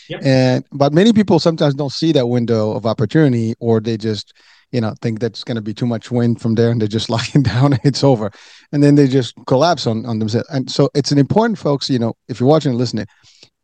Yep. 0.09 0.21
And 0.25 0.65
but 0.73 0.93
many 0.93 1.13
people 1.13 1.39
sometimes 1.39 1.75
don't 1.75 1.93
see 1.93 2.13
that 2.13 2.27
window 2.27 2.73
of 2.73 2.87
opportunity, 2.87 3.55
or 3.61 3.81
they 3.81 3.97
just 3.97 4.33
you 4.73 4.81
know 4.81 4.95
think 5.01 5.21
that's 5.21 5.45
going 5.45 5.57
to 5.57 5.63
be 5.63 5.75
too 5.75 5.87
much 5.87 6.11
wind 6.11 6.41
from 6.41 6.55
there, 6.55 6.71
and 6.71 6.81
they're 6.81 6.89
just 6.89 7.11
lying 7.17 7.43
down 7.43 7.73
and 7.73 7.81
it's 7.85 8.05
over, 8.05 8.31
and 8.73 8.83
then 8.83 8.95
they 8.95 9.07
just 9.07 9.35
collapse 9.47 9.87
on 9.87 10.05
on 10.07 10.19
themselves. 10.19 10.49
And 10.51 10.71
so 10.71 10.91
it's 10.95 11.13
an 11.13 11.19
important, 11.19 11.59
folks. 11.59 11.89
You 11.89 11.99
know, 11.99 12.15
if 12.29 12.41
you're 12.41 12.49
watching 12.49 12.71
and 12.71 12.79
listening, 12.79 13.07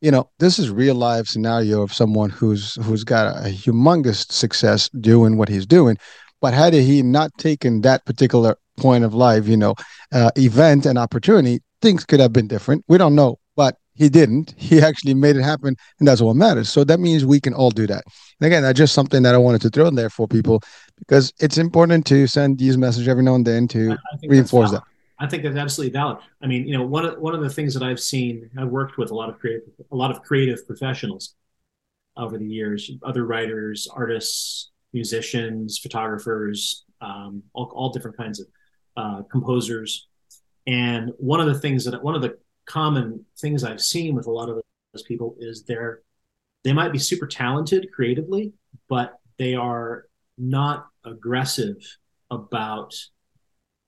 you 0.00 0.10
know 0.10 0.30
this 0.38 0.58
is 0.58 0.70
real 0.70 0.94
life 0.94 1.26
scenario 1.26 1.82
of 1.82 1.92
someone 1.92 2.30
who's 2.30 2.74
who's 2.84 3.04
got 3.04 3.36
a 3.36 3.50
humongous 3.50 4.30
success 4.30 4.88
doing 5.00 5.36
what 5.36 5.48
he's 5.48 5.66
doing, 5.66 5.96
but 6.40 6.54
had 6.54 6.72
he 6.72 7.02
not 7.02 7.30
taken 7.38 7.82
that 7.82 8.04
particular 8.04 8.56
point 8.80 9.04
of 9.04 9.14
life, 9.14 9.46
you 9.46 9.56
know, 9.56 9.74
uh, 10.12 10.30
event 10.36 10.86
and 10.86 10.98
opportunity, 10.98 11.60
things 11.82 12.04
could 12.04 12.20
have 12.20 12.32
been 12.32 12.48
different. 12.48 12.84
We 12.88 12.98
don't 12.98 13.14
know, 13.14 13.38
he 13.94 14.08
didn't. 14.08 14.54
He 14.56 14.80
actually 14.80 15.14
made 15.14 15.36
it 15.36 15.42
happen, 15.42 15.76
and 15.98 16.08
that's 16.08 16.20
what 16.20 16.36
matters. 16.36 16.68
So 16.68 16.84
that 16.84 17.00
means 17.00 17.24
we 17.24 17.40
can 17.40 17.54
all 17.54 17.70
do 17.70 17.86
that. 17.86 18.04
And 18.40 18.46
again, 18.46 18.62
that's 18.62 18.78
just 18.78 18.94
something 18.94 19.22
that 19.22 19.34
I 19.34 19.38
wanted 19.38 19.60
to 19.62 19.70
throw 19.70 19.86
in 19.86 19.94
there 19.94 20.10
for 20.10 20.26
people 20.26 20.62
because 20.98 21.32
it's 21.40 21.58
important 21.58 22.06
to 22.06 22.26
send 22.26 22.58
these 22.58 22.76
messages 22.78 23.08
every 23.08 23.22
now 23.22 23.34
and 23.34 23.46
then 23.46 23.68
to 23.68 23.96
reinforce 24.22 24.70
that. 24.70 24.82
I 25.18 25.26
think 25.26 25.42
that's 25.42 25.56
absolutely 25.56 25.92
valid. 25.92 26.18
I 26.42 26.46
mean, 26.46 26.66
you 26.66 26.76
know, 26.76 26.84
one 26.84 27.04
of 27.04 27.18
one 27.18 27.34
of 27.34 27.42
the 27.42 27.50
things 27.50 27.74
that 27.74 27.82
I've 27.82 28.00
seen, 28.00 28.48
I've 28.58 28.68
worked 28.68 28.96
with 28.96 29.10
a 29.10 29.14
lot 29.14 29.28
of 29.28 29.38
creative, 29.38 29.68
a 29.92 29.96
lot 29.96 30.10
of 30.10 30.22
creative 30.22 30.66
professionals 30.66 31.34
over 32.16 32.38
the 32.38 32.46
years, 32.46 32.90
other 33.02 33.26
writers, 33.26 33.86
artists, 33.92 34.70
musicians, 34.92 35.78
photographers, 35.78 36.84
um, 37.00 37.42
all, 37.52 37.70
all 37.74 37.90
different 37.90 38.16
kinds 38.16 38.40
of 38.40 38.46
uh, 38.96 39.22
composers. 39.30 40.08
And 40.66 41.12
one 41.18 41.40
of 41.40 41.46
the 41.46 41.58
things 41.58 41.84
that 41.84 42.02
one 42.02 42.14
of 42.14 42.22
the 42.22 42.38
common 42.70 43.24
things 43.38 43.64
I've 43.64 43.80
seen 43.80 44.14
with 44.14 44.26
a 44.26 44.30
lot 44.30 44.48
of 44.48 44.60
those 44.92 45.02
people 45.02 45.34
is 45.38 45.64
they're 45.64 46.02
they 46.62 46.72
might 46.72 46.92
be 46.92 46.98
super 46.98 47.26
talented 47.26 47.90
creatively, 47.92 48.52
but 48.88 49.18
they 49.38 49.54
are 49.54 50.04
not 50.36 50.88
aggressive 51.04 51.76
about 52.30 52.94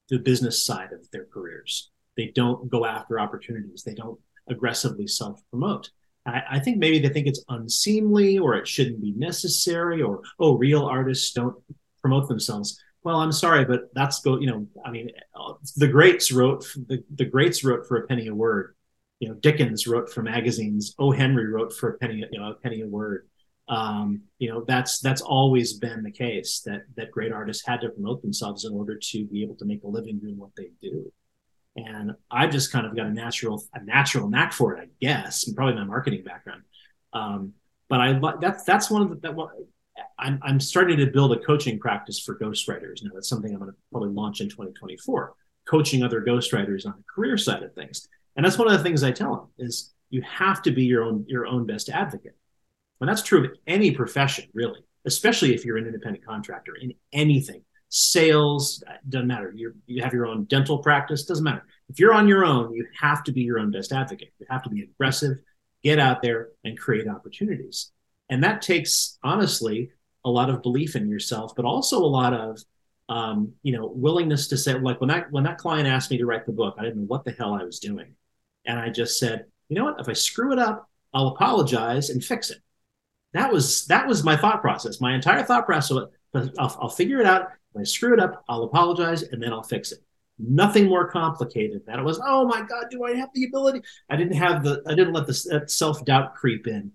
the 0.09 0.19
business 0.19 0.65
side 0.65 0.93
of 0.93 1.09
their 1.11 1.27
careers. 1.27 1.91
They 2.17 2.33
don't 2.35 2.71
go 2.71 2.87
after 2.87 3.21
opportunities. 3.21 3.83
They 3.83 3.95
don't 3.95 4.19
aggressively 4.49 5.07
self 5.07 5.41
promote. 5.51 5.91
I, 6.27 6.43
I, 6.53 6.59
think 6.61 6.79
maybe 6.79 6.99
they 6.99 7.09
think 7.09 7.27
it's 7.27 7.45
unseemly 7.49 8.39
or 8.39 8.55
it 8.55 8.67
shouldn't 8.67 9.01
be 9.01 9.13
necessary 9.13 10.03
or, 10.03 10.23
oh, 10.39 10.57
real 10.57 10.85
artists 10.85 11.33
don't 11.33 11.57
promote 12.01 12.29
themselves. 12.29 12.81
Well, 13.05 13.17
I'm 13.17 13.33
sorry, 13.33 13.65
but 13.65 13.93
that's 13.95 14.21
go, 14.21 14.39
you 14.39 14.47
know, 14.47 14.67
I 14.85 14.91
mean, 14.91 15.11
the 15.77 15.89
greats 15.89 16.31
wrote, 16.31 16.65
the, 16.87 17.03
the 17.15 17.25
greats 17.25 17.65
wrote 17.65 17.87
for 17.87 17.97
a 17.97 18.07
penny 18.07 18.29
a 18.29 18.35
word. 18.35 18.77
You 19.19 19.29
know, 19.29 19.35
Dickens 19.35 19.87
wrote 19.87 20.11
for 20.13 20.23
magazines. 20.23 20.95
O. 20.99 21.11
Henry 21.11 21.47
wrote 21.47 21.73
for 21.73 21.91
a 21.91 21.99
penny, 21.99 22.25
you 22.31 22.39
know, 22.39 22.51
a 22.51 22.55
penny 22.55 22.81
a 22.83 22.87
word. 22.87 23.29
Um, 23.69 24.23
you 24.39 24.49
know, 24.51 24.65
that's 24.67 25.01
that's 25.01 25.23
always 25.23 25.75
been 25.75 26.03
the 26.03 26.11
case 26.11 26.63
that 26.67 26.83
that 26.97 27.11
great 27.11 27.33
artists 27.33 27.65
had 27.67 27.81
to 27.83 27.91
promote 27.91 28.23
themselves 28.23 28.65
in 28.65 28.73
order 28.73 28.99
to 28.99 29.25
be 29.27 29.43
able 29.43 29.55
to 29.57 29.65
make 29.65 29.83
a 29.85 29.89
living 29.89 30.19
doing 30.19 30.37
what 30.37 30.51
they 30.57 30.71
do 30.81 31.13
and 31.77 32.13
I've 32.31 32.51
just 32.51 32.73
kind 32.73 32.87
of 32.87 32.95
got 32.95 33.07
a 33.07 33.11
natural 33.13 33.65
a 33.75 33.83
natural 33.83 34.29
knack 34.29 34.53
for 34.53 34.75
it, 34.75 34.81
I 34.81 34.89
guess, 35.01 35.47
and 35.47 35.57
probably 35.57 35.75
my 35.75 35.85
marketing 35.85 36.23
background. 36.23 36.63
Um, 37.13 37.55
but 37.89 38.01
I 38.01 38.21
that's 38.41 38.65
that's 38.65 38.91
one 38.91 39.03
of 39.03 39.11
the 39.11 39.17
that 39.17 39.37
I'm 40.19 40.39
I'm 40.43 40.61
starting 40.61 40.99
to 40.99 41.07
build 41.07 41.33
a 41.33 41.39
coaching 41.39 41.79
practice 41.79 42.19
for 42.19 42.39
ghostwriters 42.39 43.03
now. 43.03 43.11
That's 43.15 43.29
something 43.29 43.53
I'm 43.53 43.59
going 43.59 43.71
to 43.71 43.77
probably 43.91 44.11
launch 44.11 44.41
in 44.41 44.49
2024, 44.49 45.35
coaching 45.69 46.03
other 46.03 46.23
ghostwriters 46.23 46.87
on 46.87 46.95
the 46.97 47.05
career 47.13 47.37
side 47.37 47.63
of 47.63 47.75
things. 47.75 48.09
And 48.37 48.45
that's 48.45 48.59
one 48.59 48.71
of 48.71 48.77
the 48.77 48.83
things 48.83 49.03
I 49.03 49.13
tell 49.13 49.35
them 49.37 49.49
is 49.59 49.93
you 50.11 50.23
have 50.23 50.63
to 50.63 50.71
be 50.71 50.85
your 50.85 51.05
own 51.05 51.25
your 51.29 51.47
own 51.47 51.67
best 51.67 51.89
advocate. 51.89 52.37
And 53.01 53.09
that's 53.09 53.23
true 53.23 53.45
of 53.45 53.51
any 53.67 53.91
profession, 53.91 54.45
really, 54.55 54.81
especially 55.05 55.55
if 55.55 55.65
you're 55.65 55.77
an 55.77 55.87
independent 55.87 56.25
contractor 56.25 56.75
in 56.81 56.95
anything 57.13 57.63
sales 57.95 58.83
uh, 58.89 58.95
doesn't 59.11 59.29
matter 59.29 59.53
you 59.55 59.75
you 59.87 60.03
have 60.03 60.15
your 60.15 60.27
own 60.27 60.45
dental 60.45 60.79
practice 60.79 61.27
doesn't 61.27 61.45
matter 61.45 61.63
if 61.91 62.01
you're 62.01 62.15
on 62.15 62.27
your 62.27 62.43
own 62.43 62.73
you 62.73 62.87
have 62.99 63.23
to 63.23 63.33
be 63.33 63.43
your 63.43 63.59
own 63.59 63.71
best 63.71 63.93
advocate 63.93 64.33
you 64.39 64.47
have 64.49 64.63
to 64.63 64.71
be 64.71 64.83
aggressive 64.83 65.37
get 65.85 65.99
out 65.99 66.23
there 66.23 66.49
and 66.65 66.79
create 66.79 67.07
opportunities 67.07 67.92
and 68.33 68.43
that 68.43 68.63
takes 68.63 69.19
honestly 69.23 69.91
a 70.25 70.31
lot 70.31 70.51
of 70.51 70.63
belief 70.63 70.97
in 70.97 71.09
yourself 71.09 71.53
but 71.55 71.65
also 71.65 71.99
a 71.99 72.05
lot 72.07 72.33
of 72.33 72.59
um, 73.09 73.53
you 73.63 73.73
know 73.77 73.93
willingness 73.95 74.49
to 74.49 74.57
say 74.57 74.75
like 74.75 75.01
when 75.01 75.09
that 75.09 75.31
when 75.31 75.45
that 75.45 75.59
client 75.59 75.89
asked 75.89 76.11
me 76.11 76.19
to 76.19 76.27
write 76.27 76.47
the 76.47 76.53
book 76.53 76.75
i 76.79 76.83
didn't 76.83 77.01
know 77.01 77.07
what 77.07 77.25
the 77.25 77.33
hell 77.33 77.55
i 77.55 77.65
was 77.65 77.79
doing 77.79 78.15
and 78.65 78.79
i 78.79 78.89
just 78.89 79.19
said 79.19 79.47
you 79.69 79.77
know 79.77 79.85
what 79.85 80.01
if 80.01 80.09
i 80.09 80.13
screw 80.13 80.53
it 80.53 80.59
up 80.59 80.89
i'll 81.15 81.29
apologize 81.29 82.11
and 82.11 82.25
fix 82.25 82.51
it 82.51 82.59
that 83.33 83.53
was 83.53 83.87
that 83.87 84.07
was 84.07 84.25
my 84.25 84.37
thought 84.37 84.61
process 84.61 85.01
my 85.01 85.15
entire 85.15 85.43
thought 85.43 85.67
process 85.67 85.99
I'll, 86.35 86.79
I'll 86.81 86.89
figure 86.89 87.21
it 87.21 87.27
out 87.27 87.51
if 87.75 87.81
I 87.81 87.85
screw 87.85 88.13
it 88.13 88.21
up, 88.21 88.45
I'll 88.49 88.65
apologize 88.65 89.23
and 89.23 89.43
then 89.43 89.53
I'll 89.53 89.63
fix 89.63 89.93
it. 89.93 90.01
Nothing 90.39 90.89
more 90.89 91.09
complicated 91.09 91.83
than 91.87 91.99
it 91.99 92.03
was. 92.03 92.21
Oh 92.25 92.47
my 92.47 92.61
God, 92.61 92.87
do 92.91 93.05
I 93.05 93.15
have 93.15 93.31
the 93.35 93.45
ability? 93.45 93.83
I 94.11 94.17
didn't 94.17 94.37
have 94.37 94.65
the. 94.65 94.83
I 94.87 94.95
didn't 94.95 95.13
let 95.13 95.27
the 95.27 95.65
self 95.67 96.05
doubt 96.05 96.35
creep 96.35 96.67
in, 96.67 96.91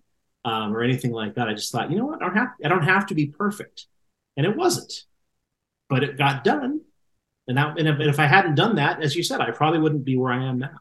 um, 0.48 0.76
or 0.76 0.82
anything 0.82 1.12
like 1.12 1.36
that. 1.36 1.48
I 1.48 1.54
just 1.54 1.72
thought, 1.72 1.92
you 1.92 1.98
know 1.98 2.06
what? 2.06 2.22
I 2.22 2.26
don't 2.26 2.36
have. 2.36 2.50
I 2.64 2.68
don't 2.70 2.84
have 2.84 3.06
to 3.08 3.16
be 3.16 3.28
perfect, 3.28 3.88
and 4.36 4.46
it 4.46 4.56
wasn't, 4.56 4.94
but 5.90 6.04
it 6.04 6.18
got 6.18 6.44
done. 6.44 6.82
And 7.48 7.58
that, 7.58 7.80
and 7.80 7.88
if, 7.88 8.00
and 8.00 8.10
if 8.10 8.20
I 8.20 8.26
hadn't 8.26 8.56
done 8.56 8.76
that, 8.76 9.02
as 9.02 9.16
you 9.16 9.24
said, 9.24 9.40
I 9.40 9.52
probably 9.52 9.80
wouldn't 9.80 10.04
be 10.04 10.18
where 10.18 10.34
I 10.34 10.44
am 10.46 10.60
now 10.60 10.78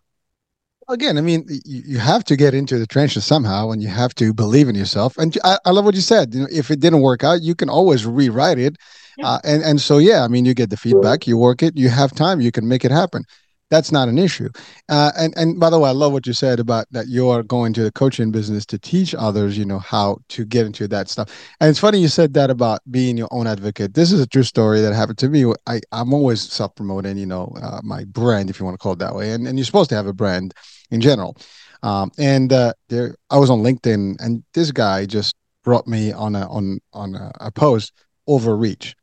again, 0.88 1.18
I 1.18 1.20
mean, 1.20 1.44
you 1.64 1.98
have 1.98 2.22
to 2.26 2.36
get 2.36 2.54
into 2.54 2.78
the 2.78 2.86
trenches 2.86 3.24
somehow, 3.24 3.72
and 3.72 3.82
you 3.82 3.88
have 3.88 4.14
to 4.14 4.32
believe 4.32 4.68
in 4.68 4.76
yourself. 4.76 5.18
And 5.18 5.36
I, 5.42 5.58
I 5.64 5.70
love 5.70 5.84
what 5.84 5.96
you 5.96 6.00
said. 6.00 6.32
You 6.32 6.42
know, 6.42 6.48
if 6.48 6.70
it 6.70 6.78
didn't 6.78 7.00
work 7.00 7.24
out, 7.24 7.42
you 7.42 7.56
can 7.56 7.68
always 7.68 8.06
rewrite 8.06 8.60
it 8.60 8.76
uh, 9.22 9.38
and 9.44 9.62
and 9.62 9.80
so 9.80 9.98
yeah, 9.98 10.24
I 10.24 10.28
mean, 10.28 10.44
you 10.44 10.54
get 10.54 10.70
the 10.70 10.76
feedback, 10.76 11.26
you 11.26 11.36
work 11.36 11.62
it, 11.62 11.76
you 11.76 11.88
have 11.88 12.14
time, 12.14 12.40
you 12.40 12.52
can 12.52 12.68
make 12.68 12.84
it 12.84 12.90
happen. 12.90 13.24
That's 13.68 13.90
not 13.90 14.08
an 14.08 14.16
issue. 14.16 14.48
Uh, 14.88 15.10
and 15.18 15.34
and 15.36 15.58
by 15.58 15.70
the 15.70 15.78
way, 15.78 15.88
I 15.88 15.92
love 15.92 16.12
what 16.12 16.26
you 16.26 16.32
said 16.32 16.60
about 16.60 16.86
that 16.92 17.08
you're 17.08 17.42
going 17.42 17.72
to 17.74 17.82
the 17.82 17.90
coaching 17.90 18.30
business 18.30 18.64
to 18.66 18.78
teach 18.78 19.12
others, 19.14 19.58
you 19.58 19.64
know, 19.64 19.80
how 19.80 20.18
to 20.28 20.44
get 20.44 20.66
into 20.66 20.86
that 20.88 21.08
stuff. 21.08 21.28
And 21.60 21.68
it's 21.68 21.80
funny 21.80 21.98
you 21.98 22.06
said 22.06 22.34
that 22.34 22.48
about 22.48 22.80
being 22.90 23.16
your 23.16 23.26
own 23.32 23.48
advocate. 23.48 23.94
This 23.94 24.12
is 24.12 24.20
a 24.20 24.26
true 24.26 24.44
story 24.44 24.80
that 24.82 24.94
happened 24.94 25.18
to 25.18 25.28
me. 25.28 25.52
I 25.66 25.80
I'm 25.90 26.14
always 26.14 26.40
self 26.40 26.76
promoting, 26.76 27.18
you 27.18 27.26
know, 27.26 27.52
uh, 27.60 27.80
my 27.82 28.04
brand, 28.04 28.50
if 28.50 28.60
you 28.60 28.64
want 28.64 28.74
to 28.74 28.82
call 28.82 28.92
it 28.92 29.00
that 29.00 29.16
way. 29.16 29.32
And 29.32 29.48
and 29.48 29.58
you're 29.58 29.64
supposed 29.64 29.90
to 29.90 29.96
have 29.96 30.06
a 30.06 30.12
brand 30.12 30.54
in 30.92 31.00
general. 31.00 31.36
Um, 31.82 32.12
and 32.18 32.52
uh, 32.52 32.72
there, 32.88 33.16
I 33.30 33.38
was 33.38 33.50
on 33.50 33.62
LinkedIn, 33.62 34.16
and 34.20 34.44
this 34.54 34.70
guy 34.70 35.06
just 35.06 35.34
brought 35.64 35.88
me 35.88 36.12
on 36.12 36.36
a 36.36 36.48
on 36.48 36.78
on 36.92 37.16
a, 37.16 37.32
a 37.40 37.50
post 37.50 37.92
overreach 38.28 38.94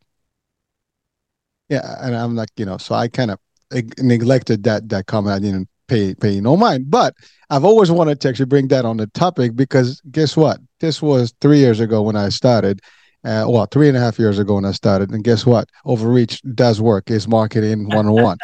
yeah, 1.70 1.96
and 2.02 2.16
I'm 2.16 2.36
like, 2.36 2.50
you 2.58 2.66
know, 2.66 2.78
so 2.78 2.94
I 2.96 3.08
kind 3.08 3.32
of 3.32 3.40
neglected 4.00 4.64
that 4.64 4.90
that 4.90 5.08
comment. 5.08 5.36
I 5.36 5.40
didn't 5.40 5.68
pay 5.88 6.16
pay 6.16 6.40
no 6.40 6.58
mind, 6.58 6.90
but 6.90 7.14
I've 7.50 7.66
always 7.66 7.92
wanted 7.92 8.20
to 8.22 8.30
actually 8.30 8.46
bring 8.46 8.68
that 8.70 8.86
on 8.86 8.98
the 8.98 9.08
topic 9.08 9.56
because 9.56 10.02
guess 10.12 10.36
what? 10.36 10.60
This 10.80 11.02
was 11.02 11.34
three 11.42 11.60
years 11.60 11.80
ago 11.80 12.02
when 12.02 12.16
I 12.16 12.30
started. 12.30 12.82
Uh, 13.26 13.46
well, 13.48 13.66
three 13.68 13.88
and 13.88 13.96
a 13.96 14.02
half 14.02 14.20
years 14.20 14.38
ago 14.38 14.56
when 14.56 14.66
I 14.66 14.74
started, 14.74 15.10
and 15.12 15.24
guess 15.24 15.46
what? 15.46 15.70
Overreach 15.86 16.42
does 16.56 16.82
work. 16.82 17.10
Is 17.10 17.26
marketing 17.26 17.88
one 17.88 18.08
on 18.08 18.22
one. 18.22 18.38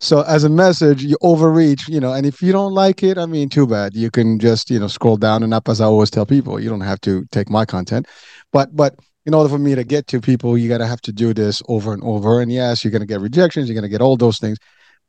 So 0.00 0.22
as 0.22 0.44
a 0.44 0.50
message, 0.50 1.02
you 1.02 1.16
overreach, 1.22 1.88
you 1.88 1.98
know, 1.98 2.12
and 2.12 2.26
if 2.26 2.42
you 2.42 2.52
don't 2.52 2.74
like 2.74 3.02
it, 3.02 3.16
I 3.16 3.24
mean, 3.24 3.48
too 3.48 3.66
bad. 3.66 3.94
You 3.94 4.10
can 4.10 4.38
just 4.38 4.70
you 4.70 4.78
know 4.78 4.88
scroll 4.88 5.16
down 5.16 5.42
and 5.42 5.54
up. 5.54 5.70
As 5.70 5.80
I 5.80 5.86
always 5.86 6.10
tell 6.10 6.26
people, 6.26 6.60
you 6.60 6.68
don't 6.68 6.82
have 6.82 7.00
to 7.02 7.24
take 7.32 7.48
my 7.48 7.64
content, 7.64 8.06
but 8.52 8.76
but 8.76 8.94
in 9.28 9.34
order 9.34 9.50
for 9.50 9.58
me 9.58 9.74
to 9.74 9.84
get 9.84 10.06
to 10.06 10.22
people, 10.22 10.56
you 10.56 10.70
got 10.70 10.78
to 10.78 10.86
have 10.86 11.02
to 11.02 11.12
do 11.12 11.34
this 11.34 11.62
over 11.68 11.92
and 11.92 12.02
over. 12.02 12.40
And 12.40 12.50
yes, 12.50 12.82
you're 12.82 12.90
going 12.90 13.02
to 13.02 13.06
get 13.06 13.20
rejections, 13.20 13.68
you're 13.68 13.74
going 13.74 13.82
to 13.82 13.88
get 13.90 14.00
all 14.00 14.16
those 14.16 14.38
things, 14.38 14.56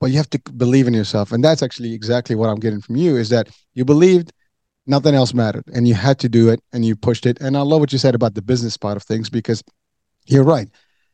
but 0.02 0.12
you 0.12 0.18
have 0.18 0.30
to 0.32 0.40
believe 0.58 0.88
in 0.88 0.94
yourself. 0.94 1.32
And 1.32 1.42
that's 1.42 1.64
actually 1.64 1.94
exactly 1.94 2.36
what 2.36 2.50
I'm 2.50 2.60
getting 2.60 2.82
from 2.82 2.98
you 2.98 3.16
is 3.16 3.30
that 3.30 3.48
you 3.76 3.86
believed 3.86 4.34
nothing 4.86 5.16
else 5.16 5.34
mattered 5.34 5.64
and 5.74 5.88
you 5.88 5.94
had 5.94 6.20
to 6.20 6.28
do 6.28 6.50
it 6.50 6.60
and 6.74 6.84
you 6.84 6.98
pushed 6.98 7.26
it. 7.26 7.40
And 7.40 7.56
I 7.56 7.62
love 7.62 7.80
what 7.80 7.94
you 7.94 7.98
said 7.98 8.14
about 8.14 8.34
the 8.34 8.42
business 8.42 8.76
part 8.76 8.98
of 8.98 9.04
things 9.04 9.30
because 9.30 9.64
you're 10.26 10.44
right. 10.44 10.68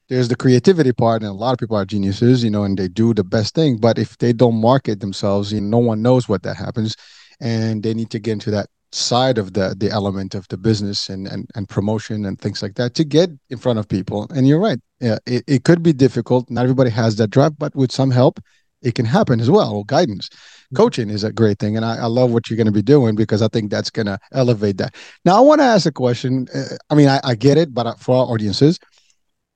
There's 0.09 0.27
the 0.27 0.35
creativity 0.35 0.91
part, 0.91 1.21
and 1.21 1.29
a 1.29 1.33
lot 1.33 1.53
of 1.53 1.59
people 1.59 1.77
are 1.77 1.85
geniuses, 1.85 2.43
you 2.43 2.49
know, 2.49 2.63
and 2.63 2.77
they 2.77 2.87
do 2.87 3.13
the 3.13 3.23
best 3.23 3.53
thing. 3.53 3.77
But 3.77 3.99
if 3.99 4.17
they 4.17 4.33
don't 4.33 4.59
market 4.59 4.99
themselves, 4.99 5.53
you 5.53 5.61
know, 5.61 5.77
no 5.79 5.85
one 5.85 6.01
knows 6.01 6.27
what 6.27 6.41
that 6.41 6.57
happens. 6.57 6.95
And 7.39 7.83
they 7.83 7.93
need 7.93 8.09
to 8.11 8.19
get 8.19 8.33
into 8.33 8.51
that 8.51 8.69
side 8.95 9.37
of 9.37 9.53
the 9.53 9.75
the 9.77 9.89
element 9.89 10.35
of 10.35 10.47
the 10.47 10.57
business 10.57 11.09
and 11.09 11.27
and, 11.27 11.49
and 11.55 11.67
promotion 11.69 12.25
and 12.25 12.39
things 12.39 12.61
like 12.61 12.75
that 12.75 12.93
to 12.95 13.03
get 13.03 13.29
in 13.49 13.57
front 13.57 13.79
of 13.79 13.87
people. 13.87 14.27
And 14.31 14.47
you're 14.47 14.59
right. 14.59 14.79
Yeah 14.99 15.17
it, 15.25 15.43
it 15.47 15.63
could 15.63 15.83
be 15.83 15.93
difficult. 15.93 16.49
Not 16.49 16.63
everybody 16.63 16.89
has 16.91 17.15
that 17.17 17.29
drive 17.29 17.57
but 17.57 17.75
with 17.75 17.91
some 17.91 18.11
help 18.11 18.39
it 18.81 18.95
can 18.95 19.05
happen 19.05 19.39
as 19.39 19.49
well. 19.49 19.83
Guidance. 19.83 20.29
Mm-hmm. 20.29 20.77
coaching 20.77 21.09
is 21.09 21.23
a 21.23 21.31
great 21.31 21.59
thing 21.59 21.75
and 21.77 21.85
I, 21.85 21.97
I 21.97 22.05
love 22.05 22.31
what 22.31 22.49
you're 22.49 22.57
going 22.57 22.73
to 22.73 22.79
be 22.81 22.81
doing 22.81 23.15
because 23.15 23.41
i 23.43 23.47
think 23.47 23.69
that's 23.69 23.91
going 23.91 24.07
to 24.07 24.17
elevate 24.31 24.77
that. 24.77 24.95
Now 25.25 25.37
i 25.37 25.41
want 25.41 25.59
to 25.61 25.65
ask 25.65 25.85
a 25.85 25.91
question. 25.91 26.47
Uh, 26.53 26.75
i 26.89 26.95
mean 26.95 27.07
I, 27.07 27.19
I 27.23 27.35
get 27.35 27.57
it 27.57 27.73
but 27.73 27.99
for 27.99 28.15
our 28.17 28.27
audiences 28.33 28.79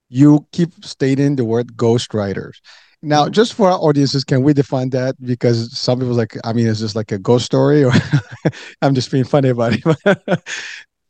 you 0.09 0.45
keep 0.51 0.71
stating 0.83 1.35
the 1.35 1.45
word 1.45 1.77
ghostwriters 1.77 2.57
now, 3.01 3.23
mm-hmm. 3.23 3.31
just 3.31 3.53
for 3.53 3.69
our 3.69 3.79
audiences, 3.79 4.23
can 4.23 4.43
we 4.43 4.53
define 4.53 4.89
that? 4.91 5.15
Because 5.21 5.77
some 5.77 5.99
people 5.99 6.13
like, 6.13 6.35
I 6.43 6.53
mean, 6.53 6.67
is 6.67 6.79
this 6.79 6.95
like 6.95 7.11
a 7.11 7.19
ghost 7.19 7.45
story, 7.45 7.83
or 7.83 7.91
I'm 8.81 8.93
just 8.93 9.11
being 9.11 9.23
funny 9.23 9.49
about 9.49 9.73
it? 9.73 10.41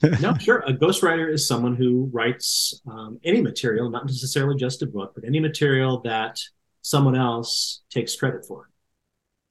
no, 0.22 0.36
sure. 0.38 0.60
A 0.68 0.74
ghostwriter 0.74 1.32
is 1.32 1.48
someone 1.48 1.76
who 1.76 2.10
writes 2.14 2.82
um, 2.88 3.20
any 3.24 3.42
material, 3.42 3.90
not 3.90 4.06
necessarily 4.06 4.56
just 4.56 4.82
a 4.82 4.86
book, 4.86 5.14
but 5.16 5.24
any 5.26 5.40
material 5.40 6.02
that 6.02 6.40
someone 6.82 7.16
else 7.16 7.82
takes 7.90 8.16
credit 8.16 8.46
for. 8.46 8.70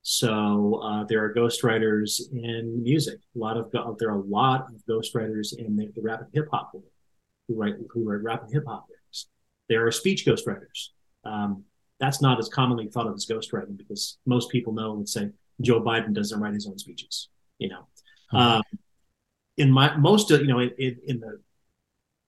So 0.03 0.81
uh, 0.83 1.05
there 1.05 1.23
are 1.25 1.35
ghostwriters 1.35 2.33
in 2.33 2.83
music. 2.83 3.21
A 3.37 3.39
lot 3.39 3.57
of 3.57 3.71
there 3.99 4.11
are 4.11 4.17
a 4.17 4.23
lot 4.23 4.67
of 4.73 4.81
ghostwriters 4.89 5.59
in 5.59 5.77
the, 5.77 5.91
the 5.95 6.01
rap 6.01 6.21
and 6.21 6.31
hip 6.33 6.49
hop 6.51 6.71
world 6.73 6.87
who 7.47 7.55
write 7.57 7.75
who 7.91 8.09
write 8.09 8.23
rap 8.23 8.45
and 8.45 8.53
hip 8.53 8.65
hop 8.67 8.87
lyrics. 8.89 9.27
There 9.69 9.87
are 9.87 9.93
speech 9.93 10.25
ghostwriters. 10.25 10.89
Um, 11.25 11.65
that's 12.01 12.23
not 12.23 12.39
as 12.39 12.49
commonly 12.49 12.89
thought 12.89 13.07
of 13.07 13.15
as 13.15 13.27
ghostwriting 13.27 13.77
because 13.77 14.19
most 14.27 14.51
people 14.51 14.73
know 14.73 14.97
and 14.97 15.09
say 15.09 15.31
Joe 15.61 15.81
Biden 15.81 16.13
doesn't 16.13 16.41
write 16.41 16.55
his 16.55 16.67
own 16.67 16.79
speeches. 16.79 17.29
You 17.59 17.71
know, 17.71 17.87
mm-hmm. 18.33 18.37
um, 18.37 18.63
in 19.57 19.71
my 19.71 19.97
most 19.97 20.31
of 20.31 20.41
you 20.41 20.47
know 20.47 20.61
in, 20.61 20.97
in, 21.07 21.21
the 21.21 21.41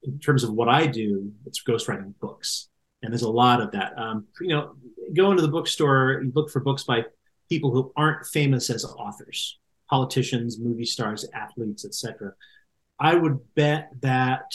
in 0.02 0.18
terms 0.18 0.42
of 0.42 0.52
what 0.52 0.68
I 0.68 0.86
do, 0.86 1.32
it's 1.46 1.62
ghostwriting 1.62 2.14
books, 2.20 2.68
and 3.02 3.12
there's 3.12 3.22
a 3.22 3.30
lot 3.30 3.60
of 3.60 3.70
that. 3.72 3.96
Um, 3.96 4.26
you 4.40 4.48
know, 4.48 4.74
go 5.14 5.30
into 5.30 5.42
the 5.42 5.48
bookstore, 5.48 6.20
you 6.22 6.32
look 6.34 6.50
for 6.50 6.60
books 6.60 6.82
by 6.82 7.04
people 7.48 7.72
who 7.72 7.92
aren't 7.96 8.26
famous 8.26 8.70
as 8.70 8.84
authors, 8.84 9.58
politicians, 9.88 10.58
movie 10.58 10.84
stars, 10.84 11.26
athletes, 11.32 11.84
etc. 11.84 12.32
I 12.98 13.14
would 13.14 13.38
bet 13.54 13.90
that 14.02 14.52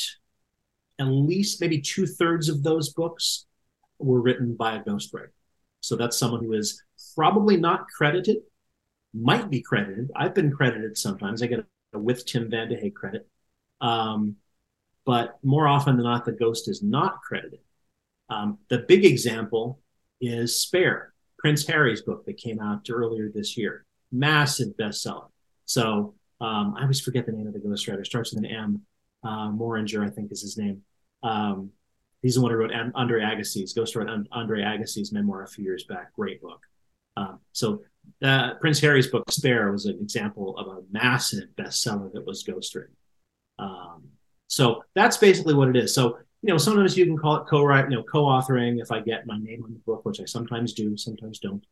at 1.00 1.06
least 1.06 1.62
maybe 1.62 1.82
two 1.82 2.06
thirds 2.06 2.48
of 2.50 2.64
those 2.64 2.94
books 2.94 3.46
were 4.00 4.22
written 4.22 4.56
by 4.56 4.76
a 4.76 4.84
ghostwriter. 4.84 5.30
So 5.82 5.96
that's 5.96 6.18
someone 6.18 6.44
who 6.44 6.54
is 6.54 6.82
probably 7.16 7.58
not 7.58 7.88
credited, 7.96 8.38
might 9.14 9.50
be 9.50 9.62
credited. 9.62 10.12
I've 10.16 10.34
been 10.34 10.52
credited 10.52 10.98
sometimes. 10.98 11.42
I 11.42 11.48
get 11.48 11.60
a 11.60 12.00
with 12.00 12.26
Tim 12.26 12.50
Vandehey 12.50 12.94
credit. 12.94 13.28
Um, 13.82 14.36
but 15.06 15.38
more 15.44 15.68
often 15.68 15.96
than 15.96 16.06
not, 16.06 16.26
the 16.26 16.32
ghost 16.32 16.68
is 16.68 16.82
not 16.82 17.22
credited. 17.22 17.60
Um, 18.30 18.58
the 18.70 18.80
big 18.80 19.06
example 19.06 19.80
is 20.20 20.60
Spare, 20.60 21.14
Prince 21.38 21.66
Harry's 21.68 22.02
book 22.02 22.26
that 22.26 22.38
came 22.38 22.60
out 22.60 22.88
earlier 22.90 23.30
this 23.30 23.56
year. 23.56 23.86
Massive 24.12 24.70
bestseller. 24.80 25.30
So 25.66 26.16
um, 26.42 26.76
I 26.78 26.82
always 26.82 27.02
forget 27.02 27.26
the 27.26 27.32
name 27.32 27.48
of 27.48 27.54
the 27.54 27.60
ghostwriter. 27.60 28.06
Starts 28.06 28.34
with 28.34 28.44
an 28.44 28.50
M. 28.50 28.82
Uh, 29.24 29.50
Moehringer, 29.50 30.06
I 30.06 30.10
think, 30.10 30.32
is 30.32 30.42
his 30.42 30.58
name. 30.58 30.82
Um, 31.24 31.72
he's 32.26 32.34
the 32.34 32.42
one 32.42 32.50
who 32.50 32.58
wrote 32.58 32.72
Andre 32.96 33.22
Agassi's. 33.22 33.74
Ghost 33.74 33.96
wrote 33.96 34.10
Andre 34.32 34.64
Agassi's 34.64 35.12
memoir 35.12 35.44
a 35.44 35.48
few 35.48 35.64
years 35.64 35.84
back. 35.84 36.12
Great 36.16 36.42
book. 36.42 36.60
Um, 37.16 37.40
so 37.52 37.84
uh, 38.24 38.56
Prince 38.56 38.80
Harry's 38.80 39.06
book 39.06 39.30
Spare 39.30 39.72
was 39.72 39.86
an 39.86 40.00
example 40.02 40.58
of 40.58 40.66
a 40.68 40.82
massive 40.92 41.50
bestseller 41.56 42.12
that 42.14 42.26
was 42.26 42.44
ghostwritten. 42.44 42.96
Um, 43.60 44.06
so 44.48 44.84
that's 44.96 45.18
basically 45.18 45.54
what 45.54 45.70
it 45.70 45.76
is. 45.76 45.94
So 45.94 46.18
you 46.42 46.52
know, 46.52 46.58
sometimes 46.58 46.98
you 46.98 47.06
can 47.06 47.18
call 47.18 47.36
it 47.38 47.48
co-write, 47.48 47.92
you 47.92 47.96
know, 47.96 48.04
co-authoring 48.04 48.82
if 48.82 48.92
I 48.92 49.02
get 49.02 49.28
my 49.28 49.38
name 49.38 49.64
on 49.64 49.74
the 49.74 49.80
book, 49.80 50.04
which 50.04 50.20
I 50.20 50.26
sometimes 50.26 50.74
do, 50.74 50.98
sometimes 50.98 51.38
don't. 51.38 51.64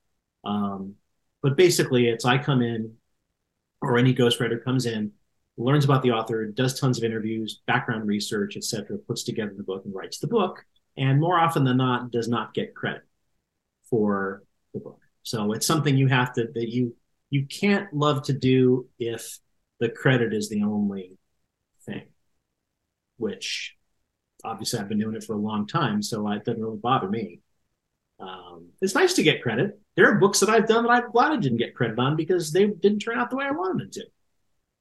Um, 0.46 0.96
but 1.42 1.58
basically, 1.58 2.10
it's 2.10 2.26
I 2.26 2.38
come 2.38 2.62
in, 2.62 2.94
or 3.82 3.98
any 3.98 4.13
ghostwriter 4.13 4.63
comes 4.63 4.86
in, 4.86 5.13
learns 5.58 5.86
about 5.86 6.02
the 6.02 6.12
author, 6.12 6.46
does 6.46 6.80
tons 6.80 6.98
of 6.98 7.04
interviews, 7.04 7.62
background 7.68 8.08
research, 8.08 8.58
etc., 8.58 8.98
puts 8.98 9.24
together 9.24 9.54
the 9.56 9.63
book 9.63 9.86
and 9.86 9.94
writes 9.94 10.20
the 10.20 10.28
book, 10.28 10.66
and 10.98 11.20
more 11.20 11.39
often 11.39 11.63
than 11.63 11.78
not, 11.78 12.12
does 12.12 12.28
not 12.28 12.54
get 12.54 12.76
credit 12.76 13.04
for 13.89 14.44
the 14.74 14.80
book. 14.80 15.00
So 15.24 15.54
it's 15.54 15.66
something 15.66 15.96
you 15.98 16.08
have 16.08 16.34
to 16.34 16.48
that 16.54 16.70
you 16.70 16.96
you 17.30 17.46
can't 17.46 17.92
love 17.94 18.24
to 18.24 18.34
do 18.34 18.88
if 19.00 19.39
the 19.80 19.89
credit 19.89 20.34
is 20.34 20.50
the 20.50 20.63
only 20.63 21.18
thing, 21.86 22.04
which 23.18 23.76
obviously 24.44 24.80
I've 24.80 24.89
been 24.89 25.00
doing 25.00 25.16
it 25.16 25.24
for 25.24 25.34
a 25.34 25.39
long 25.39 25.66
time, 25.66 26.02
so 26.04 26.30
it 26.30 26.46
doesn't 26.46 26.62
really 26.62 26.78
bother 26.78 27.10
me. 27.10 27.39
Um, 28.20 28.70
it's 28.82 28.94
nice 28.96 29.13
to 29.13 29.24
get 29.24 29.42
credit. 29.42 29.80
There 29.96 30.10
are 30.10 30.20
books 30.20 30.42
that 30.42 30.50
I've 30.50 30.68
done 30.68 30.84
that 30.84 30.92
I'm 30.92 31.12
glad 31.12 31.32
I 31.32 31.38
didn't 31.38 31.58
get 31.58 31.76
credit 31.76 31.98
on 31.98 32.16
because 32.16 32.52
they 32.52 32.68
didn't 32.68 33.00
turn 33.00 33.18
out 33.18 33.30
the 33.30 33.36
way 33.36 33.46
I 33.46 33.52
wanted 33.52 33.80
them 33.80 33.92
to. 33.92 34.06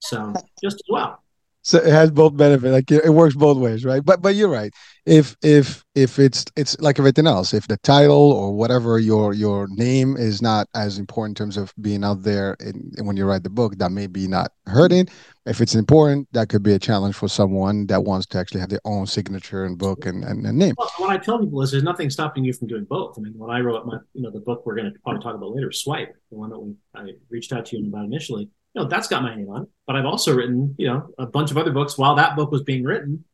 So 0.02 0.32
just 0.62 0.76
as 0.76 0.88
well. 0.88 1.22
So 1.64 1.78
it 1.78 1.92
has 1.92 2.10
both 2.10 2.36
benefits 2.36 2.72
like 2.72 2.90
it, 2.90 3.08
works 3.08 3.36
both 3.36 3.56
ways 3.56 3.84
right? 3.84 4.04
But 4.04 4.20
but 4.20 4.34
you're 4.34 4.48
right. 4.48 4.74
If 5.06 5.36
if 5.42 5.84
if 5.94 6.18
it's 6.18 6.44
it's 6.56 6.78
like 6.80 6.98
everything 6.98 7.28
else 7.28 7.54
if 7.54 7.68
the 7.68 7.76
title 7.78 8.32
or 8.32 8.52
whatever 8.52 8.98
your 8.98 9.32
your 9.32 9.68
name 9.68 10.16
is 10.16 10.42
not 10.42 10.66
as 10.74 10.98
important 10.98 11.38
in 11.38 11.44
terms 11.44 11.56
of 11.56 11.72
being 11.80 12.02
out 12.02 12.24
there 12.24 12.56
and 12.58 12.92
when 13.06 13.16
you 13.16 13.26
write 13.26 13.44
the 13.44 13.50
book 13.50 13.78
that 13.78 13.92
may 13.92 14.08
be 14.08 14.26
not 14.26 14.50
hurting. 14.66 15.08
If 15.46 15.60
it's 15.60 15.76
important 15.76 16.28
that 16.32 16.48
could 16.48 16.64
be 16.64 16.72
a 16.72 16.78
challenge 16.80 17.14
for 17.14 17.28
someone 17.28 17.86
that 17.86 18.02
wants 18.02 18.26
to 18.28 18.38
actually 18.38 18.60
have 18.60 18.70
their 18.70 18.80
own 18.84 19.06
signature 19.06 19.64
and 19.64 19.78
book 19.78 20.06
and, 20.06 20.24
and, 20.24 20.44
and 20.44 20.58
name. 20.58 20.74
Well, 20.76 20.90
what 20.98 21.10
i 21.10 21.16
tell 21.16 21.38
people 21.38 21.62
is 21.62 21.70
there's 21.70 21.84
nothing 21.84 22.10
stopping 22.10 22.44
you 22.44 22.52
from 22.52 22.66
doing 22.66 22.84
both. 22.84 23.16
I 23.18 23.22
mean 23.22 23.34
when 23.36 23.50
i 23.50 23.60
wrote 23.60 23.86
my 23.86 23.98
you 24.14 24.22
know 24.22 24.32
the 24.32 24.40
book 24.40 24.66
we're 24.66 24.74
going 24.74 24.92
to 24.92 24.98
probably 24.98 25.22
talk 25.22 25.36
about 25.36 25.54
later 25.54 25.70
swipe 25.70 26.12
the 26.32 26.36
one 26.36 26.50
that 26.50 26.58
we, 26.58 26.74
i 26.96 27.06
reached 27.30 27.52
out 27.52 27.66
to 27.66 27.78
you 27.78 27.86
about 27.86 28.04
initially 28.04 28.50
you 28.74 28.82
know, 28.82 28.88
that's 28.88 29.08
got 29.08 29.22
my 29.22 29.34
name 29.34 29.48
on 29.50 29.62
it. 29.62 29.68
But 29.86 29.96
I've 29.96 30.06
also 30.06 30.34
written, 30.34 30.74
you 30.78 30.86
know, 30.86 31.08
a 31.18 31.26
bunch 31.26 31.50
of 31.50 31.58
other 31.58 31.72
books 31.72 31.98
while 31.98 32.14
that 32.16 32.36
book 32.36 32.50
was 32.50 32.62
being 32.62 32.84
written. 32.84 33.24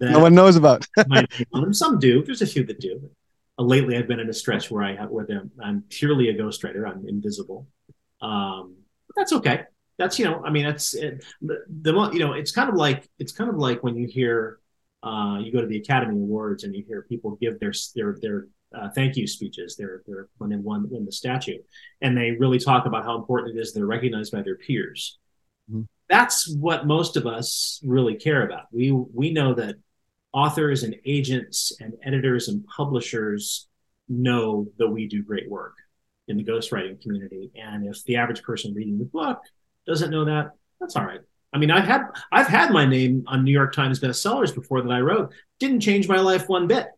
no 0.00 0.18
one 0.18 0.34
knows 0.34 0.56
about. 0.56 0.86
my 1.06 1.20
name 1.20 1.46
on 1.52 1.62
them. 1.62 1.74
Some 1.74 1.98
do. 1.98 2.24
There's 2.24 2.42
a 2.42 2.46
few 2.46 2.64
that 2.64 2.80
do. 2.80 3.10
Uh, 3.58 3.62
lately, 3.62 3.96
I've 3.96 4.08
been 4.08 4.20
in 4.20 4.28
a 4.28 4.34
stretch 4.34 4.70
where 4.70 4.82
I 4.82 4.96
have 4.96 5.10
where 5.10 5.26
I'm 5.62 5.84
purely 5.88 6.28
a 6.28 6.34
ghostwriter. 6.34 6.88
I'm 6.88 7.06
invisible. 7.06 7.68
Um, 8.20 8.76
but 9.06 9.16
that's 9.16 9.32
okay. 9.34 9.64
That's 9.96 10.18
you 10.18 10.24
know, 10.24 10.42
I 10.44 10.50
mean, 10.50 10.64
that's 10.64 10.94
it, 10.94 11.24
the, 11.40 11.64
the 11.68 12.10
you 12.12 12.18
know, 12.18 12.32
it's 12.32 12.50
kind 12.50 12.68
of 12.68 12.74
like 12.74 13.08
it's 13.18 13.32
kind 13.32 13.48
of 13.48 13.56
like 13.56 13.84
when 13.84 13.96
you 13.96 14.08
hear 14.08 14.58
uh, 15.04 15.38
you 15.38 15.52
go 15.52 15.60
to 15.60 15.66
the 15.66 15.78
Academy 15.78 16.16
Awards 16.16 16.64
and 16.64 16.74
you 16.74 16.82
hear 16.86 17.02
people 17.02 17.38
give 17.40 17.60
their 17.60 17.72
their 17.94 18.16
their 18.20 18.46
uh, 18.74 18.88
thank 18.94 19.16
you 19.16 19.26
speeches. 19.26 19.76
They're 19.76 20.02
they're 20.06 20.28
when 20.38 20.50
they 20.50 20.56
won 20.56 20.88
win 20.90 21.04
the 21.04 21.12
statue, 21.12 21.58
and 22.00 22.16
they 22.16 22.32
really 22.32 22.58
talk 22.58 22.86
about 22.86 23.04
how 23.04 23.16
important 23.16 23.56
it 23.56 23.60
is 23.60 23.72
they're 23.72 23.86
recognized 23.86 24.32
by 24.32 24.42
their 24.42 24.56
peers. 24.56 25.18
Mm-hmm. 25.70 25.82
That's 26.08 26.54
what 26.56 26.86
most 26.86 27.16
of 27.16 27.26
us 27.26 27.80
really 27.84 28.16
care 28.16 28.44
about. 28.44 28.66
We 28.72 28.92
we 28.92 29.32
know 29.32 29.54
that 29.54 29.76
authors 30.32 30.82
and 30.82 30.96
agents 31.04 31.76
and 31.80 31.94
editors 32.04 32.48
and 32.48 32.66
publishers 32.66 33.68
know 34.08 34.66
that 34.78 34.88
we 34.88 35.06
do 35.08 35.22
great 35.22 35.48
work 35.48 35.74
in 36.28 36.36
the 36.36 36.44
ghostwriting 36.44 37.00
community, 37.00 37.50
and 37.54 37.86
if 37.86 38.02
the 38.04 38.16
average 38.16 38.42
person 38.42 38.74
reading 38.74 38.98
the 38.98 39.04
book 39.04 39.40
doesn't 39.86 40.10
know 40.10 40.24
that, 40.24 40.50
that's 40.80 40.96
all 40.96 41.04
right. 41.04 41.20
I 41.54 41.58
mean, 41.58 41.70
I've 41.70 41.84
had 41.84 42.02
I've 42.32 42.48
had 42.48 42.72
my 42.72 42.84
name 42.84 43.24
on 43.28 43.44
New 43.44 43.52
York 43.52 43.74
Times 43.74 44.00
bestsellers 44.00 44.54
before 44.54 44.82
that 44.82 44.90
I 44.90 45.00
wrote. 45.00 45.32
Didn't 45.60 45.80
change 45.80 46.08
my 46.08 46.18
life 46.18 46.48
one 46.48 46.66
bit. 46.66 46.88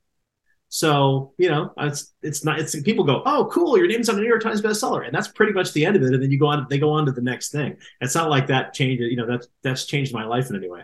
So 0.69 1.33
you 1.39 1.49
know, 1.49 1.73
it's 1.79 2.13
it's 2.23 2.45
not. 2.45 2.59
It's 2.59 2.79
people 2.83 3.05
go, 3.05 3.23
oh, 3.25 3.49
cool, 3.53 3.79
your 3.79 3.87
name's 3.87 4.09
on 4.09 4.17
the 4.17 4.21
New 4.21 4.29
York 4.29 4.43
Times 4.43 4.61
bestseller, 4.61 5.07
and 5.07 5.15
that's 5.15 5.29
pretty 5.29 5.53
much 5.53 5.73
the 5.73 5.87
end 5.87 5.97
of 5.97 6.03
it. 6.03 6.13
And 6.13 6.23
then 6.23 6.31
you 6.31 6.39
go 6.39 6.47
on, 6.47 6.67
they 6.69 6.79
go 6.79 6.91
on 6.91 7.07
to 7.07 7.13
the 7.13 7.23
next 7.23 7.51
thing. 7.51 7.77
It's 8.01 8.15
not 8.15 8.31
like 8.31 8.49
that 8.49 8.75
changed. 8.75 9.03
You 9.03 9.17
know, 9.17 9.27
that's 9.27 9.49
that's 9.63 9.87
changed 9.87 10.13
my 10.13 10.25
life 10.25 10.51
in 10.51 10.57
any 10.57 10.69
way. 10.69 10.83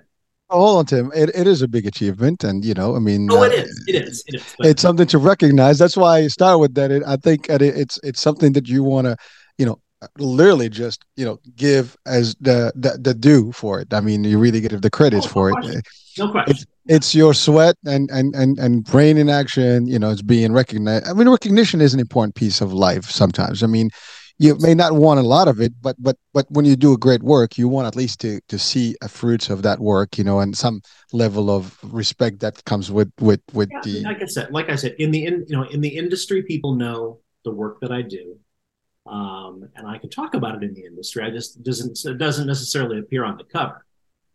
Oh, 0.50 0.60
hold 0.60 0.78
on, 0.80 0.86
Tim. 0.86 1.12
It, 1.14 1.30
it 1.34 1.46
is 1.46 1.62
a 1.62 1.68
big 1.68 1.86
achievement, 1.86 2.44
and 2.44 2.64
you 2.64 2.74
know, 2.74 2.94
I 2.94 2.98
mean, 2.98 3.28
oh, 3.30 3.42
it 3.42 3.52
uh, 3.52 3.62
is, 3.62 3.84
it 3.88 3.94
is, 3.94 4.24
it 4.26 4.34
is. 4.36 4.54
But- 4.58 4.66
it's 4.68 4.82
something 4.82 5.06
to 5.06 5.18
recognize. 5.18 5.78
That's 5.78 5.96
why 5.96 6.18
I 6.18 6.26
start 6.28 6.60
with 6.60 6.74
that. 6.74 6.90
It, 6.90 7.02
I 7.06 7.16
think 7.16 7.48
it, 7.48 7.62
it's 7.62 7.98
it's 8.04 8.20
something 8.20 8.52
that 8.52 8.68
you 8.68 8.82
want 8.82 9.06
to, 9.06 9.16
you 9.58 9.66
know, 9.66 9.80
literally 10.18 10.68
just 10.68 11.04
you 11.16 11.24
know 11.24 11.38
give 11.56 11.96
as 12.06 12.34
the 12.40 12.72
the, 12.74 12.98
the 13.00 13.14
due 13.14 13.52
for 13.52 13.80
it. 13.80 13.92
I 13.92 14.00
mean, 14.00 14.24
you 14.24 14.38
really 14.38 14.60
give 14.60 14.82
the 14.82 14.90
credits 14.90 15.26
oh, 15.26 15.30
for 15.30 15.50
no 15.50 15.56
it. 15.56 15.60
Question. 15.60 15.82
No 16.18 16.30
question. 16.30 16.54
It's, 16.54 16.66
it's 16.86 17.14
your 17.14 17.32
sweat 17.32 17.76
and 17.86 18.10
and 18.10 18.34
and 18.34 18.58
and 18.58 18.84
brain 18.84 19.16
in 19.16 19.28
action 19.28 19.86
you 19.86 19.98
know 19.98 20.10
it's 20.10 20.22
being 20.22 20.52
recognized 20.52 21.06
i 21.06 21.12
mean 21.12 21.28
recognition 21.28 21.80
is 21.80 21.94
an 21.94 22.00
important 22.00 22.34
piece 22.34 22.60
of 22.60 22.72
life 22.72 23.04
sometimes 23.04 23.62
i 23.62 23.66
mean 23.66 23.88
you 24.38 24.56
may 24.58 24.74
not 24.74 24.94
want 24.94 25.20
a 25.20 25.22
lot 25.22 25.46
of 25.46 25.60
it 25.60 25.72
but 25.80 25.94
but 26.00 26.16
but 26.34 26.46
when 26.50 26.64
you 26.64 26.74
do 26.74 26.92
a 26.92 26.98
great 26.98 27.22
work 27.22 27.56
you 27.56 27.68
want 27.68 27.86
at 27.86 27.94
least 27.94 28.20
to 28.20 28.40
to 28.48 28.58
see 28.58 28.96
a 29.02 29.08
fruits 29.08 29.48
of 29.48 29.62
that 29.62 29.78
work 29.78 30.18
you 30.18 30.24
know 30.24 30.40
and 30.40 30.56
some 30.56 30.80
level 31.12 31.50
of 31.50 31.78
respect 31.82 32.40
that 32.40 32.64
comes 32.64 32.90
with 32.90 33.12
with 33.20 33.40
with 33.52 33.70
yeah, 33.70 33.80
the 33.84 34.00
like 34.02 34.22
i 34.22 34.26
said 34.26 34.50
like 34.50 34.68
i 34.68 34.74
said 34.74 34.94
in 34.98 35.10
the 35.10 35.24
in 35.24 35.44
you 35.48 35.56
know 35.56 35.64
in 35.64 35.80
the 35.80 35.96
industry 35.96 36.42
people 36.42 36.74
know 36.74 37.20
the 37.44 37.52
work 37.52 37.80
that 37.80 37.92
i 37.92 38.02
do 38.02 38.36
um, 39.06 39.68
and 39.76 39.86
i 39.86 39.98
can 39.98 40.10
talk 40.10 40.34
about 40.34 40.54
it 40.56 40.62
in 40.62 40.74
the 40.74 40.84
industry 40.84 41.24
i 41.24 41.30
just 41.30 41.62
doesn't 41.62 41.98
it 42.04 42.18
doesn't 42.18 42.46
necessarily 42.46 42.98
appear 42.98 43.24
on 43.24 43.36
the 43.36 43.44
cover 43.44 43.84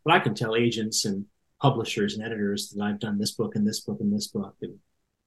but 0.04 0.14
i 0.14 0.18
can 0.18 0.34
tell 0.34 0.54
agents 0.54 1.04
and 1.04 1.24
publishers 1.60 2.14
and 2.14 2.24
editors 2.24 2.70
that 2.70 2.82
I've 2.82 3.00
done 3.00 3.18
this 3.18 3.32
book 3.32 3.56
and 3.56 3.66
this 3.66 3.80
book 3.80 3.98
and 4.00 4.12
this 4.14 4.28
book, 4.28 4.54
and 4.62 4.78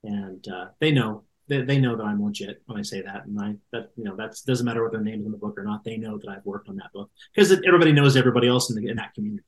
and 0.04 0.48
uh, 0.48 0.68
they 0.80 0.92
know 0.92 1.24
they, 1.48 1.62
they 1.62 1.80
know 1.80 1.96
that 1.96 2.04
I'm 2.04 2.24
legit 2.24 2.62
when 2.66 2.78
I 2.78 2.82
say 2.82 3.02
that, 3.02 3.26
and 3.26 3.40
I 3.40 3.56
that 3.72 3.92
you 3.96 4.04
know 4.04 4.16
that 4.16 4.36
doesn't 4.46 4.66
matter 4.66 4.84
what 4.84 4.92
their 4.92 5.02
name's 5.02 5.26
in 5.26 5.32
the 5.32 5.38
book 5.38 5.58
or 5.58 5.64
not. 5.64 5.84
They 5.84 5.98
know 5.98 6.18
that 6.18 6.30
I've 6.30 6.46
worked 6.46 6.70
on 6.70 6.78
that 6.78 6.92
book 6.94 7.10
because 7.34 7.52
everybody 7.52 7.92
knows 7.92 8.16
everybody 8.16 8.48
else 8.48 8.70
in, 8.70 8.82
the, 8.82 8.90
in 8.90 8.98
that 8.98 9.14
community. 9.14 9.44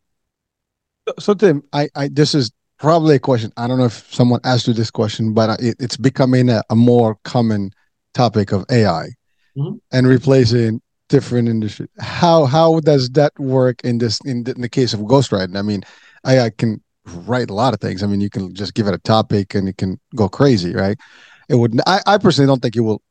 So 1.19 1.33
Tim, 1.33 1.63
I, 1.73 1.89
I 1.95 2.09
this 2.09 2.35
is 2.35 2.51
probably 2.79 3.15
a 3.15 3.19
question. 3.19 3.51
I 3.57 3.67
don't 3.67 3.77
know 3.77 3.85
if 3.85 4.13
someone 4.13 4.41
asked 4.43 4.67
you 4.67 4.73
this 4.73 4.91
question, 4.91 5.33
but 5.33 5.61
it, 5.61 5.77
it's 5.79 5.97
becoming 5.97 6.49
a, 6.49 6.63
a, 6.69 6.75
more 6.75 7.17
common 7.23 7.71
topic 8.13 8.51
of 8.51 8.65
AI 8.69 9.09
mm-hmm. 9.57 9.77
and 9.91 10.07
replacing 10.07 10.81
different 11.09 11.47
industry. 11.47 11.87
How 11.99 12.45
how 12.45 12.79
does 12.79 13.09
that 13.11 13.37
work 13.39 13.81
in 13.83 13.97
this 13.97 14.19
in 14.25 14.43
the, 14.43 14.51
in 14.53 14.61
the 14.61 14.69
case 14.69 14.93
of 14.93 15.01
ghostwriting? 15.01 15.57
I 15.57 15.61
mean, 15.61 15.83
I, 16.23 16.39
I 16.39 16.49
can 16.49 16.81
write 17.05 17.49
a 17.49 17.53
lot 17.53 17.73
of 17.73 17.79
things. 17.79 18.03
I 18.03 18.07
mean, 18.07 18.21
you 18.21 18.29
can 18.29 18.53
just 18.53 18.73
give 18.73 18.87
it 18.87 18.93
a 18.93 18.99
topic 18.99 19.55
and 19.55 19.67
it 19.67 19.77
can 19.77 19.99
go 20.15 20.29
crazy, 20.29 20.73
right? 20.73 20.97
It 21.49 21.55
would. 21.55 21.79
I, 21.85 22.01
I 22.07 22.17
personally 22.17 22.47
don't 22.47 22.61
think 22.61 22.75
it 22.75 22.81
will 22.81 23.01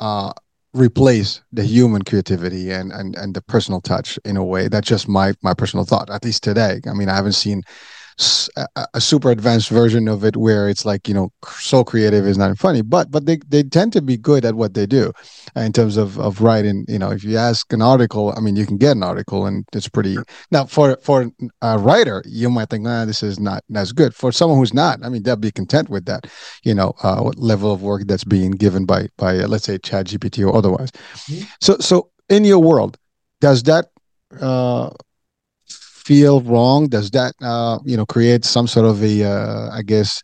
uh, 0.00 0.32
replace 0.72 1.42
the 1.52 1.64
human 1.64 2.02
creativity 2.02 2.70
and, 2.70 2.92
and 2.92 3.16
and 3.16 3.34
the 3.34 3.42
personal 3.42 3.80
touch 3.80 4.18
in 4.24 4.36
a 4.36 4.44
way. 4.44 4.68
That's 4.68 4.88
just 4.88 5.08
my 5.08 5.34
my 5.42 5.54
personal 5.54 5.84
thought. 5.84 6.10
At 6.10 6.24
least 6.24 6.42
today. 6.42 6.80
I 6.88 6.92
mean, 6.92 7.08
I 7.08 7.16
haven't 7.16 7.32
seen 7.32 7.62
a, 8.56 8.86
a, 8.94 9.00
super 9.00 9.30
advanced 9.30 9.68
version 9.68 10.08
of 10.08 10.24
it 10.24 10.36
where 10.36 10.68
it's 10.68 10.84
like 10.84 11.06
you 11.06 11.14
know 11.14 11.30
so 11.46 11.84
creative 11.84 12.26
is 12.26 12.36
not 12.36 12.56
funny 12.58 12.82
but 12.82 13.10
but 13.10 13.26
they, 13.26 13.38
they 13.48 13.62
tend 13.62 13.92
to 13.92 14.02
be 14.02 14.16
good 14.16 14.44
at 14.44 14.56
what 14.56 14.74
they 14.74 14.86
do 14.86 15.12
uh, 15.56 15.60
in 15.60 15.72
terms 15.72 15.96
of 15.96 16.18
of 16.18 16.40
writing 16.40 16.84
you 16.88 16.98
know 16.98 17.10
if 17.10 17.22
you 17.22 17.36
ask 17.36 17.72
an 17.72 17.80
article 17.80 18.34
i 18.36 18.40
mean 18.40 18.56
you 18.56 18.66
can 18.66 18.76
get 18.76 18.96
an 18.96 19.02
article 19.02 19.46
and 19.46 19.64
it's 19.72 19.88
pretty 19.88 20.16
now 20.50 20.64
for 20.64 20.96
for 21.00 21.30
a 21.62 21.78
writer 21.78 22.22
you 22.26 22.50
might 22.50 22.68
think 22.70 22.82
nah 22.82 23.04
this 23.04 23.22
is 23.22 23.38
not 23.38 23.62
as 23.74 23.92
good. 23.92 24.14
For 24.14 24.32
someone 24.32 24.58
who's 24.58 24.74
not 24.74 24.98
i 25.04 25.08
mean 25.08 25.22
they'll 25.22 25.36
be 25.36 25.52
content 25.52 25.88
with 25.88 26.06
that 26.06 26.26
you 26.64 26.74
know 26.74 26.94
uh, 27.02 27.20
what 27.20 27.38
level 27.38 27.72
of 27.72 27.82
work 27.82 28.02
that's 28.06 28.24
being 28.24 28.50
given 28.50 28.84
by 28.84 29.08
by 29.16 29.38
uh, 29.38 29.46
let's 29.46 29.64
say 29.64 29.78
chat 29.78 30.06
gpt 30.06 30.46
or 30.46 30.56
otherwise. 30.56 30.90
Mm-hmm. 30.90 31.44
so 31.60 31.78
so 31.78 32.10
in 32.28 32.44
your 32.44 32.58
world 32.58 32.98
does 33.40 33.62
that 33.64 33.90
uh 34.40 34.90
feel 36.08 36.40
wrong? 36.40 36.88
Does 36.88 37.10
that 37.10 37.34
uh, 37.42 37.78
you 37.84 37.96
know 37.96 38.06
create 38.06 38.44
some 38.44 38.66
sort 38.66 38.86
of 38.86 38.96
a 39.02 39.14
uh, 39.34 39.70
I 39.78 39.82
guess 39.82 40.22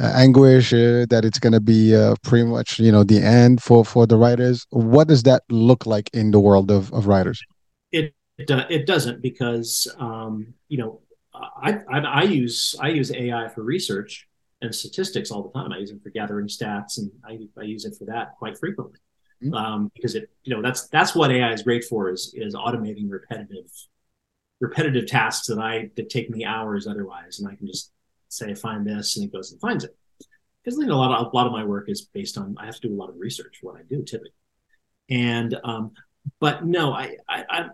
uh, 0.00 0.12
anguish 0.14 0.72
uh, 0.72 1.04
that 1.12 1.22
it's 1.28 1.38
going 1.38 1.52
to 1.52 1.60
be 1.60 1.94
uh, 1.94 2.14
pretty 2.22 2.46
much 2.46 2.78
you 2.78 2.92
know 2.92 3.04
the 3.04 3.20
end 3.20 3.62
for 3.62 3.84
for 3.84 4.06
the 4.06 4.16
writers? 4.16 4.66
What 4.70 5.08
does 5.08 5.22
that 5.24 5.42
look 5.50 5.86
like 5.86 6.08
in 6.14 6.30
the 6.30 6.40
world 6.40 6.70
of, 6.70 6.92
of 6.92 7.06
writers? 7.06 7.38
It 7.92 8.14
it, 8.38 8.50
it 8.70 8.86
doesn't 8.86 9.20
because 9.20 9.70
um, 9.98 10.54
you 10.68 10.78
know 10.78 11.00
I, 11.34 11.70
I, 11.94 11.98
I 12.20 12.22
use 12.22 12.74
I 12.80 12.88
use 12.88 13.12
AI 13.12 13.48
for 13.54 13.62
research 13.62 14.26
and 14.62 14.74
statistics 14.74 15.30
all 15.30 15.42
the 15.42 15.52
time. 15.58 15.72
I 15.72 15.78
use 15.78 15.90
it 15.90 16.02
for 16.02 16.10
gathering 16.10 16.48
stats, 16.48 16.98
and 16.98 17.10
I, 17.24 17.32
I 17.60 17.64
use 17.64 17.84
it 17.84 17.94
for 17.98 18.06
that 18.06 18.36
quite 18.38 18.58
frequently 18.58 18.98
mm-hmm. 19.42 19.54
um, 19.54 19.90
because 19.94 20.14
it 20.14 20.30
you 20.44 20.54
know 20.54 20.62
that's 20.62 20.88
that's 20.88 21.14
what 21.14 21.30
AI 21.30 21.52
is 21.52 21.62
great 21.62 21.84
for 21.84 22.10
is 22.10 22.32
is 22.34 22.54
automating 22.54 23.08
repetitive 23.08 23.70
repetitive 24.60 25.06
tasks 25.06 25.46
that 25.46 25.58
I 25.58 25.90
that 25.96 26.10
take 26.10 26.30
me 26.30 26.44
hours 26.44 26.86
otherwise, 26.86 27.38
and 27.38 27.48
I 27.48 27.54
can 27.54 27.66
just 27.66 27.92
say 28.28 28.54
find 28.54 28.86
this, 28.86 29.16
and 29.16 29.24
it 29.24 29.32
goes 29.32 29.52
and 29.52 29.60
finds 29.60 29.84
it. 29.84 29.96
Because 30.62 30.78
you 30.78 30.86
know, 30.86 30.94
a 30.94 30.96
lot 30.96 31.20
of 31.20 31.32
a 31.32 31.36
lot 31.36 31.46
of 31.46 31.52
my 31.52 31.64
work 31.64 31.88
is 31.88 32.02
based 32.02 32.38
on 32.38 32.56
I 32.58 32.66
have 32.66 32.80
to 32.80 32.88
do 32.88 32.94
a 32.94 32.96
lot 32.96 33.10
of 33.10 33.18
research 33.18 33.58
what 33.62 33.76
I 33.76 33.82
do 33.88 34.02
typically, 34.02 34.32
and 35.08 35.58
um, 35.64 35.92
but 36.40 36.64
no, 36.64 36.92
I 36.92 37.16
I 37.28 37.44
I, 37.48 37.68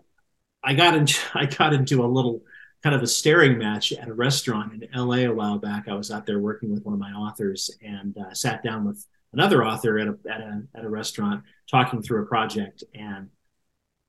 I 0.62 0.74
got 0.74 0.94
into 0.94 1.18
I 1.34 1.46
got 1.46 1.72
into 1.72 2.04
a 2.04 2.06
little 2.06 2.42
kind 2.82 2.94
of 2.94 3.02
a 3.02 3.06
staring 3.06 3.56
match 3.56 3.92
at 3.92 4.08
a 4.08 4.14
restaurant 4.14 4.82
in 4.82 4.88
LA 4.94 5.24
a 5.24 5.28
while 5.28 5.58
back. 5.58 5.88
I 5.88 5.94
was 5.94 6.10
out 6.10 6.26
there 6.26 6.38
working 6.38 6.70
with 6.70 6.84
one 6.84 6.92
of 6.92 7.00
my 7.00 7.12
authors 7.12 7.70
and 7.82 8.14
uh, 8.18 8.34
sat 8.34 8.62
down 8.62 8.84
with 8.84 9.06
another 9.32 9.64
author 9.64 9.98
at 9.98 10.06
a, 10.06 10.18
at 10.30 10.40
a 10.40 10.62
at 10.74 10.84
a 10.84 10.88
restaurant 10.88 11.42
talking 11.70 12.02
through 12.02 12.22
a 12.22 12.26
project, 12.26 12.84
and 12.94 13.30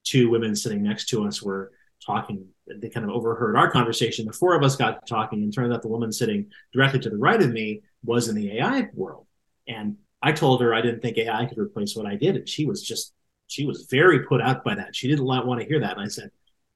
two 0.04 0.30
women 0.30 0.56
sitting 0.56 0.84
next 0.84 1.08
to 1.10 1.26
us 1.26 1.42
were 1.42 1.72
talking. 2.06 2.48
They 2.68 2.90
kind 2.90 3.06
of 3.06 3.16
overheard 3.16 3.56
our 3.56 3.70
conversation. 3.70 4.26
The 4.26 4.34
four 4.34 4.56
of 4.56 4.64
us 4.64 4.76
got 4.76 5.06
talking, 5.08 5.44
and 5.44 5.54
turned 5.54 5.72
out 5.74 5.82
the 5.82 5.88
woman 5.88 6.12
sitting 6.12 6.48
directly 6.74 7.00
to 7.02 7.10
the 7.10 7.18
right 7.18 7.42
of 7.42 7.52
me 7.52 7.82
was 8.04 8.28
in 8.28 8.36
the 8.36 8.58
AI 8.58 8.90
world. 8.94 9.28
And 9.68 9.98
I 10.22 10.32
told 10.32 10.62
her 10.62 10.74
I 10.74 10.82
didn't 10.82 11.02
think 11.02 11.18
AI 11.18 11.46
could 11.46 11.60
replace 11.60 11.96
what 11.96 12.08
I 12.08 12.16
did, 12.16 12.36
and 12.36 12.50
she 12.50 12.66
was 12.66 12.82
just 12.82 13.14
she 13.48 13.66
was 13.66 13.88
very 13.92 14.26
put 14.26 14.42
out 14.42 14.64
by 14.64 14.76
that. 14.76 14.96
She 14.96 15.08
didn't 15.08 15.26
want 15.26 15.60
to 15.62 15.68
hear 15.68 15.80
that, 15.80 15.98
and 15.98 16.02
I 16.02 16.08
said, 16.08 16.32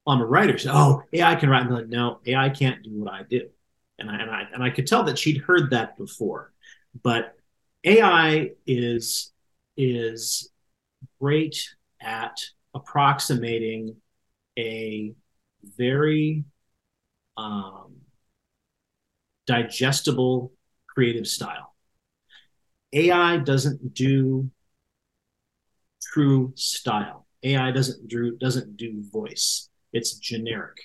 well, 0.06 0.16
"I'm 0.16 0.22
a 0.22 0.26
writer." 0.26 0.56
She 0.56 0.64
said, 0.64 0.74
"Oh, 0.74 1.02
AI 1.12 1.34
can 1.34 1.50
write." 1.50 1.66
I'm 1.66 1.70
like, 1.70 1.88
"No, 1.88 2.20
AI 2.26 2.48
can't 2.50 2.82
do 2.82 2.90
what 2.92 3.12
I 3.12 3.22
do," 3.28 3.48
and 3.98 4.10
I 4.10 4.16
and 4.16 4.30
I 4.30 4.42
and 4.52 4.62
I 4.62 4.70
could 4.70 4.86
tell 4.86 5.02
that 5.04 5.18
she'd 5.18 5.38
heard 5.38 5.70
that 5.70 5.96
before, 5.98 6.52
but 7.02 7.34
AI 7.84 8.52
is 8.66 9.32
is 9.76 10.50
great 11.20 11.74
at 12.00 12.38
approximating 12.74 13.96
a 14.58 15.14
very 15.76 16.44
um, 17.36 17.96
digestible 19.46 20.52
creative 20.88 21.26
style. 21.26 21.74
AI 22.92 23.38
doesn't 23.38 23.94
do 23.94 24.50
true 26.12 26.52
style. 26.56 27.26
AI 27.42 27.70
doesn't 27.70 28.08
do 28.08 28.36
doesn't 28.36 28.76
do 28.76 29.02
voice. 29.12 29.68
It's 29.92 30.18
generic. 30.18 30.76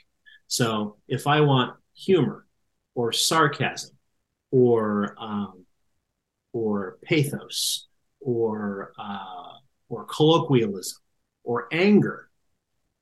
So 0.48 0.98
if 1.08 1.28
I 1.28 1.42
want 1.42 1.78
humor 1.96 2.46
or 2.94 3.12
sarcasm 3.12 3.98
or 4.52 5.16
um, 5.20 5.66
or 6.54 6.98
pathos 7.04 7.88
or 8.22 8.94
uh, 8.98 9.58
or 9.90 10.06
colloquialism 10.06 10.98
or 11.44 11.68
anger 11.72 12.25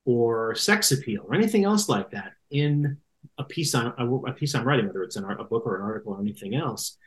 or 0.05 0.55
sex 0.55 0.91
appeal 0.91 1.25
or 1.27 1.35
anything 1.35 1.63
else 1.63 1.87
like 1.87 2.11
that 2.11 2.33
in 2.51 2.97
a 3.37 3.43
piece 3.43 3.73
on 3.73 3.93
a, 3.97 4.15
a 4.29 4.33
piece 4.33 4.53
I'm 4.55 4.65
writing, 4.65 4.87
whether 4.87 5.03
it's 5.03 5.15
an, 5.15 5.25
a 5.25 5.43
book 5.43 5.63
or 5.65 5.77
an 5.77 5.83
article 5.83 6.13
or 6.13 6.21
anything 6.21 6.55
else, 6.55 6.97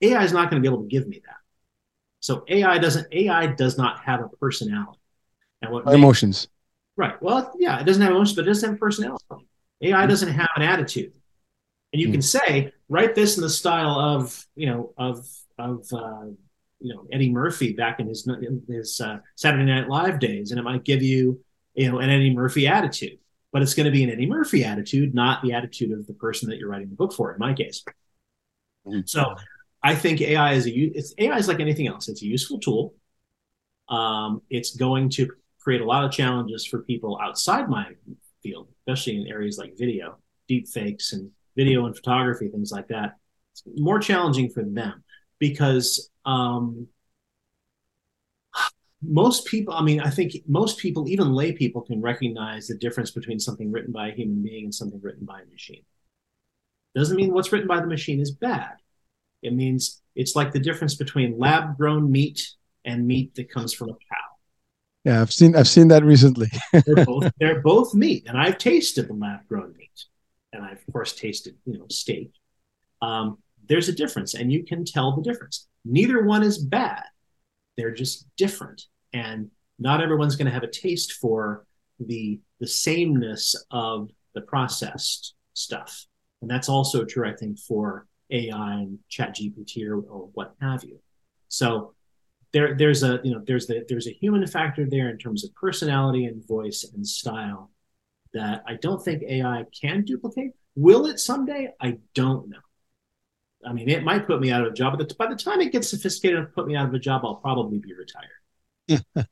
AI 0.00 0.24
is 0.24 0.32
not 0.32 0.50
going 0.50 0.62
to 0.62 0.68
be 0.68 0.72
able 0.72 0.82
to 0.82 0.88
give 0.88 1.06
me 1.06 1.20
that. 1.24 1.36
So 2.20 2.44
AI 2.48 2.78
doesn't 2.78 3.06
AI 3.12 3.46
does 3.46 3.78
not 3.78 4.00
have 4.00 4.20
a 4.20 4.28
personality. 4.28 4.98
And 5.62 5.72
what 5.72 5.92
emotions. 5.92 6.48
Makes, 6.96 7.10
right. 7.10 7.22
Well, 7.22 7.52
yeah, 7.58 7.80
it 7.80 7.84
doesn't 7.84 8.02
have 8.02 8.12
emotions, 8.12 8.36
but 8.36 8.42
it 8.42 8.48
doesn't 8.48 8.70
have 8.70 8.80
personality. 8.80 9.24
AI 9.82 9.98
mm-hmm. 9.98 10.08
doesn't 10.08 10.32
have 10.32 10.48
an 10.56 10.62
attitude. 10.62 11.12
And 11.92 12.00
you 12.00 12.08
mm-hmm. 12.08 12.14
can 12.14 12.22
say, 12.22 12.72
write 12.88 13.14
this 13.14 13.36
in 13.36 13.42
the 13.42 13.50
style 13.50 13.98
of, 13.98 14.46
you 14.56 14.66
know, 14.66 14.92
of 14.96 15.26
of 15.58 15.86
uh, 15.92 16.26
you 16.80 16.94
know 16.94 17.06
Eddie 17.12 17.30
Murphy 17.30 17.72
back 17.72 18.00
in 18.00 18.08
his 18.08 18.28
his 18.68 19.00
uh, 19.00 19.18
Saturday 19.36 19.64
Night 19.64 19.88
Live 19.88 20.18
days, 20.18 20.50
and 20.50 20.58
it 20.58 20.62
might 20.62 20.84
give 20.84 21.02
you 21.02 21.40
you 21.78 21.90
know 21.90 21.98
an 22.00 22.10
Eddie 22.10 22.34
Murphy 22.34 22.66
attitude, 22.66 23.18
but 23.52 23.62
it's 23.62 23.74
going 23.74 23.86
to 23.86 23.92
be 23.92 24.02
an 24.02 24.10
Eddie 24.10 24.26
Murphy 24.26 24.64
attitude, 24.64 25.14
not 25.14 25.42
the 25.42 25.52
attitude 25.52 25.92
of 25.92 26.06
the 26.06 26.12
person 26.12 26.50
that 26.50 26.58
you're 26.58 26.68
writing 26.68 26.90
the 26.90 26.96
book 26.96 27.12
for. 27.12 27.32
In 27.32 27.38
my 27.38 27.54
case, 27.54 27.84
mm-hmm. 28.86 29.00
so 29.06 29.36
I 29.82 29.94
think 29.94 30.20
AI 30.20 30.54
is 30.54 30.66
a 30.66 30.70
it's 30.70 31.14
AI 31.18 31.38
is 31.38 31.46
like 31.46 31.60
anything 31.60 31.86
else. 31.86 32.08
It's 32.08 32.22
a 32.22 32.26
useful 32.26 32.58
tool. 32.58 32.94
Um, 33.88 34.42
it's 34.50 34.74
going 34.74 35.08
to 35.10 35.30
create 35.60 35.80
a 35.80 35.84
lot 35.84 36.04
of 36.04 36.10
challenges 36.10 36.66
for 36.66 36.80
people 36.80 37.18
outside 37.22 37.68
my 37.68 37.86
field, 38.42 38.68
especially 38.80 39.20
in 39.20 39.28
areas 39.28 39.56
like 39.56 39.78
video, 39.78 40.18
deep 40.48 40.66
fakes, 40.68 41.12
and 41.12 41.30
video 41.56 41.86
and 41.86 41.94
photography, 41.94 42.48
things 42.48 42.72
like 42.72 42.88
that. 42.88 43.16
It's 43.52 43.62
more 43.76 44.00
challenging 44.00 44.50
for 44.50 44.64
them 44.64 45.04
because 45.38 46.10
um, 46.24 46.88
most 49.02 49.46
people, 49.46 49.74
I 49.74 49.82
mean, 49.82 50.00
I 50.00 50.10
think 50.10 50.34
most 50.46 50.78
people, 50.78 51.08
even 51.08 51.32
lay 51.32 51.52
people, 51.52 51.82
can 51.82 52.00
recognize 52.00 52.66
the 52.66 52.76
difference 52.76 53.10
between 53.10 53.38
something 53.38 53.70
written 53.70 53.92
by 53.92 54.08
a 54.08 54.14
human 54.14 54.42
being 54.42 54.64
and 54.64 54.74
something 54.74 55.00
written 55.00 55.24
by 55.24 55.40
a 55.40 55.46
machine. 55.46 55.82
Doesn't 56.94 57.16
mean 57.16 57.32
what's 57.32 57.52
written 57.52 57.68
by 57.68 57.80
the 57.80 57.86
machine 57.86 58.20
is 58.20 58.30
bad. 58.30 58.76
It 59.42 59.54
means 59.54 60.02
it's 60.16 60.34
like 60.34 60.52
the 60.52 60.58
difference 60.58 60.96
between 60.96 61.38
lab 61.38 61.76
grown 61.76 62.10
meat 62.10 62.48
and 62.84 63.06
meat 63.06 63.34
that 63.36 63.50
comes 63.50 63.72
from 63.72 63.90
a 63.90 63.92
cow. 63.92 64.28
Yeah, 65.04 65.20
I've 65.20 65.32
seen 65.32 65.54
I've 65.54 65.68
seen 65.68 65.88
that 65.88 66.02
recently. 66.02 66.48
they're, 66.84 67.04
both, 67.04 67.30
they're 67.38 67.62
both 67.62 67.94
meat, 67.94 68.24
and 68.26 68.36
I've 68.36 68.58
tasted 68.58 69.08
the 69.08 69.14
lab 69.14 69.46
grown 69.48 69.76
meat, 69.76 70.04
and 70.52 70.64
I've 70.64 70.78
of 70.78 70.92
course 70.92 71.12
tasted 71.14 71.54
you 71.66 71.78
know 71.78 71.86
steak. 71.88 72.32
Um, 73.00 73.38
there's 73.68 73.88
a 73.88 73.92
difference 73.92 74.34
and 74.34 74.52
you 74.52 74.64
can 74.64 74.84
tell 74.84 75.14
the 75.14 75.22
difference. 75.22 75.68
Neither 75.84 76.24
one 76.24 76.42
is 76.42 76.58
bad. 76.58 77.04
They're 77.78 77.94
just 77.94 78.26
different. 78.36 78.82
And 79.14 79.50
not 79.78 80.02
everyone's 80.02 80.36
going 80.36 80.46
to 80.46 80.52
have 80.52 80.64
a 80.64 80.70
taste 80.70 81.12
for 81.12 81.64
the 81.98 82.40
the 82.60 82.66
sameness 82.66 83.54
of 83.70 84.10
the 84.34 84.40
processed 84.42 85.34
stuff. 85.54 86.06
And 86.42 86.50
that's 86.50 86.68
also 86.68 87.04
true, 87.04 87.26
I 87.26 87.34
think, 87.34 87.58
for 87.58 88.06
AI 88.30 88.72
and 88.74 88.98
chat 89.08 89.36
GPT 89.36 89.88
or, 89.88 90.00
or 90.00 90.28
what 90.34 90.54
have 90.60 90.84
you. 90.84 90.98
So 91.48 91.94
there 92.52 92.76
there's 92.76 93.02
a 93.02 93.20
you 93.22 93.32
know 93.32 93.42
there's 93.46 93.66
the 93.66 93.84
there's 93.88 94.08
a 94.08 94.12
human 94.12 94.46
factor 94.46 94.86
there 94.88 95.08
in 95.08 95.18
terms 95.18 95.44
of 95.44 95.54
personality 95.54 96.24
and 96.24 96.46
voice 96.46 96.84
and 96.94 97.06
style 97.06 97.70
that 98.34 98.62
I 98.66 98.74
don't 98.74 99.02
think 99.02 99.22
AI 99.22 99.64
can 99.80 100.04
duplicate. 100.04 100.52
Will 100.74 101.06
it 101.06 101.18
someday? 101.18 101.68
I 101.80 101.98
don't 102.14 102.48
know. 102.48 102.58
I 103.64 103.72
mean, 103.72 103.88
it 103.88 104.04
might 104.04 104.26
put 104.26 104.40
me 104.40 104.50
out 104.50 104.66
of 104.66 104.72
a 104.72 104.74
job, 104.74 104.98
but 104.98 105.16
by 105.18 105.26
the 105.26 105.36
time 105.36 105.60
it 105.60 105.72
gets 105.72 105.90
sophisticated 105.90 106.38
and 106.38 106.52
put 106.52 106.66
me 106.66 106.76
out 106.76 106.88
of 106.88 106.94
a 106.94 106.98
job, 106.98 107.22
I'll 107.24 107.36
probably 107.36 107.78
be 107.78 107.92
retired. 107.92 109.04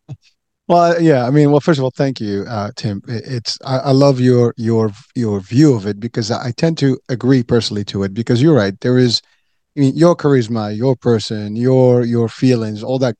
well, 0.68 1.00
yeah. 1.00 1.26
I 1.26 1.30
mean, 1.30 1.50
well, 1.50 1.60
first 1.60 1.78
of 1.78 1.84
all, 1.84 1.92
thank 1.94 2.20
you, 2.20 2.44
uh, 2.48 2.72
Tim. 2.76 3.02
It's 3.06 3.58
I, 3.64 3.78
I, 3.78 3.90
love 3.92 4.20
your 4.20 4.52
your 4.56 4.90
your 5.14 5.40
view 5.40 5.74
of 5.74 5.86
it 5.86 6.00
because 6.00 6.30
I 6.30 6.50
tend 6.52 6.76
to 6.78 6.98
agree 7.08 7.42
personally 7.42 7.84
to 7.86 8.02
it 8.02 8.12
because 8.14 8.42
you're 8.42 8.54
right. 8.54 8.78
There 8.80 8.98
is, 8.98 9.22
I 9.76 9.80
mean, 9.80 9.96
your 9.96 10.16
charisma, 10.16 10.76
your 10.76 10.96
person, 10.96 11.56
your 11.56 12.04
your 12.04 12.28
feelings, 12.28 12.82
all 12.82 12.98
that 12.98 13.16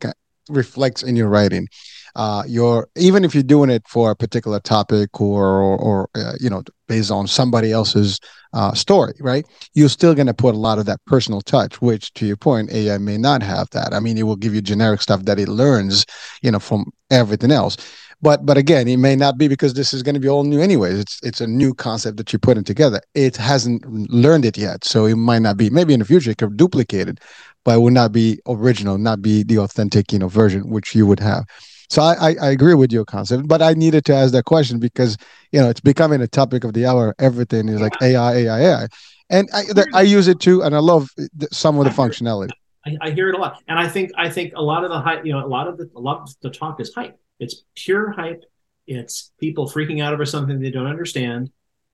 reflects 0.49 1.03
in 1.03 1.17
your 1.17 1.29
writing 1.29 1.69
uh, 2.17 2.43
you're 2.49 2.89
even 2.97 3.25
if 3.25 3.35
you're 3.35 3.43
doing 3.43 3.71
it 3.71 3.87
for 3.87 4.11
a 4.11 4.17
particular 4.17 4.59
topic 4.59 5.21
or 5.21 5.61
or, 5.61 5.79
or 5.79 6.09
uh, 6.17 6.33
you 6.41 6.51
know 6.51 6.63
based 6.89 7.11
on 7.11 7.27
somebody 7.27 7.73
else's 7.73 8.19
uh, 8.55 8.73
story, 8.73 9.13
right? 9.21 9.45
You're 9.75 9.91
still 9.91 10.15
going 10.15 10.29
to 10.29 10.35
put 10.35 10.55
a 10.55 10.59
lot 10.59 10.79
of 10.79 10.87
that 10.87 11.05
personal 11.07 11.43
touch, 11.43 11.83
which, 11.83 12.13
to 12.15 12.27
your 12.27 12.37
point, 12.37 12.71
AI 12.73 12.97
may 12.97 13.19
not 13.19 13.43
have 13.43 13.69
that. 13.71 13.93
I 13.93 14.01
mean, 14.01 14.17
it 14.17 14.23
will 14.23 14.37
give 14.37 14.55
you 14.55 14.63
generic 14.63 15.03
stuff 15.03 15.25
that 15.25 15.39
it 15.39 15.49
learns, 15.49 16.07
you 16.43 16.51
know, 16.51 16.59
from 16.59 16.91
everything 17.11 17.51
else. 17.51 17.77
But 18.23 18.47
but 18.47 18.57
again, 18.57 18.89
it 18.89 18.97
may 18.97 19.15
not 19.15 19.37
be 19.37 19.47
because 19.47 19.75
this 19.75 19.93
is 19.93 20.03
going 20.03 20.15
to 20.15 20.21
be 20.21 20.29
all 20.29 20.45
new 20.45 20.61
anyways. 20.61 20.99
It's 20.99 21.21
it's 21.23 21.41
a 21.43 21.47
new 21.47 21.75
concept 21.75 22.17
that 22.17 22.33
you're 22.33 22.41
putting 22.41 22.65
together. 22.65 23.01
It 23.15 23.37
hasn't 23.37 23.87
learned 24.11 24.47
it 24.47 24.57
yet, 24.57 24.85
so 24.85 25.05
it 25.05 25.17
might 25.17 25.43
not 25.43 25.59
be. 25.59 25.69
Maybe 25.69 25.93
in 25.93 26.01
the 26.01 26.07
future 26.07 26.31
it 26.31 26.39
could 26.39 26.57
duplicate 26.57 27.09
it, 27.09 27.21
but 27.63 27.75
it 27.75 27.81
would 27.81 27.93
not 27.93 28.13
be 28.13 28.41
original, 28.49 28.97
not 28.97 29.21
be 29.21 29.43
the 29.43 29.59
authentic, 29.59 30.13
you 30.13 30.19
know, 30.19 30.29
version 30.29 30.71
which 30.71 30.95
you 30.95 31.07
would 31.07 31.21
have. 31.21 31.45
So 31.89 32.03
I, 32.03 32.15
I, 32.15 32.37
I, 32.43 32.51
agree 32.51 32.75
with 32.75 32.93
your 32.93 33.05
concept, 33.05 33.47
but 33.47 33.63
I 33.63 33.75
needed 33.75 34.05
to 34.07 34.15
ask 34.15 34.33
that 34.33 34.45
question 34.45 34.79
because 34.79 35.17
you 35.53 35.61
know 35.61 35.69
it's 35.69 35.81
becoming 35.81 36.21
a 36.21 36.27
topic 36.27 36.65
of 36.65 36.73
the 36.73 36.87
hour. 36.87 37.15
Everything 37.19 37.69
is 37.69 37.81
like 37.81 37.93
AI, 38.03 38.35
AI, 38.35 38.61
AI, 38.61 38.89
and 39.31 39.49
I, 39.53 39.65
I 39.95 40.03
use 40.03 40.29
it 40.29 40.41
too, 40.41 40.63
and 40.63 40.75
I 40.75 40.79
love 40.79 41.11
some 41.53 41.79
of 41.79 41.85
the 41.85 41.91
functionality. 41.91 42.51
I, 42.85 42.97
I, 43.01 43.11
hear 43.11 43.29
it 43.29 43.35
a 43.35 43.39
lot, 43.39 43.63
and 43.69 43.79
I 43.79 43.89
think 43.89 44.13
I 44.17 44.31
think 44.31 44.53
a 44.55 44.63
lot 44.63 44.85
of 44.85 44.91
the 44.91 45.01
hype, 45.01 45.25
you 45.25 45.33
know, 45.33 45.45
a 45.45 45.49
lot 45.49 45.69
of 45.69 45.77
the 45.77 45.91
a 45.97 46.01
lot 46.01 46.23
of 46.23 46.35
the 46.41 46.51
talk 46.51 46.81
is 46.81 46.95
hype. 46.95 47.19
It's 47.39 47.65
pure 47.75 48.11
hype. 48.11 48.45
It's 48.87 49.33
people 49.41 49.69
freaking 49.69 50.03
out 50.03 50.13
over 50.13 50.25
something 50.25 50.61
they 50.61 50.71
don't 50.71 50.87
understand. 50.87 51.51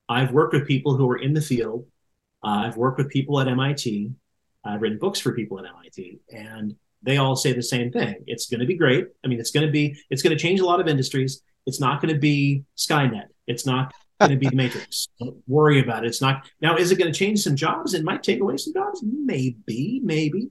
I've 0.07 0.31
worked 0.31 0.53
with 0.53 0.67
people 0.67 0.95
who 0.95 1.09
are 1.09 1.17
in 1.17 1.33
the 1.33 1.41
field. 1.41 1.87
Uh, 2.43 2.65
I've 2.65 2.77
worked 2.77 2.97
with 2.97 3.09
people 3.09 3.39
at 3.39 3.47
MIT. 3.47 4.11
I've 4.65 4.81
written 4.81 4.99
books 4.99 5.19
for 5.19 5.33
people 5.33 5.59
at 5.59 5.65
MIT, 5.65 6.19
and 6.31 6.75
they 7.03 7.17
all 7.17 7.35
say 7.35 7.53
the 7.53 7.63
same 7.63 7.91
thing. 7.91 8.15
It's 8.27 8.47
going 8.47 8.61
to 8.61 8.65
be 8.65 8.75
great. 8.75 9.07
I 9.23 9.27
mean, 9.27 9.39
it's 9.39 9.51
going 9.51 9.65
to 9.65 9.71
be, 9.71 9.97
it's 10.09 10.21
going 10.21 10.35
to 10.35 10.41
change 10.41 10.59
a 10.59 10.65
lot 10.65 10.79
of 10.79 10.87
industries. 10.87 11.41
It's 11.65 11.79
not 11.79 12.01
going 12.01 12.13
to 12.13 12.19
be 12.19 12.63
Skynet. 12.77 13.27
It's 13.47 13.65
not 13.65 13.93
going 14.19 14.31
to 14.31 14.37
be 14.37 14.47
the 14.47 14.55
matrix. 14.55 15.07
Don't 15.19 15.37
worry 15.47 15.79
about 15.81 16.03
it. 16.03 16.07
It's 16.07 16.21
not 16.21 16.49
now. 16.61 16.75
Is 16.75 16.91
it 16.91 16.97
going 16.97 17.11
to 17.11 17.17
change 17.17 17.41
some 17.41 17.55
jobs? 17.55 17.93
It 17.93 18.03
might 18.03 18.23
take 18.23 18.39
away 18.39 18.57
some 18.57 18.73
jobs. 18.73 19.01
Maybe, 19.03 20.01
maybe. 20.03 20.49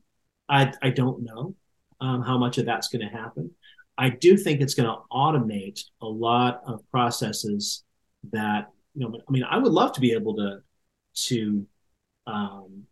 I 0.48 0.72
I 0.82 0.90
don't 0.90 1.22
know 1.22 1.54
um, 2.00 2.22
how 2.22 2.36
much 2.38 2.58
of 2.58 2.66
that's 2.66 2.88
going 2.88 3.06
to 3.08 3.14
happen. 3.14 3.50
I 3.96 4.10
do 4.10 4.36
think 4.36 4.60
it's 4.60 4.74
going 4.74 4.88
to 4.88 5.02
automate 5.12 5.84
a 6.00 6.06
lot 6.06 6.62
of 6.66 6.82
processes 6.90 7.84
that 8.32 8.68
you 8.94 9.08
know. 9.08 9.18
I 9.26 9.30
mean, 9.30 9.44
I 9.44 9.58
would 9.58 9.72
love 9.72 9.92
to 9.92 10.00
be 10.00 10.12
able 10.12 10.34
to 10.36 10.60
to 11.26 11.66
um, 12.26 12.84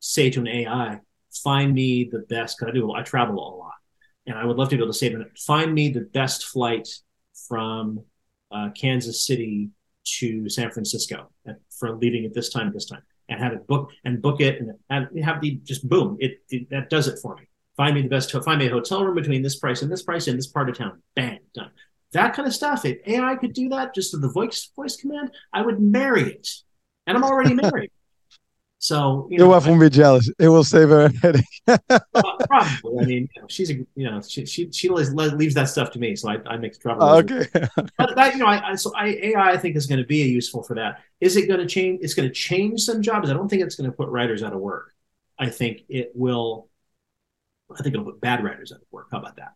say 0.00 0.30
to 0.30 0.40
an 0.40 0.48
AI, 0.48 1.00
find 1.42 1.74
me 1.74 2.08
the 2.10 2.20
best. 2.20 2.58
Because 2.58 2.72
I 2.72 2.74
do, 2.74 2.92
I 2.92 3.02
travel 3.02 3.36
a 3.36 3.54
lot, 3.56 3.74
and 4.26 4.36
I 4.36 4.44
would 4.44 4.56
love 4.56 4.68
to 4.70 4.76
be 4.76 4.82
able 4.82 4.92
to 4.92 4.98
say 4.98 5.08
to 5.08 5.20
it, 5.20 5.38
find 5.38 5.74
me 5.74 5.90
the 5.90 6.02
best 6.02 6.46
flight 6.46 6.88
from 7.48 8.04
uh, 8.50 8.70
Kansas 8.74 9.26
City 9.26 9.70
to 10.04 10.48
San 10.48 10.70
Francisco 10.70 11.30
for 11.78 11.96
leaving 11.96 12.24
at 12.24 12.34
this 12.34 12.48
time, 12.48 12.72
this 12.72 12.86
time, 12.86 13.02
and 13.28 13.40
have 13.40 13.52
it 13.52 13.66
book 13.66 13.90
and 14.04 14.22
book 14.22 14.40
it, 14.40 14.60
and, 14.60 14.72
and 14.90 15.24
have 15.24 15.40
the 15.40 15.60
just 15.64 15.88
boom, 15.88 16.16
it, 16.20 16.38
it 16.50 16.70
that 16.70 16.90
does 16.90 17.08
it 17.08 17.18
for 17.20 17.36
me. 17.36 17.42
Find 17.76 17.94
me 17.94 18.02
the 18.02 18.08
best, 18.08 18.32
find 18.32 18.58
me 18.58 18.66
a 18.66 18.70
hotel 18.70 19.04
room 19.04 19.14
between 19.14 19.42
this 19.42 19.56
price 19.56 19.82
and 19.82 19.92
this 19.92 20.02
price 20.02 20.26
in 20.26 20.36
this 20.36 20.48
part 20.48 20.68
of 20.68 20.76
town. 20.76 21.00
Bang, 21.14 21.38
done. 21.54 21.70
That 22.12 22.34
kind 22.34 22.48
of 22.48 22.54
stuff. 22.54 22.84
If 22.84 22.98
AI 23.06 23.36
could 23.36 23.52
do 23.52 23.68
that 23.68 23.94
just 23.94 24.12
with 24.12 24.22
the 24.22 24.30
voice 24.30 24.70
voice 24.74 24.96
command, 24.96 25.30
I 25.52 25.62
would 25.62 25.80
marry 25.80 26.22
it, 26.22 26.48
and 27.06 27.16
I'm 27.16 27.24
already 27.24 27.54
married. 27.54 27.90
So 28.80 29.26
you 29.30 29.38
your 29.38 29.48
wife 29.48 29.66
won't 29.66 29.80
be 29.80 29.90
jealous. 29.90 30.30
It 30.38 30.48
will 30.48 30.62
save 30.62 30.90
her 30.90 31.06
a 31.06 31.12
headache. 31.12 31.44
probably. 31.66 32.98
I 33.00 33.04
mean, 33.04 33.28
you 33.34 33.42
know, 33.42 33.48
she's 33.48 33.70
a 33.70 33.74
you 33.74 34.08
know 34.08 34.20
she 34.20 34.46
she 34.46 34.70
she 34.70 34.88
leaves 34.88 35.54
that 35.54 35.68
stuff 35.68 35.90
to 35.92 35.98
me, 35.98 36.14
so 36.14 36.30
I, 36.30 36.38
I 36.46 36.56
make 36.58 36.78
trouble. 36.80 37.02
Oh, 37.02 37.18
okay. 37.18 37.46
but 37.98 38.14
that 38.14 38.34
you 38.34 38.38
know, 38.38 38.46
I, 38.46 38.70
I 38.70 38.74
so 38.76 38.92
I, 38.94 39.08
AI 39.08 39.52
I 39.52 39.56
think 39.56 39.74
is 39.74 39.86
going 39.86 39.98
to 39.98 40.06
be 40.06 40.18
useful 40.18 40.62
for 40.62 40.74
that. 40.76 41.00
Is 41.20 41.36
it 41.36 41.48
going 41.48 41.58
to 41.58 41.66
change? 41.66 42.00
It's 42.02 42.14
going 42.14 42.28
to 42.28 42.34
change 42.34 42.82
some 42.82 43.02
jobs. 43.02 43.28
I 43.28 43.32
don't 43.32 43.48
think 43.48 43.62
it's 43.62 43.74
going 43.74 43.90
to 43.90 43.96
put 43.96 44.08
writers 44.10 44.44
out 44.44 44.52
of 44.52 44.60
work. 44.60 44.94
I 45.38 45.50
think 45.50 45.80
it 45.88 46.12
will. 46.14 46.68
I 47.76 47.82
think 47.82 47.94
it'll 47.94 48.06
put 48.06 48.20
bad 48.20 48.44
writers 48.44 48.70
out 48.70 48.80
of 48.80 48.86
work. 48.92 49.08
How 49.10 49.18
about 49.18 49.36
that? 49.36 49.54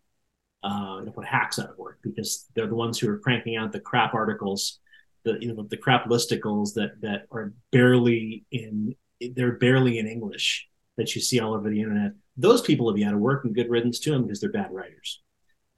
Uh, 0.65 0.99
it'll 1.01 1.13
put 1.13 1.27
hacks 1.27 1.61
out 1.61 1.71
of 1.71 1.79
work 1.79 1.99
because 2.03 2.47
they're 2.55 2.67
the 2.67 2.75
ones 2.75 2.99
who 2.99 3.09
are 3.09 3.19
cranking 3.19 3.57
out 3.57 3.73
the 3.73 3.81
crap 3.81 4.15
articles 4.15 4.81
the 5.25 5.39
you 5.41 5.55
know 5.55 5.63
the 5.69 5.77
crap 5.77 6.07
listicles 6.07 6.75
that 6.75 7.01
that 7.01 7.27
are 7.31 7.53
barely 7.71 8.45
in 8.51 8.95
they're 9.35 9.53
barely 9.53 9.99
in 9.99 10.07
English 10.07 10.69
that 10.97 11.15
you 11.15 11.21
see 11.21 11.41
all 11.41 11.55
over 11.55 11.69
the 11.69 11.81
internet. 11.81 12.13
Those 12.37 12.63
people 12.63 12.87
will 12.87 12.95
be 12.95 13.05
out 13.05 13.15
of 13.15 13.21
work 13.21 13.45
and 13.45 13.55
good 13.55 13.71
riddance 13.71 13.99
to 14.01 14.11
them 14.11 14.23
because 14.25 14.41
they're 14.41 14.53
bad 14.53 14.73
writers. 14.73 15.23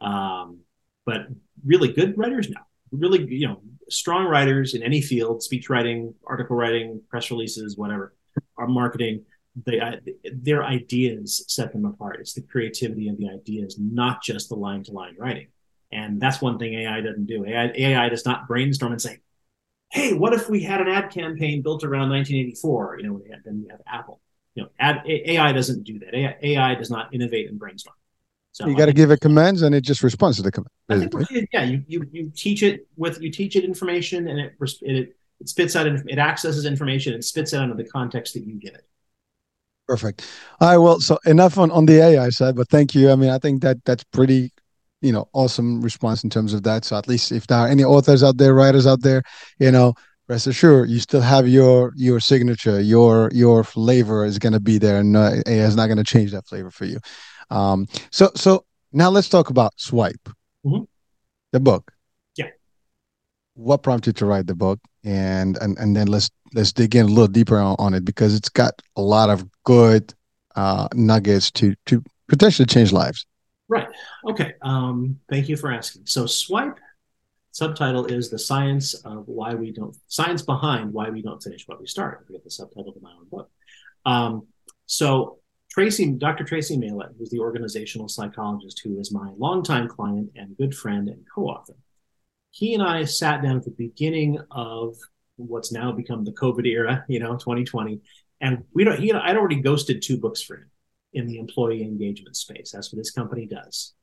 Um, 0.00 0.60
but 1.06 1.26
really 1.64 1.92
good 1.92 2.16
writers, 2.16 2.48
no. 2.48 2.60
Really, 2.90 3.24
you 3.26 3.48
know, 3.48 3.60
strong 3.88 4.26
writers 4.26 4.74
in 4.74 4.82
any 4.82 5.00
field, 5.00 5.42
speech 5.42 5.68
writing, 5.68 6.14
article 6.26 6.56
writing, 6.56 7.00
press 7.08 7.30
releases, 7.30 7.76
whatever, 7.76 8.14
are 8.56 8.66
marketing. 8.68 9.24
They, 9.66 9.80
uh, 9.80 9.96
their 10.32 10.64
ideas 10.64 11.44
set 11.48 11.72
them 11.72 11.84
apart. 11.84 12.18
It's 12.20 12.34
the 12.34 12.42
creativity 12.42 13.08
of 13.08 13.18
the 13.18 13.30
ideas, 13.30 13.76
not 13.78 14.22
just 14.22 14.48
the 14.48 14.56
line 14.56 14.82
to 14.84 14.92
line 14.92 15.16
writing. 15.18 15.48
And 15.92 16.20
that's 16.20 16.40
one 16.40 16.58
thing 16.58 16.74
AI 16.74 17.00
doesn't 17.00 17.26
do. 17.26 17.46
AI, 17.46 17.72
AI 17.76 18.08
does 18.08 18.24
not 18.24 18.48
brainstorm 18.48 18.92
and 18.92 19.00
say, 19.00 19.20
hey, 19.94 20.12
what 20.12 20.34
if 20.34 20.50
we 20.50 20.60
had 20.60 20.80
an 20.80 20.88
ad 20.88 21.10
campaign 21.10 21.62
built 21.62 21.84
around 21.84 22.10
1984? 22.10 22.98
You 22.98 23.06
know, 23.06 23.22
then 23.44 23.62
we 23.62 23.68
have 23.70 23.80
Apple. 23.86 24.20
You 24.56 24.64
know, 24.64 24.68
ad, 24.78 25.02
AI 25.06 25.52
doesn't 25.52 25.84
do 25.84 26.00
that. 26.00 26.14
AI, 26.14 26.36
AI 26.42 26.74
does 26.74 26.90
not 26.90 27.14
innovate 27.14 27.48
and 27.48 27.58
brainstorm. 27.58 27.94
So 28.52 28.66
you 28.66 28.76
got 28.76 28.86
to 28.86 28.92
give 28.92 29.10
it 29.10 29.20
commands, 29.20 29.62
and 29.62 29.74
it 29.74 29.82
just 29.82 30.02
responds 30.02 30.36
to 30.36 30.42
the 30.42 30.52
command. 30.52 30.70
I 30.88 30.98
think, 30.98 31.48
yeah, 31.52 31.64
you, 31.64 31.82
you 31.88 32.08
you 32.12 32.32
teach 32.36 32.62
it 32.62 32.86
with 32.96 33.20
you 33.20 33.30
teach 33.30 33.56
it 33.56 33.64
information, 33.64 34.28
and 34.28 34.38
it 34.38 34.54
it, 34.82 35.16
it 35.40 35.48
spits 35.48 35.74
out 35.74 35.86
it 35.86 36.18
accesses 36.18 36.64
information 36.64 37.14
and 37.14 37.24
spits 37.24 37.52
it 37.52 37.56
out 37.56 37.70
of 37.70 37.76
the 37.76 37.84
context 37.84 38.34
that 38.34 38.44
you 38.44 38.54
give 38.54 38.74
it. 38.74 38.86
Perfect. 39.88 40.24
All 40.60 40.68
right. 40.68 40.78
Well, 40.78 41.00
so 41.00 41.18
enough 41.24 41.58
on 41.58 41.72
on 41.72 41.86
the 41.86 42.00
AI 42.00 42.28
side, 42.30 42.54
but 42.54 42.68
thank 42.68 42.94
you. 42.94 43.10
I 43.10 43.16
mean, 43.16 43.30
I 43.30 43.38
think 43.38 43.62
that 43.62 43.84
that's 43.84 44.04
pretty 44.04 44.52
you 45.04 45.12
know 45.12 45.28
awesome 45.34 45.80
response 45.82 46.24
in 46.24 46.30
terms 46.30 46.54
of 46.54 46.62
that. 46.62 46.84
So 46.84 46.96
at 46.96 47.06
least 47.06 47.30
if 47.30 47.46
there 47.46 47.58
are 47.58 47.68
any 47.68 47.84
authors 47.84 48.22
out 48.22 48.38
there 48.38 48.54
writers 48.54 48.86
out 48.86 49.02
there 49.02 49.22
you 49.58 49.70
know 49.70 49.94
rest 50.28 50.46
assured 50.46 50.88
you 50.88 50.98
still 50.98 51.20
have 51.20 51.46
your 51.46 51.92
your 51.96 52.20
signature. 52.20 52.80
Your 52.80 53.30
your 53.32 53.62
flavor 53.62 54.24
is 54.24 54.38
going 54.38 54.54
to 54.54 54.60
be 54.60 54.78
there 54.78 54.98
and 54.98 55.16
uh, 55.16 55.42
AI 55.46 55.66
is 55.66 55.76
not 55.76 55.86
going 55.86 55.98
to 55.98 56.04
change 56.04 56.32
that 56.32 56.46
flavor 56.46 56.70
for 56.70 56.86
you. 56.86 56.98
Um 57.50 57.86
so 58.10 58.30
so 58.34 58.64
now 58.92 59.10
let's 59.10 59.28
talk 59.28 59.50
about 59.50 59.72
swipe. 59.76 60.28
Mm-hmm. 60.66 60.84
the 61.52 61.60
book. 61.60 61.92
Yeah. 62.36 62.48
What 63.52 63.82
prompted 63.82 64.08
you 64.08 64.12
to 64.20 64.26
write 64.26 64.46
the 64.46 64.54
book? 64.54 64.80
And 65.04 65.58
and 65.58 65.76
and 65.78 65.94
then 65.94 66.06
let's 66.06 66.30
let's 66.54 66.72
dig 66.72 66.96
in 66.96 67.04
a 67.04 67.08
little 67.08 67.28
deeper 67.28 67.58
on, 67.58 67.76
on 67.78 67.92
it 67.92 68.06
because 68.06 68.34
it's 68.34 68.48
got 68.48 68.80
a 68.96 69.02
lot 69.02 69.28
of 69.28 69.44
good 69.64 70.14
uh 70.56 70.88
nuggets 70.94 71.50
to 71.50 71.74
to 71.84 72.02
potentially 72.28 72.64
change 72.64 72.92
lives 72.92 73.26
Right. 73.74 73.88
Okay. 74.30 74.54
Um, 74.62 75.18
thank 75.28 75.48
you 75.48 75.56
for 75.56 75.72
asking. 75.72 76.06
So, 76.06 76.26
swipe 76.26 76.78
subtitle 77.50 78.06
is 78.06 78.30
the 78.30 78.38
science 78.38 78.94
of 78.94 79.26
why 79.26 79.54
we 79.54 79.72
don't 79.72 79.96
science 80.06 80.42
behind 80.42 80.92
why 80.92 81.10
we 81.10 81.22
don't 81.22 81.42
finish 81.42 81.66
what 81.66 81.80
we 81.80 81.86
start. 81.88 82.20
I 82.20 82.26
forget 82.26 82.44
the 82.44 82.50
subtitle 82.50 82.92
of 82.94 83.02
my 83.02 83.10
own 83.10 83.26
book. 83.28 83.50
Um, 84.06 84.46
so 84.86 85.38
Tracy, 85.70 86.12
Dr. 86.12 86.44
Tracy 86.44 86.76
Maylett, 86.76 87.14
who's 87.18 87.30
the 87.30 87.40
organizational 87.40 88.08
psychologist 88.08 88.80
who 88.84 89.00
is 89.00 89.12
my 89.12 89.28
longtime 89.36 89.88
client 89.88 90.30
and 90.36 90.56
good 90.56 90.72
friend 90.72 91.08
and 91.08 91.24
co-author, 91.34 91.74
he 92.52 92.74
and 92.74 92.82
I 92.82 93.04
sat 93.04 93.42
down 93.42 93.56
at 93.56 93.64
the 93.64 93.72
beginning 93.72 94.38
of 94.52 94.94
what's 95.34 95.72
now 95.72 95.90
become 95.90 96.24
the 96.24 96.30
COVID 96.30 96.64
era, 96.64 97.04
you 97.08 97.18
know, 97.18 97.32
2020, 97.32 98.00
and 98.40 98.62
we 98.72 98.84
don't. 98.84 99.00
He, 99.00 99.12
I'd 99.12 99.36
already 99.36 99.60
ghosted 99.60 100.00
two 100.00 100.16
books 100.16 100.42
for 100.42 100.58
him 100.58 100.70
in 101.14 101.26
the 101.26 101.38
employee 101.38 101.82
engagement 101.82 102.36
space. 102.36 102.72
That's 102.72 102.92
what 102.92 102.98
this 102.98 103.10
company 103.10 103.46
does. 103.46 103.94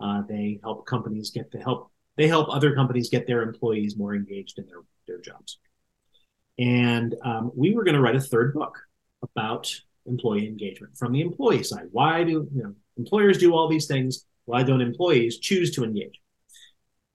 Uh, 0.00 0.22
they 0.28 0.60
help 0.62 0.86
companies 0.86 1.30
get 1.30 1.50
to 1.52 1.58
help. 1.58 1.90
They 2.16 2.28
help 2.28 2.48
other 2.50 2.74
companies 2.74 3.08
get 3.08 3.26
their 3.26 3.42
employees 3.42 3.96
more 3.96 4.14
engaged 4.14 4.58
in 4.58 4.66
their 4.66 4.82
their 5.06 5.20
jobs. 5.20 5.58
And 6.58 7.14
um, 7.24 7.50
we 7.54 7.74
were 7.74 7.84
going 7.84 7.94
to 7.94 8.00
write 8.00 8.16
a 8.16 8.20
third 8.20 8.54
book 8.54 8.76
about 9.22 9.72
employee 10.06 10.46
engagement 10.46 10.96
from 10.96 11.12
the 11.12 11.20
employee 11.20 11.62
side. 11.62 11.86
Why 11.90 12.24
do 12.24 12.48
you 12.52 12.62
know 12.62 12.74
employers 12.96 13.38
do 13.38 13.54
all 13.54 13.68
these 13.68 13.86
things? 13.86 14.26
Why 14.44 14.62
don't 14.62 14.80
employees 14.80 15.38
choose 15.38 15.72
to 15.72 15.84
engage? 15.84 16.20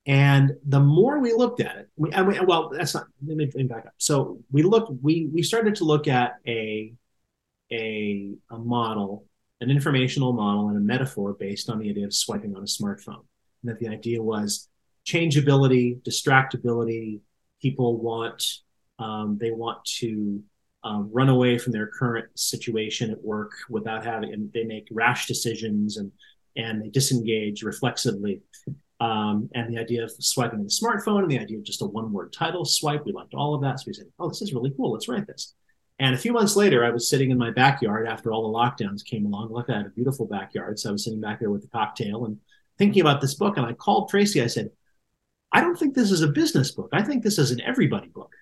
And 0.06 0.52
the 0.66 0.82
more 0.82 1.20
we 1.20 1.32
looked 1.32 1.62
at 1.62 1.78
it, 1.78 1.90
we, 1.96 2.10
we, 2.10 2.40
well, 2.42 2.70
that's 2.70 2.94
not. 2.94 3.06
Let 3.26 3.38
me, 3.38 3.46
let 3.46 3.56
me 3.56 3.64
back 3.64 3.86
up. 3.86 3.94
So 3.98 4.40
we 4.52 4.64
looked. 4.64 4.92
We 5.02 5.30
we 5.34 5.44
started 5.44 5.76
to 5.76 5.86
look 5.86 6.08
at 6.08 6.34
a 6.46 6.94
a, 7.72 8.34
a 8.52 8.58
model 8.58 9.26
an 9.64 9.72
informational 9.72 10.34
model 10.34 10.68
and 10.68 10.78
a 10.78 10.82
metaphor 10.82 11.34
based 11.40 11.70
on 11.70 11.80
the 11.80 11.90
idea 11.90 12.06
of 12.06 12.14
swiping 12.14 12.56
on 12.56 12.62
a 12.62 12.66
smartphone. 12.66 13.24
And 13.62 13.72
that 13.72 13.80
the 13.80 13.88
idea 13.88 14.22
was 14.22 14.68
changeability, 15.06 16.00
distractibility. 16.06 17.22
People 17.62 17.98
want 18.02 18.44
um, 19.00 19.38
they 19.40 19.52
want 19.52 19.84
to 20.00 20.42
um, 20.84 21.10
run 21.12 21.30
away 21.30 21.58
from 21.58 21.72
their 21.72 21.88
current 21.88 22.28
situation 22.36 23.10
at 23.10 23.24
work 23.24 23.52
without 23.70 24.06
having, 24.06 24.34
and 24.34 24.52
they 24.54 24.66
make 24.66 24.88
rash 24.92 25.28
decisions 25.28 25.98
and 25.98 26.12
and 26.56 26.84
they 26.84 26.90
disengage 26.90 27.64
reflexively. 27.64 28.42
Um, 29.00 29.50
and 29.56 29.74
the 29.74 29.80
idea 29.80 30.04
of 30.04 30.12
swiping 30.20 30.60
on 30.60 30.66
the 30.66 30.72
smartphone 30.72 31.24
and 31.24 31.32
the 31.32 31.40
idea 31.40 31.58
of 31.58 31.64
just 31.64 31.82
a 31.82 31.86
one 31.86 32.12
word 32.14 32.32
title 32.32 32.64
swipe, 32.64 33.06
we 33.06 33.12
liked 33.12 33.34
all 33.34 33.56
of 33.56 33.62
that. 33.62 33.80
So 33.80 33.86
we 33.88 33.94
said, 33.94 34.06
oh, 34.20 34.30
this 34.30 34.42
is 34.42 34.54
really 34.54 34.72
cool. 34.78 34.92
Let's 34.92 35.08
write 35.08 35.26
this. 35.26 35.56
And 36.04 36.14
a 36.14 36.18
few 36.18 36.34
months 36.34 36.58
later, 36.58 36.84
I 36.84 36.90
was 36.90 37.10
sitting 37.10 37.32
in 37.32 37.38
my 37.38 37.50
backyard 37.50 38.10
after 38.10 38.30
all 38.30 38.52
the 38.52 38.58
lockdowns 38.58 39.06
came 39.06 39.26
along. 39.26 39.54
Look, 39.54 39.70
I 39.70 39.78
had 39.78 39.86
a 39.86 39.92
beautiful 39.92 40.26
backyard. 40.26 40.78
So 40.78 40.90
I 40.90 40.92
was 40.92 41.06
sitting 41.06 41.22
back 41.22 41.40
there 41.40 41.50
with 41.50 41.64
a 41.64 41.70
cocktail 41.70 42.26
and 42.26 42.40
thinking 42.78 43.00
about 43.00 43.22
this 43.22 43.36
book. 43.36 43.56
And 43.56 43.66
I 43.66 43.72
called 43.72 44.10
Tracy. 44.10 44.42
I 44.42 44.48
said, 44.48 44.72
I 45.54 45.62
don't 45.62 45.80
think 45.80 45.96
this 45.96 46.12
is 46.12 46.22
a 46.22 46.28
business 46.28 46.72
book. 46.72 46.90
I 46.92 47.04
think 47.04 47.24
this 47.24 47.40
is 47.40 47.52
an 47.52 47.62
everybody 47.62 48.10
book 48.10 48.34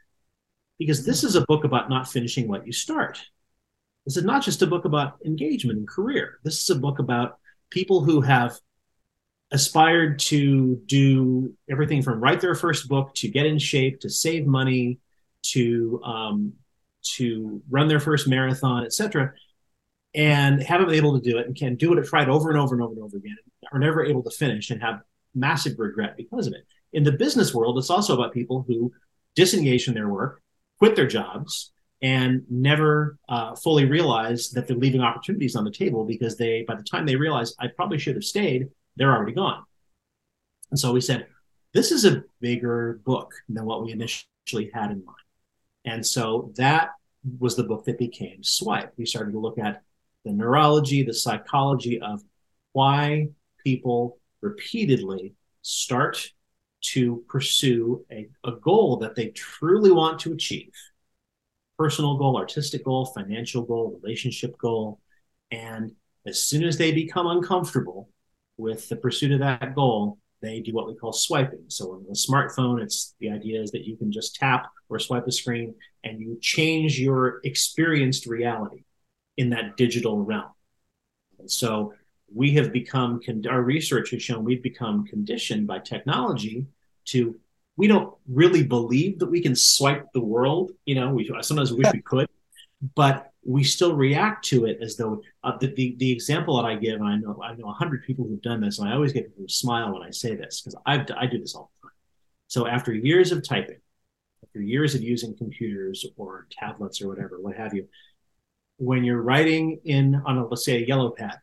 because 0.79 1.05
this 1.05 1.23
is 1.23 1.35
a 1.35 1.45
book 1.45 1.63
about 1.63 1.87
not 1.87 2.09
finishing 2.09 2.47
what 2.47 2.65
you 2.65 2.73
start. 2.73 3.21
This 4.07 4.17
is 4.17 4.23
not 4.23 4.41
just 4.41 4.63
a 4.63 4.67
book 4.67 4.85
about 4.85 5.19
engagement 5.23 5.77
and 5.77 5.87
career. 5.87 6.39
This 6.43 6.61
is 6.63 6.69
a 6.71 6.79
book 6.79 6.97
about 6.97 7.37
people 7.69 8.03
who 8.03 8.21
have 8.21 8.57
aspired 9.51 10.17
to 10.17 10.81
do 10.87 11.53
everything 11.69 12.01
from 12.01 12.21
write 12.21 12.41
their 12.41 12.55
first 12.55 12.87
book 12.87 13.13
to 13.17 13.27
get 13.27 13.45
in 13.45 13.59
shape 13.59 13.99
to 13.99 14.09
save 14.09 14.47
money 14.47 14.97
to 15.43 16.01
um, 16.03 16.53
to 17.01 17.61
run 17.69 17.87
their 17.87 17.99
first 17.99 18.27
marathon, 18.27 18.85
etc., 18.85 19.33
and 20.13 20.61
haven't 20.61 20.87
been 20.87 20.95
able 20.95 21.19
to 21.19 21.29
do 21.29 21.37
it 21.37 21.47
and 21.47 21.55
can 21.55 21.75
do 21.75 21.93
it, 21.93 22.05
tried 22.05 22.29
over 22.29 22.49
and 22.49 22.59
over 22.59 22.75
and 22.75 22.83
over 22.83 22.93
and 22.93 23.03
over 23.03 23.17
again, 23.17 23.37
are 23.71 23.79
never 23.79 24.03
able 24.03 24.21
to 24.23 24.29
finish 24.29 24.69
and 24.69 24.81
have 24.81 25.01
massive 25.33 25.79
regret 25.79 26.17
because 26.17 26.47
of 26.47 26.53
it. 26.53 26.65
In 26.93 27.03
the 27.03 27.13
business 27.13 27.53
world, 27.53 27.77
it's 27.77 27.89
also 27.89 28.13
about 28.13 28.33
people 28.33 28.65
who 28.67 28.91
disengage 29.35 29.85
from 29.85 29.93
their 29.93 30.09
work, 30.09 30.41
quit 30.79 30.95
their 30.95 31.07
jobs, 31.07 31.71
and 32.01 32.43
never 32.49 33.17
uh, 33.29 33.55
fully 33.55 33.85
realize 33.85 34.49
that 34.49 34.67
they're 34.67 34.75
leaving 34.75 35.01
opportunities 35.01 35.55
on 35.55 35.63
the 35.63 35.71
table 35.71 36.03
because 36.03 36.35
they, 36.35 36.65
by 36.67 36.75
the 36.75 36.83
time 36.83 37.05
they 37.05 37.15
realize 37.15 37.55
I 37.59 37.67
probably 37.67 37.99
should 37.99 38.15
have 38.15 38.23
stayed, 38.23 38.69
they're 38.97 39.15
already 39.15 39.33
gone. 39.33 39.63
And 40.71 40.79
so 40.79 40.91
we 40.91 41.01
said, 41.01 41.27
this 41.73 41.91
is 41.91 42.05
a 42.05 42.23
bigger 42.39 42.99
book 43.05 43.33
than 43.47 43.65
what 43.65 43.83
we 43.83 43.91
initially 43.91 44.71
had 44.73 44.91
in 44.91 45.05
mind. 45.05 45.17
And 45.85 46.05
so 46.05 46.51
that 46.55 46.89
was 47.39 47.55
the 47.55 47.63
book 47.63 47.85
that 47.85 47.97
became 47.97 48.43
Swipe. 48.43 48.93
We 48.97 49.05
started 49.05 49.31
to 49.31 49.39
look 49.39 49.57
at 49.57 49.81
the 50.25 50.31
neurology, 50.31 51.03
the 51.03 51.13
psychology 51.13 51.99
of 51.99 52.21
why 52.73 53.27
people 53.63 54.19
repeatedly 54.41 55.33
start 55.61 56.31
to 56.81 57.23
pursue 57.27 58.05
a, 58.11 58.27
a 58.43 58.53
goal 58.53 58.97
that 58.97 59.15
they 59.15 59.27
truly 59.29 59.91
want 59.91 60.19
to 60.19 60.33
achieve 60.33 60.73
personal 61.77 62.17
goal, 62.17 62.37
artistic 62.37 62.85
goal, 62.85 63.05
financial 63.05 63.63
goal, 63.63 63.99
relationship 64.01 64.55
goal. 64.57 64.99
And 65.49 65.93
as 66.27 66.39
soon 66.39 66.63
as 66.63 66.77
they 66.77 66.91
become 66.91 67.27
uncomfortable 67.27 68.09
with 68.57 68.87
the 68.89 68.95
pursuit 68.95 69.31
of 69.31 69.39
that 69.39 69.73
goal, 69.73 70.19
they 70.41 70.59
do 70.59 70.73
what 70.73 70.87
we 70.87 70.95
call 70.95 71.13
swiping. 71.13 71.65
So 71.67 71.93
on 71.93 72.05
the 72.07 72.15
smartphone, 72.15 72.81
it's 72.81 73.15
the 73.19 73.29
idea 73.29 73.61
is 73.61 73.71
that 73.71 73.85
you 73.85 73.95
can 73.95 74.11
just 74.11 74.35
tap 74.35 74.71
or 74.89 74.99
swipe 74.99 75.27
a 75.27 75.31
screen 75.31 75.75
and 76.03 76.19
you 76.19 76.37
change 76.41 76.99
your 76.99 77.41
experienced 77.43 78.25
reality 78.25 78.83
in 79.37 79.51
that 79.51 79.77
digital 79.77 80.19
realm. 80.19 80.51
And 81.39 81.49
so 81.49 81.93
we 82.33 82.51
have 82.51 82.71
become, 82.71 83.21
our 83.49 83.61
research 83.61 84.11
has 84.11 84.23
shown 84.23 84.43
we've 84.43 84.63
become 84.63 85.05
conditioned 85.05 85.67
by 85.67 85.79
technology 85.79 86.65
to, 87.05 87.39
we 87.77 87.87
don't 87.87 88.13
really 88.27 88.63
believe 88.63 89.19
that 89.19 89.29
we 89.29 89.41
can 89.41 89.55
swipe 89.55 90.07
the 90.13 90.21
world. 90.21 90.71
You 90.85 90.95
know, 90.95 91.13
we 91.13 91.31
sometimes 91.41 91.73
wish 91.73 91.87
we 91.93 92.01
could, 92.01 92.27
but 92.95 93.30
we 93.43 93.63
still 93.63 93.95
react 93.95 94.45
to 94.45 94.65
it 94.65 94.77
as 94.81 94.97
though 94.97 95.21
uh, 95.43 95.57
the, 95.57 95.73
the, 95.73 95.95
the 95.97 96.11
example 96.11 96.57
that 96.57 96.67
I 96.67 96.75
give, 96.75 96.99
and 96.99 97.09
I 97.09 97.17
know 97.17 97.41
I 97.43 97.55
know 97.55 97.69
a 97.69 97.73
hundred 97.73 98.03
people 98.03 98.25
who've 98.25 98.41
done 98.41 98.61
this, 98.61 98.79
and 98.79 98.87
I 98.87 98.93
always 98.93 99.13
get 99.13 99.27
people 99.27 99.47
to 99.47 99.53
smile 99.53 99.93
when 99.93 100.03
I 100.03 100.11
say 100.11 100.35
this 100.35 100.61
because 100.61 100.79
I 100.85 101.05
I 101.17 101.25
do 101.25 101.39
this 101.39 101.55
all 101.55 101.71
the 101.81 101.87
time. 101.87 101.95
So 102.47 102.67
after 102.67 102.93
years 102.93 103.31
of 103.31 103.47
typing, 103.47 103.79
after 104.43 104.61
years 104.61 104.93
of 104.93 105.01
using 105.01 105.35
computers 105.35 106.05
or 106.17 106.47
tablets 106.51 107.01
or 107.01 107.07
whatever, 107.07 107.41
what 107.41 107.55
have 107.55 107.73
you, 107.73 107.87
when 108.77 109.03
you're 109.03 109.21
writing 109.21 109.79
in 109.85 110.21
on 110.25 110.37
a 110.37 110.47
let's 110.47 110.65
say 110.65 110.83
a 110.83 110.85
yellow 110.85 111.09
pad, 111.09 111.39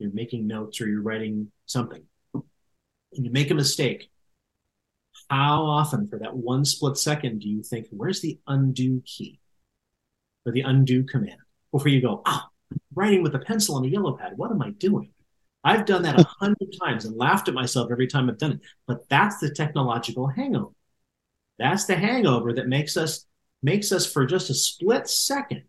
you're 0.00 0.12
making 0.12 0.46
notes 0.46 0.80
or 0.80 0.88
you're 0.88 1.02
writing 1.02 1.52
something, 1.66 2.02
and 2.34 2.44
you 3.12 3.30
make 3.30 3.50
a 3.50 3.54
mistake. 3.54 4.10
How 5.30 5.62
often, 5.62 6.08
for 6.08 6.18
that 6.18 6.34
one 6.36 6.64
split 6.64 6.96
second, 6.96 7.40
do 7.40 7.48
you 7.48 7.62
think, 7.62 7.86
"Where's 7.90 8.22
the 8.22 8.40
undo 8.48 9.02
key?" 9.04 9.38
Or 10.48 10.52
the 10.52 10.62
undo 10.62 11.04
command 11.04 11.38
before 11.72 11.88
you 11.88 12.00
go, 12.00 12.22
ah, 12.26 12.48
oh, 12.48 12.76
writing 12.94 13.22
with 13.22 13.34
a 13.34 13.38
pencil 13.40 13.76
on 13.76 13.84
a 13.84 13.88
yellow 13.88 14.16
pad. 14.16 14.32
What 14.36 14.50
am 14.50 14.62
I 14.62 14.70
doing? 14.70 15.10
I've 15.64 15.86
done 15.86 16.02
that 16.02 16.18
a 16.18 16.24
hundred 16.40 16.74
times 16.82 17.04
and 17.04 17.16
laughed 17.16 17.48
at 17.48 17.54
myself 17.54 17.90
every 17.90 18.06
time 18.06 18.28
I've 18.28 18.38
done 18.38 18.52
it. 18.52 18.60
But 18.86 19.08
that's 19.08 19.38
the 19.38 19.50
technological 19.50 20.26
hangover. 20.26 20.72
That's 21.58 21.84
the 21.84 21.96
hangover 21.96 22.52
that 22.54 22.68
makes 22.68 22.96
us 22.96 23.26
makes 23.62 23.90
us 23.90 24.10
for 24.10 24.24
just 24.24 24.50
a 24.50 24.54
split 24.54 25.08
second 25.08 25.64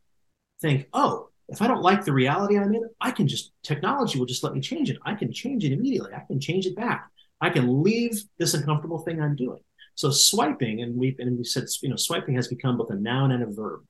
think, 0.62 0.88
oh, 0.94 1.30
if 1.48 1.62
I 1.62 1.68
don't 1.68 1.82
like 1.82 2.06
the 2.06 2.14
reality 2.14 2.58
I'm 2.58 2.74
in, 2.74 2.88
I 3.02 3.12
can 3.12 3.28
just 3.28 3.52
technology 3.64 4.20
will 4.20 4.28
just 4.28 4.44
let 4.44 4.54
me 4.54 4.62
change 4.62 4.90
it. 4.92 4.98
I 5.04 5.16
can 5.16 5.34
change 5.34 5.64
it 5.66 5.72
immediately. 5.72 6.14
I 6.14 6.24
can 6.28 6.40
change 6.40 6.68
it 6.68 6.76
back. 6.76 7.10
I 7.42 7.50
can 7.50 7.82
leave 7.82 8.22
this 8.38 8.54
uncomfortable 8.54 9.00
thing 9.00 9.22
I'm 9.22 9.36
doing. 9.36 9.62
So 9.96 10.12
swiping, 10.12 10.82
and 10.82 10.96
we 10.96 11.16
and 11.20 11.38
we 11.38 11.44
said, 11.44 11.66
you 11.82 11.90
know, 11.90 11.96
swiping 11.96 12.36
has 12.36 12.48
become 12.48 12.78
both 12.78 12.92
a 12.92 12.96
noun 12.96 13.32
and 13.32 13.44
a 13.44 13.48
verb. 13.48 13.82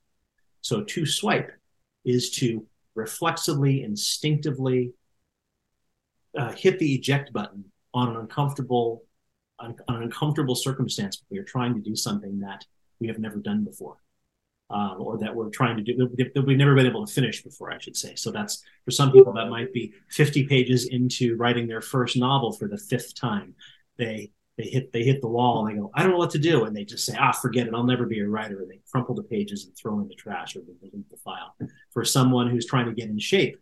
So 0.61 0.83
to 0.83 1.05
swipe 1.05 1.51
is 2.05 2.31
to 2.31 2.65
reflexively, 2.95 3.83
instinctively 3.83 4.93
uh, 6.37 6.51
hit 6.51 6.79
the 6.79 6.93
eject 6.95 7.33
button 7.33 7.65
on 7.93 8.09
an 8.09 8.17
uncomfortable 8.17 9.03
on, 9.59 9.75
an 9.87 10.03
uncomfortable 10.03 10.55
circumstance. 10.55 11.21
We 11.29 11.37
are 11.39 11.43
trying 11.43 11.73
to 11.75 11.81
do 11.81 11.95
something 11.95 12.39
that 12.39 12.65
we 12.99 13.07
have 13.07 13.19
never 13.19 13.37
done 13.37 13.63
before, 13.63 13.97
um, 14.69 14.97
or 14.99 15.17
that 15.19 15.35
we're 15.35 15.49
trying 15.49 15.77
to 15.77 15.83
do 15.83 15.97
that 16.33 16.45
we've 16.45 16.57
never 16.57 16.75
been 16.75 16.85
able 16.85 17.05
to 17.05 17.11
finish 17.11 17.43
before. 17.43 17.71
I 17.71 17.79
should 17.79 17.97
say. 17.97 18.15
So 18.15 18.31
that's 18.31 18.63
for 18.85 18.91
some 18.91 19.11
people 19.11 19.33
that 19.33 19.49
might 19.49 19.73
be 19.73 19.93
50 20.09 20.47
pages 20.47 20.87
into 20.87 21.35
writing 21.35 21.67
their 21.67 21.81
first 21.81 22.17
novel 22.17 22.51
for 22.51 22.67
the 22.67 22.77
fifth 22.77 23.15
time. 23.15 23.55
They 23.97 24.31
they 24.59 24.67
hit 24.67 24.91
they 24.91 25.03
hit 25.03 25.21
the 25.21 25.27
wall 25.27 25.65
and 25.65 25.73
they 25.73 25.79
go, 25.79 25.89
I 25.95 26.03
don't 26.03 26.11
know 26.11 26.17
what 26.17 26.31
to 26.31 26.37
do, 26.37 26.65
and 26.65 26.75
they 26.75 26.83
just 26.83 27.05
say, 27.05 27.15
ah, 27.17 27.31
forget 27.31 27.65
it, 27.65 27.73
I'll 27.73 27.85
never 27.85 28.05
be 28.05 28.19
a 28.19 28.27
writer, 28.27 28.59
and 28.61 28.69
they 28.69 28.81
crumple 28.91 29.15
the 29.15 29.23
pages 29.23 29.63
and 29.63 29.75
throw 29.77 29.99
in 30.01 30.09
the 30.09 30.15
trash 30.15 30.53
or 30.55 30.59
they 30.59 30.89
delete 30.89 31.09
the 31.09 31.15
file. 31.15 31.55
For 31.91 32.03
someone 32.03 32.49
who's 32.49 32.65
trying 32.65 32.87
to 32.87 32.91
get 32.91 33.07
in 33.07 33.17
shape, 33.19 33.57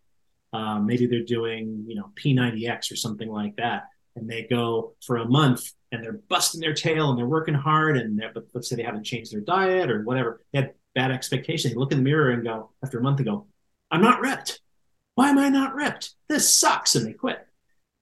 um, 0.54 0.88
maybe 0.88 1.06
they're 1.06 1.22
doing 1.24 1.86
you 1.88 1.96
know 1.96 2.10
P90X 2.16 2.92
or 2.92 2.96
something 2.96 3.30
like 3.30 3.56
that, 3.58 3.84
and 4.16 4.28
they 4.28 4.48
go 4.50 4.96
for 5.06 5.18
a 5.18 5.26
month 5.26 5.72
and 5.92 6.04
they're 6.04 6.20
busting 6.30 6.60
their 6.60 6.74
tail 6.74 7.12
and 7.12 7.20
they're 7.20 7.28
working 7.28 7.54
hard, 7.54 7.98
and 7.98 8.20
but 8.34 8.46
let's 8.56 8.68
say 8.68 8.76
they 8.76 8.82
haven't 8.82 9.04
changed 9.04 9.32
their 9.32 9.42
diet 9.42 9.92
or 9.92 10.02
whatever, 10.04 10.42
they 10.52 10.62
had 10.62 10.74
bad 10.96 11.12
expectations. 11.12 11.76
They 11.76 11.80
look 11.80 11.92
in 11.92 12.00
the 12.00 12.04
mirror 12.04 12.32
and 12.32 12.44
go 12.44 12.72
after 12.84 12.98
a 12.98 13.04
month, 13.04 13.20
they 13.20 13.24
go, 13.24 13.46
I'm 13.92 14.02
not 14.02 14.20
ripped. 14.20 14.62
Why 15.14 15.30
am 15.30 15.38
I 15.38 15.50
not 15.50 15.76
ripped? 15.76 16.16
This 16.28 16.52
sucks, 16.52 16.96
and 16.96 17.06
they 17.06 17.14
quit. 17.14 17.46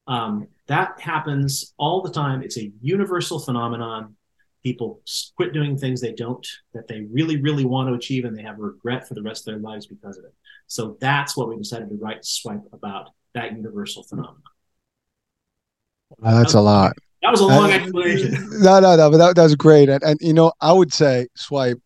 Um, 0.08 0.48
that 0.68 1.00
happens 1.00 1.74
all 1.78 2.02
the 2.02 2.12
time. 2.12 2.42
It's 2.42 2.58
a 2.58 2.72
universal 2.82 3.40
phenomenon. 3.40 4.16
People 4.64 5.02
quit 5.36 5.54
doing 5.54 5.78
things 5.78 6.02
they 6.02 6.14
don't, 6.14 6.46
that 6.74 6.88
they 6.88 7.02
really, 7.12 7.40
really 7.42 7.66
want 7.66 7.90
to 7.90 7.94
achieve, 7.94 8.26
and 8.26 8.36
they 8.36 8.42
have 8.42 8.58
regret 8.58 9.08
for 9.08 9.14
the 9.14 9.22
rest 9.22 9.48
of 9.48 9.54
their 9.54 9.62
lives 9.62 9.86
because 9.86 10.18
of 10.18 10.26
it. 10.26 10.34
So 10.68 10.98
that's 11.00 11.38
what 11.38 11.50
we 11.50 11.58
decided 11.58 11.90
to 11.90 11.96
write 11.96 12.26
Swipe 12.26 12.64
about 12.74 13.12
that 13.36 13.52
universal 13.52 14.04
phenomenon. 14.04 14.42
Uh, 16.24 16.40
that's 16.40 16.54
that 16.54 16.60
a 16.60 16.62
lot. 16.62 16.94
That 17.22 17.32
was 17.32 17.42
a 17.42 17.46
long 17.46 17.72
explanation. 17.72 18.50
No, 18.60 18.80
no, 18.80 18.96
no, 18.96 19.12
but 19.12 19.18
that, 19.18 19.36
that 19.36 19.44
was 19.44 19.56
great. 19.56 19.90
And, 19.90 20.02
and, 20.04 20.18
you 20.22 20.34
know, 20.34 20.52
I 20.62 20.72
would 20.72 20.94
say 20.94 21.28
Swipe 21.36 21.80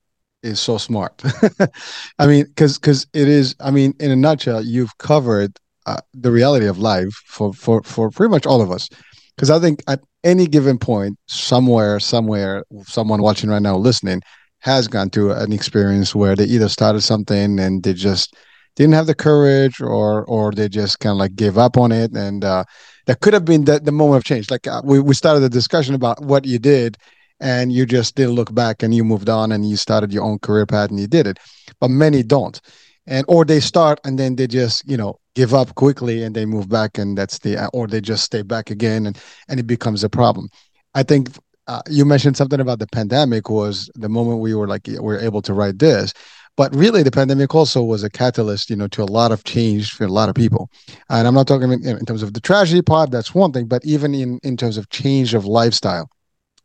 is 0.44 0.60
so 0.60 0.78
smart. 0.78 1.22
I 2.20 2.28
mean, 2.28 2.46
because 2.46 2.78
because 2.78 3.08
it 3.14 3.28
is. 3.28 3.56
I 3.60 3.72
mean, 3.72 3.94
in 4.00 4.12
a 4.12 4.16
nutshell, 4.16 4.64
you've 4.64 4.98
covered 4.98 5.58
uh, 5.90 6.02
the 6.14 6.32
reality 6.32 6.68
of 6.68 6.78
life 6.78 7.14
for 7.26 7.54
for 7.54 7.82
for 7.84 8.10
pretty 8.10 8.32
much 8.32 8.46
all 8.46 8.62
of 8.62 8.72
us. 8.72 8.90
Because 9.36 9.50
i 9.50 9.60
think 9.60 9.82
at 9.88 10.02
any 10.24 10.46
given 10.48 10.78
point 10.78 11.18
somewhere 11.28 12.00
somewhere 12.00 12.64
someone 12.84 13.22
watching 13.22 13.50
right 13.50 13.62
now 13.62 13.78
listening 13.78 14.22
has 14.60 14.88
gone 14.88 15.10
through 15.10 15.32
an 15.32 15.54
experience 15.54 16.14
where 16.14 16.36
they 16.36 16.44
either 16.44 16.70
started 16.70 17.02
something 17.02 17.60
and 17.60 17.84
they 17.84 17.94
just 17.94 18.36
didn't 18.76 18.94
have 18.94 19.08
the 19.08 19.16
courage 19.16 19.82
or 19.82 20.26
or 20.26 20.52
they 20.52 20.70
just 20.70 21.00
kind 21.00 21.12
of 21.12 21.18
like 21.18 21.36
gave 21.36 21.58
up 21.58 21.78
on 21.78 21.92
it. 21.92 22.12
And 22.16 22.44
uh, 22.44 22.64
that 23.08 23.20
could 23.22 23.34
have 23.34 23.46
been 23.46 23.66
the, 23.66 23.80
the 23.80 23.92
moment 23.92 24.18
of 24.18 24.24
change. 24.24 24.50
Like 24.50 24.68
uh, 24.68 24.82
we, 24.84 25.00
we 25.00 25.14
started 25.14 25.44
a 25.44 25.50
discussion 25.50 25.96
about 25.96 26.22
what 26.24 26.46
you 26.46 26.60
did 26.60 26.98
and 27.42 27.72
you 27.72 27.86
just 27.86 28.16
didn't 28.16 28.36
look 28.36 28.54
back 28.54 28.84
and 28.84 28.94
you 28.94 29.04
moved 29.04 29.30
on 29.30 29.52
and 29.52 29.70
you 29.70 29.78
started 29.78 30.14
your 30.14 30.24
own 30.24 30.40
career 30.40 30.66
path 30.66 30.90
and 30.90 31.00
you 31.00 31.08
did 31.08 31.28
it. 31.28 31.40
But 31.80 31.90
many 31.90 32.24
don't 32.24 32.60
and 33.08 33.26
or 33.28 33.46
they 33.46 33.60
start 33.60 34.00
and 34.04 34.18
then 34.18 34.36
they 34.36 34.48
just 34.48 34.88
you 34.88 34.98
know 34.98 35.20
give 35.36 35.54
up 35.54 35.76
quickly 35.76 36.24
and 36.24 36.36
they 36.36 36.46
move 36.46 36.70
back 36.70 36.98
and 36.98 37.18
that's 37.18 37.40
the 37.40 37.70
or 37.74 37.88
they 37.88 38.02
just 38.02 38.24
stay 38.24 38.42
back 38.42 38.70
again 38.70 39.06
and 39.06 39.18
and 39.48 39.60
it 39.60 39.68
becomes 39.68 40.04
a 40.04 40.10
problem. 40.10 40.50
I 40.94 41.04
think 41.04 41.30
uh, 41.68 41.82
you 41.90 42.04
mentioned 42.04 42.36
something 42.36 42.60
about 42.60 42.80
the 42.80 42.88
pandemic 42.88 43.50
was 43.50 43.90
the 43.96 44.10
moment 44.10 44.40
we 44.40 44.56
were 44.56 44.68
like 44.68 44.88
we 44.88 45.00
we're 45.00 45.20
able 45.20 45.42
to 45.44 45.54
write 45.54 45.80
this 45.80 46.14
but 46.58 46.76
really 46.76 47.04
the 47.04 47.12
pandemic 47.12 47.56
also 47.56 47.82
was 47.82 48.04
a 48.04 48.10
catalyst 48.10 48.70
you 48.70 48.76
know 48.76 48.88
to 48.88 49.02
a 49.02 49.06
lot 49.06 49.32
of 49.32 49.44
change 49.44 49.92
for 49.92 50.04
a 50.04 50.10
lot 50.10 50.30
of 50.30 50.36
people. 50.36 50.70
And 51.10 51.28
i'm 51.28 51.34
not 51.34 51.48
talking 51.48 51.72
in, 51.72 51.86
in 51.86 52.06
terms 52.06 52.24
of 52.24 52.34
the 52.34 52.42
tragedy 52.42 52.82
part 52.82 53.12
that's 53.12 53.34
one 53.34 53.52
thing 53.54 53.68
but 53.68 53.86
even 53.86 54.14
in 54.14 54.40
in 54.44 54.58
terms 54.58 54.78
of 54.78 54.90
change 54.90 55.34
of 55.34 55.46
lifestyle 55.46 56.10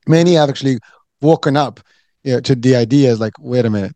many 0.09 0.35
have 0.35 0.49
actually 0.49 0.79
woken 1.21 1.57
up 1.57 1.81
you 2.25 2.33
know, 2.33 2.41
to 2.41 2.55
the 2.55 2.75
ideas 2.75 3.21
like 3.21 3.35
wait 3.39 3.67
a 3.67 3.71
minute 3.71 3.95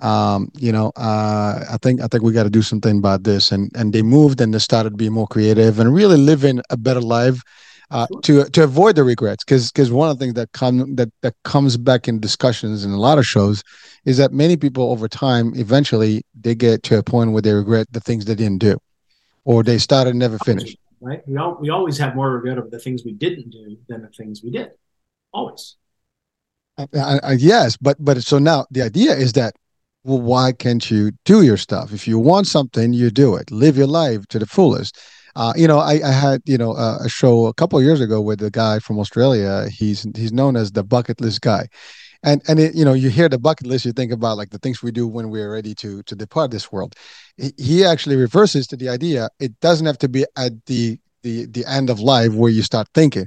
um, 0.00 0.50
you 0.54 0.72
know, 0.72 0.92
uh, 0.96 1.64
I 1.70 1.78
think 1.80 2.00
I 2.00 2.06
think 2.06 2.22
we 2.22 2.32
got 2.32 2.44
to 2.44 2.50
do 2.50 2.62
something 2.62 2.98
about 2.98 3.24
this. 3.24 3.52
And 3.52 3.70
and 3.74 3.92
they 3.92 4.02
moved 4.02 4.40
and 4.40 4.52
they 4.52 4.58
started 4.58 4.96
being 4.96 5.12
more 5.12 5.26
creative 5.26 5.78
and 5.78 5.94
really 5.94 6.16
living 6.16 6.60
a 6.70 6.76
better 6.76 7.00
life 7.00 7.42
uh, 7.90 8.06
to 8.22 8.44
to 8.44 8.64
avoid 8.64 8.96
the 8.96 9.04
regrets. 9.04 9.44
Because 9.44 9.72
because 9.72 9.90
one 9.90 10.10
of 10.10 10.18
the 10.18 10.24
things 10.24 10.34
that 10.34 10.52
come 10.52 10.96
that 10.96 11.08
that 11.22 11.34
comes 11.44 11.76
back 11.76 12.08
in 12.08 12.20
discussions 12.20 12.84
in 12.84 12.90
a 12.90 12.98
lot 12.98 13.18
of 13.18 13.26
shows 13.26 13.62
is 14.04 14.18
that 14.18 14.32
many 14.32 14.56
people 14.56 14.90
over 14.90 15.08
time 15.08 15.52
eventually 15.56 16.22
they 16.38 16.54
get 16.54 16.82
to 16.84 16.98
a 16.98 17.02
point 17.02 17.32
where 17.32 17.42
they 17.42 17.52
regret 17.52 17.86
the 17.92 18.00
things 18.00 18.26
they 18.26 18.34
didn't 18.34 18.58
do, 18.58 18.78
or 19.44 19.62
they 19.62 19.78
started 19.78 20.10
and 20.10 20.18
never 20.18 20.38
finished. 20.38 20.76
Right. 21.00 21.26
We 21.26 21.36
all 21.38 21.56
we 21.58 21.70
always 21.70 21.96
have 21.98 22.14
more 22.14 22.32
regret 22.32 22.58
of 22.58 22.70
the 22.70 22.78
things 22.78 23.02
we 23.04 23.12
didn't 23.12 23.50
do 23.50 23.78
than 23.88 24.02
the 24.02 24.08
things 24.08 24.42
we 24.42 24.50
did. 24.50 24.72
Always. 25.32 25.76
Uh, 26.78 26.86
uh, 26.94 27.34
yes, 27.38 27.78
but 27.78 27.96
but 27.98 28.22
so 28.22 28.38
now 28.38 28.66
the 28.70 28.82
idea 28.82 29.14
is 29.14 29.32
that 29.32 29.54
well, 30.06 30.20
why 30.20 30.52
can't 30.52 30.88
you 30.88 31.10
do 31.24 31.42
your 31.42 31.56
stuff? 31.56 31.92
If 31.92 32.06
you 32.06 32.16
want 32.18 32.46
something, 32.46 32.92
you 32.92 33.10
do 33.10 33.34
it. 33.34 33.50
Live 33.50 33.76
your 33.76 33.88
life 33.88 34.26
to 34.28 34.38
the 34.38 34.46
fullest. 34.46 34.96
Uh, 35.34 35.52
you 35.56 35.66
know, 35.66 35.78
I, 35.78 36.00
I 36.04 36.12
had 36.12 36.42
you 36.46 36.56
know 36.56 36.72
uh, 36.72 36.98
a 37.04 37.08
show 37.08 37.46
a 37.46 37.54
couple 37.54 37.82
years 37.82 38.00
ago 38.00 38.20
with 38.20 38.40
a 38.40 38.50
guy 38.50 38.78
from 38.78 39.00
Australia. 39.00 39.66
He's 39.68 40.06
he's 40.14 40.32
known 40.32 40.56
as 40.56 40.72
the 40.72 40.84
bucket 40.84 41.20
list 41.20 41.40
guy, 41.40 41.66
and 42.22 42.40
and 42.46 42.60
it, 42.60 42.76
you 42.76 42.84
know 42.84 42.94
you 42.94 43.10
hear 43.10 43.28
the 43.28 43.38
bucket 43.38 43.66
list, 43.66 43.84
you 43.84 43.92
think 43.92 44.12
about 44.12 44.38
like 44.38 44.50
the 44.50 44.58
things 44.58 44.80
we 44.80 44.92
do 44.92 45.08
when 45.08 45.28
we're 45.28 45.52
ready 45.52 45.74
to 45.74 46.02
to 46.04 46.14
depart 46.14 46.52
this 46.52 46.70
world. 46.70 46.94
He 47.58 47.84
actually 47.84 48.16
reverses 48.16 48.66
to 48.68 48.76
the 48.76 48.88
idea 48.88 49.28
it 49.40 49.58
doesn't 49.60 49.86
have 49.86 49.98
to 49.98 50.08
be 50.08 50.24
at 50.36 50.52
the 50.66 50.98
the 51.22 51.46
the 51.46 51.66
end 51.66 51.90
of 51.90 51.98
life 51.98 52.32
where 52.32 52.50
you 52.50 52.62
start 52.62 52.86
thinking 52.94 53.26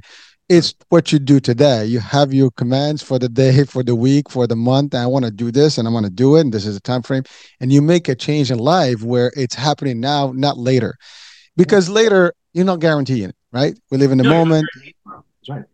it's 0.50 0.74
what 0.88 1.12
you 1.12 1.20
do 1.20 1.38
today. 1.38 1.86
You 1.86 2.00
have 2.00 2.34
your 2.34 2.50
commands 2.50 3.04
for 3.04 3.20
the 3.20 3.28
day, 3.28 3.64
for 3.64 3.84
the 3.84 3.94
week, 3.94 4.28
for 4.28 4.48
the 4.48 4.56
month. 4.56 4.96
I 4.96 5.06
want 5.06 5.24
to 5.24 5.30
do 5.30 5.52
this 5.52 5.78
and 5.78 5.86
I 5.86 5.92
want 5.92 6.06
to 6.06 6.10
do 6.10 6.34
it. 6.34 6.40
And 6.40 6.52
this 6.52 6.66
is 6.66 6.76
a 6.76 6.80
time 6.80 7.02
frame. 7.02 7.22
And 7.60 7.72
you 7.72 7.80
make 7.80 8.08
a 8.08 8.16
change 8.16 8.50
in 8.50 8.58
life 8.58 9.00
where 9.04 9.32
it's 9.36 9.54
happening 9.54 10.00
now, 10.00 10.32
not 10.34 10.58
later. 10.58 10.96
Because 11.56 11.88
later, 11.88 12.34
you're 12.52 12.64
not 12.64 12.80
guaranteeing 12.80 13.28
it, 13.28 13.36
right? 13.52 13.78
We 13.92 13.98
live 13.98 14.10
in 14.10 14.18
the 14.18 14.24
no, 14.24 14.30
moment. 14.30 14.66
That's 15.06 15.48
right. 15.48 15.64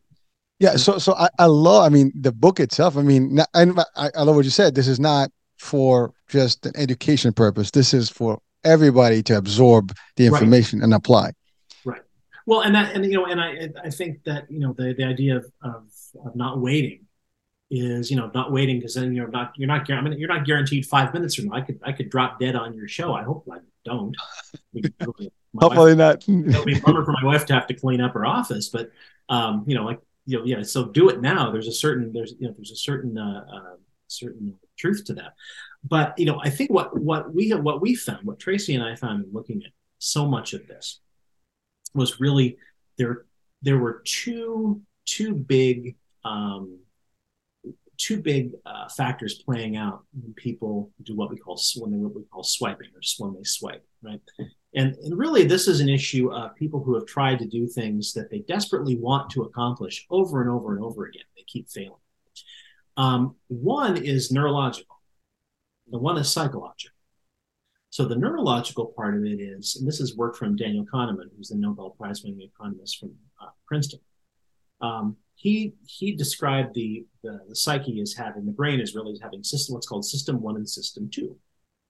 Yeah. 0.58 0.76
So 0.76 0.98
so 0.98 1.14
I, 1.14 1.30
I 1.38 1.46
love, 1.46 1.84
I 1.84 1.88
mean, 1.88 2.12
the 2.14 2.32
book 2.32 2.60
itself, 2.60 2.98
I 2.98 3.02
mean, 3.02 3.38
and 3.54 3.80
I, 3.96 4.10
I 4.14 4.22
love 4.24 4.36
what 4.36 4.44
you 4.44 4.50
said. 4.50 4.74
This 4.74 4.88
is 4.88 5.00
not 5.00 5.30
for 5.58 6.12
just 6.28 6.66
an 6.66 6.72
education 6.76 7.32
purpose. 7.32 7.70
This 7.70 7.94
is 7.94 8.10
for 8.10 8.40
everybody 8.62 9.22
to 9.22 9.38
absorb 9.38 9.94
the 10.16 10.26
information 10.26 10.80
right. 10.80 10.84
and 10.84 10.92
apply. 10.92 11.32
Well, 12.46 12.60
and 12.60 12.74
that, 12.76 12.94
and 12.94 13.04
you 13.04 13.14
know, 13.14 13.26
and 13.26 13.40
I, 13.40 13.68
I 13.84 13.90
think 13.90 14.22
that 14.24 14.50
you 14.50 14.60
know 14.60 14.72
the 14.72 14.94
the 14.94 15.04
idea 15.04 15.36
of 15.36 15.46
of, 15.62 15.84
of 16.24 16.36
not 16.36 16.60
waiting 16.60 17.06
is 17.70 18.10
you 18.10 18.16
know 18.16 18.30
not 18.32 18.52
waiting 18.52 18.78
because 18.78 18.94
then 18.94 19.12
you're 19.12 19.28
not 19.28 19.52
you're 19.56 19.66
not 19.66 19.90
I 19.90 20.00
mean 20.00 20.18
you're 20.18 20.28
not 20.28 20.46
guaranteed 20.46 20.86
five 20.86 21.12
minutes 21.12 21.34
from 21.34 21.46
now. 21.46 21.56
I 21.56 21.60
could 21.60 21.80
I 21.82 21.92
could 21.92 22.08
drop 22.08 22.38
dead 22.38 22.54
on 22.54 22.74
your 22.74 22.86
show. 22.86 23.14
I 23.14 23.24
hope 23.24 23.48
I 23.52 23.58
don't. 23.84 24.14
Hopefully 25.58 25.94
wife, 25.94 26.28
not. 26.28 26.28
it'll 26.28 26.64
be 26.64 26.78
a 26.78 26.80
bummer 26.84 27.04
for 27.04 27.12
my 27.12 27.24
wife 27.24 27.46
to 27.46 27.54
have 27.54 27.66
to 27.66 27.74
clean 27.74 28.00
up 28.00 28.12
her 28.14 28.24
office, 28.24 28.68
but 28.68 28.90
um, 29.28 29.64
you 29.66 29.74
know, 29.74 29.84
like 29.84 30.00
you 30.26 30.38
know, 30.38 30.44
yeah. 30.44 30.62
So 30.62 30.84
do 30.84 31.08
it 31.08 31.20
now. 31.20 31.50
There's 31.50 31.66
a 31.66 31.72
certain 31.72 32.12
there's 32.12 32.34
you 32.38 32.46
know 32.46 32.54
there's 32.56 32.70
a 32.70 32.76
certain 32.76 33.18
uh, 33.18 33.44
uh, 33.52 33.76
certain 34.06 34.56
truth 34.76 35.04
to 35.06 35.14
that. 35.14 35.34
But 35.82 36.16
you 36.18 36.26
know, 36.26 36.40
I 36.42 36.50
think 36.50 36.70
what 36.70 36.96
what 36.96 37.34
we 37.34 37.50
what 37.50 37.80
we 37.80 37.96
found, 37.96 38.24
what 38.24 38.38
Tracy 38.38 38.74
and 38.74 38.84
I 38.84 38.94
found 38.94 39.24
in 39.24 39.32
looking 39.32 39.62
at 39.64 39.72
so 39.98 40.26
much 40.26 40.52
of 40.52 40.66
this 40.68 41.00
was 41.96 42.20
really 42.20 42.58
there. 42.98 43.24
There 43.62 43.78
were 43.78 44.02
two 44.04 44.82
two 45.06 45.34
big 45.34 45.96
um, 46.24 46.78
two 47.96 48.20
big 48.20 48.52
uh, 48.64 48.88
factors 48.88 49.42
playing 49.42 49.76
out 49.76 50.04
when 50.20 50.34
people 50.34 50.90
do 51.02 51.14
what 51.16 51.30
we 51.30 51.36
call 51.36 51.60
when 51.76 51.90
they 51.90 51.98
what 51.98 52.14
we 52.14 52.22
call 52.24 52.42
swiping 52.42 52.88
or 52.88 53.00
when 53.18 53.34
they 53.34 53.44
swipe, 53.44 53.84
right? 54.02 54.20
And, 54.74 54.94
and 54.96 55.16
really, 55.16 55.44
this 55.44 55.68
is 55.68 55.80
an 55.80 55.88
issue 55.88 56.30
of 56.32 56.54
people 56.54 56.82
who 56.82 56.94
have 56.94 57.06
tried 57.06 57.38
to 57.38 57.46
do 57.46 57.66
things 57.66 58.12
that 58.12 58.30
they 58.30 58.40
desperately 58.40 58.96
want 58.96 59.30
to 59.30 59.42
accomplish 59.42 60.06
over 60.10 60.42
and 60.42 60.50
over 60.50 60.74
and 60.74 60.84
over 60.84 61.06
again. 61.06 61.24
They 61.34 61.44
keep 61.46 61.70
failing. 61.70 61.94
Um, 62.98 63.36
one 63.48 63.96
is 63.96 64.30
neurological, 64.30 65.00
the 65.90 65.98
one 65.98 66.18
is 66.18 66.30
psychological. 66.30 66.95
So 67.96 68.04
the 68.04 68.14
neurological 68.14 68.92
part 68.94 69.16
of 69.16 69.24
it 69.24 69.40
is, 69.40 69.76
and 69.76 69.88
this 69.88 70.00
is 70.00 70.18
work 70.18 70.36
from 70.36 70.54
Daniel 70.54 70.84
Kahneman, 70.84 71.30
who's 71.34 71.48
the 71.48 71.56
Nobel 71.56 71.96
Prize 71.98 72.22
winning 72.22 72.42
economist 72.42 72.98
from 72.98 73.14
uh, 73.40 73.48
Princeton. 73.66 74.00
Um, 74.82 75.16
he 75.34 75.72
he 75.86 76.14
described 76.14 76.74
the, 76.74 77.06
the, 77.22 77.40
the 77.48 77.56
psyche 77.56 77.98
as 78.02 78.12
having 78.12 78.44
the 78.44 78.52
brain 78.52 78.80
is 78.80 78.94
really 78.94 79.18
having 79.22 79.42
system 79.42 79.72
what's 79.72 79.86
called 79.86 80.04
system 80.04 80.42
one 80.42 80.56
and 80.56 80.68
system 80.68 81.08
two. 81.10 81.38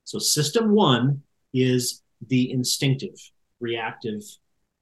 So 0.05 0.17
system 0.17 0.71
one 0.71 1.23
is 1.53 2.03
the 2.25 2.53
instinctive, 2.53 3.19
reactive 3.59 4.21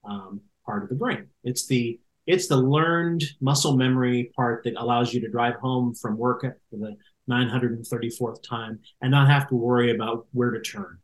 um, 0.07 0.41
part 0.63 0.83
of 0.83 0.89
the 0.89 0.95
brain. 0.95 1.25
It's 1.43 1.65
the 1.65 1.99
it's 2.27 2.47
the 2.47 2.57
learned 2.57 3.23
muscle 3.41 3.75
memory 3.75 4.31
part 4.35 4.63
that 4.65 4.75
allows 4.77 5.11
you 5.11 5.21
to 5.21 5.27
drive 5.27 5.55
home 5.55 5.95
from 5.95 6.19
work 6.19 6.41
for 6.41 6.77
the 6.77 6.95
934th 7.27 8.47
time 8.47 8.79
and 9.01 9.09
not 9.09 9.27
have 9.27 9.49
to 9.49 9.55
worry 9.55 9.89
about 9.89 10.27
where 10.31 10.51
to 10.51 10.61
turn 10.61 10.99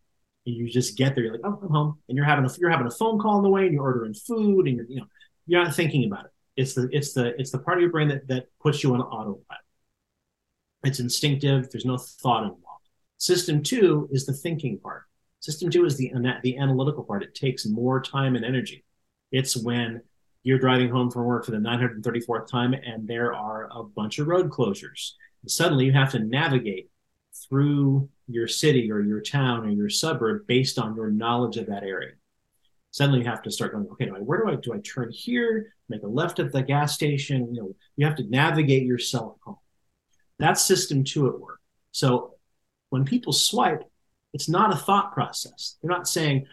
you 0.45 0.69
just 0.69 0.97
get 0.97 1.15
there. 1.15 1.23
You're 1.23 1.33
like, 1.33 1.41
oh, 1.43 1.59
I'm 1.61 1.69
home, 1.69 1.99
and 2.09 2.15
you're 2.15 2.25
having 2.25 2.45
a 2.45 2.49
you're 2.59 2.69
having 2.69 2.87
a 2.87 2.91
phone 2.91 3.19
call 3.19 3.37
on 3.37 3.43
the 3.43 3.49
way, 3.49 3.65
and 3.65 3.73
you're 3.73 3.83
ordering 3.83 4.13
food, 4.13 4.67
and 4.67 4.77
you're 4.77 4.85
you 4.87 4.97
know 4.97 5.05
you're 5.45 5.63
not 5.63 5.75
thinking 5.75 6.05
about 6.05 6.25
it. 6.25 6.31
It's 6.57 6.73
the 6.73 6.89
it's 6.91 7.13
the 7.13 7.39
it's 7.39 7.51
the 7.51 7.59
part 7.59 7.77
of 7.77 7.81
your 7.81 7.91
brain 7.91 8.07
that 8.09 8.27
that 8.27 8.47
puts 8.61 8.83
you 8.83 8.93
on 8.93 9.01
autopilot. 9.01 9.63
It's 10.83 10.99
instinctive. 10.99 11.69
There's 11.69 11.85
no 11.85 11.97
thought 11.97 12.43
involved. 12.43 12.89
System 13.17 13.61
two 13.61 14.09
is 14.11 14.25
the 14.25 14.33
thinking 14.33 14.79
part. 14.79 15.03
System 15.39 15.69
two 15.69 15.85
is 15.85 15.97
the 15.97 16.11
the 16.43 16.57
analytical 16.57 17.03
part. 17.03 17.23
It 17.23 17.35
takes 17.35 17.65
more 17.65 18.01
time 18.01 18.35
and 18.35 18.45
energy. 18.45 18.83
It's 19.31 19.55
when 19.55 20.01
you're 20.43 20.59
driving 20.59 20.89
home 20.89 21.11
from 21.11 21.25
work 21.25 21.45
for 21.45 21.51
the 21.51 21.57
934th 21.57 22.47
time, 22.47 22.73
and 22.73 23.07
there 23.07 23.33
are 23.33 23.69
a 23.71 23.83
bunch 23.83 24.19
of 24.19 24.27
road 24.27 24.49
closures. 24.49 25.11
And 25.43 25.51
suddenly, 25.51 25.85
you 25.85 25.91
have 25.93 26.11
to 26.11 26.19
navigate 26.19 26.89
through 27.33 28.09
your 28.27 28.47
city 28.47 28.91
or 28.91 29.01
your 29.01 29.21
town 29.21 29.65
or 29.65 29.69
your 29.69 29.89
suburb 29.89 30.47
based 30.47 30.77
on 30.77 30.95
your 30.95 31.09
knowledge 31.09 31.57
of 31.57 31.67
that 31.67 31.83
area. 31.83 32.13
Suddenly 32.91 33.19
you 33.19 33.25
have 33.25 33.41
to 33.43 33.51
start 33.51 33.71
going, 33.71 33.87
okay, 33.91 34.07
where 34.07 34.43
do 34.43 34.51
I 34.51 34.55
do 34.55 34.73
I 34.73 34.79
turn 34.79 35.11
here, 35.11 35.73
make 35.87 36.03
a 36.03 36.07
left 36.07 36.39
at 36.39 36.51
the 36.51 36.61
gas 36.61 36.93
station? 36.93 37.53
You 37.53 37.61
know, 37.61 37.75
you 37.95 38.05
have 38.05 38.17
to 38.17 38.23
navigate 38.23 38.83
yourself 38.83 39.37
home. 39.43 39.57
That's 40.39 40.65
system 40.65 41.03
two 41.03 41.27
at 41.27 41.39
work. 41.39 41.59
So 41.91 42.35
when 42.89 43.05
people 43.05 43.31
swipe, 43.31 43.83
it's 44.33 44.49
not 44.49 44.73
a 44.73 44.77
thought 44.77 45.13
process. 45.13 45.77
They're 45.81 45.91
not 45.91 46.07
saying, 46.07 46.47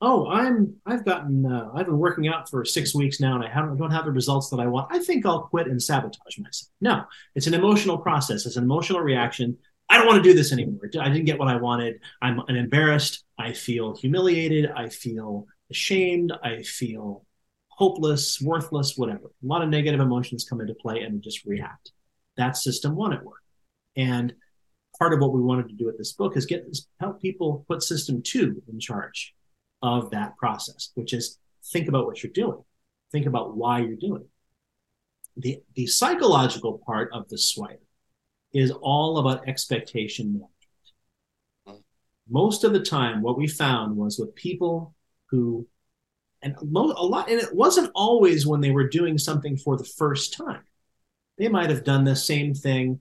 "Oh, 0.00 0.28
I'm 0.28 0.76
I've 0.86 1.04
gotten 1.04 1.44
uh, 1.46 1.70
I've 1.74 1.86
been 1.86 1.98
working 1.98 2.28
out 2.28 2.48
for 2.48 2.64
six 2.64 2.94
weeks 2.94 3.20
now, 3.20 3.34
and 3.34 3.44
I 3.44 3.48
haven't 3.48 3.76
don't 3.78 3.90
have 3.90 4.04
the 4.04 4.12
results 4.12 4.50
that 4.50 4.60
I 4.60 4.66
want. 4.66 4.92
I 4.92 4.98
think 5.00 5.26
I'll 5.26 5.42
quit 5.42 5.66
and 5.66 5.82
sabotage 5.82 6.38
myself." 6.38 6.70
No, 6.80 7.04
it's 7.34 7.46
an 7.46 7.54
emotional 7.54 7.98
process. 7.98 8.46
It's 8.46 8.56
an 8.56 8.64
emotional 8.64 9.00
reaction 9.00 9.56
I 9.90 9.98
don't 9.98 10.06
want 10.06 10.22
to 10.22 10.30
do 10.30 10.36
this 10.36 10.52
anymore. 10.52 10.88
I 11.00 11.08
didn't 11.08 11.24
get 11.24 11.38
what 11.38 11.48
I 11.48 11.56
wanted. 11.56 11.98
I'm, 12.22 12.40
embarrassed. 12.48 13.24
I 13.36 13.52
feel 13.52 13.96
humiliated. 13.96 14.70
I 14.70 14.88
feel 14.88 15.46
ashamed. 15.68 16.32
I 16.44 16.62
feel 16.62 17.26
hopeless, 17.66 18.40
worthless, 18.40 18.96
whatever. 18.96 19.24
A 19.24 19.46
lot 19.46 19.62
of 19.62 19.68
negative 19.68 19.98
emotions 19.98 20.46
come 20.48 20.60
into 20.60 20.74
play 20.74 21.00
and 21.00 21.20
just 21.20 21.44
react. 21.44 21.90
That's 22.36 22.62
system 22.62 22.94
one 22.94 23.12
at 23.12 23.24
work. 23.24 23.42
And 23.96 24.32
part 24.96 25.12
of 25.12 25.18
what 25.18 25.32
we 25.32 25.40
wanted 25.42 25.68
to 25.70 25.74
do 25.74 25.86
with 25.86 25.98
this 25.98 26.12
book 26.12 26.36
is 26.36 26.46
get 26.46 26.64
help 27.00 27.20
people 27.20 27.64
put 27.66 27.82
system 27.82 28.22
two 28.22 28.62
in 28.72 28.78
charge 28.78 29.34
of 29.82 30.10
that 30.10 30.36
process, 30.36 30.90
which 30.94 31.12
is 31.12 31.38
think 31.72 31.88
about 31.88 32.06
what 32.06 32.22
you're 32.22 32.32
doing, 32.32 32.62
think 33.10 33.26
about 33.26 33.56
why 33.56 33.80
you're 33.80 33.96
doing 33.96 34.22
it. 34.22 34.28
The, 35.36 35.62
the 35.74 35.86
psychological 35.88 36.80
part 36.86 37.10
of 37.12 37.28
the 37.28 37.38
swipe 37.38 37.82
is 38.52 38.70
all 38.70 39.18
about 39.18 39.48
expectation 39.48 40.26
management. 40.26 40.50
Mm-hmm. 41.68 41.80
Most 42.28 42.64
of 42.64 42.72
the 42.72 42.80
time, 42.80 43.22
what 43.22 43.38
we 43.38 43.46
found 43.46 43.96
was 43.96 44.18
with 44.18 44.34
people 44.34 44.94
who, 45.26 45.66
and 46.42 46.56
a 46.56 46.64
lot, 46.64 47.30
and 47.30 47.40
it 47.40 47.54
wasn't 47.54 47.90
always 47.94 48.46
when 48.46 48.60
they 48.60 48.70
were 48.70 48.88
doing 48.88 49.18
something 49.18 49.56
for 49.56 49.76
the 49.76 49.84
first 49.84 50.34
time. 50.34 50.62
They 51.38 51.48
might 51.48 51.70
have 51.70 51.84
done 51.84 52.04
the 52.04 52.16
same 52.16 52.54
thing. 52.54 53.00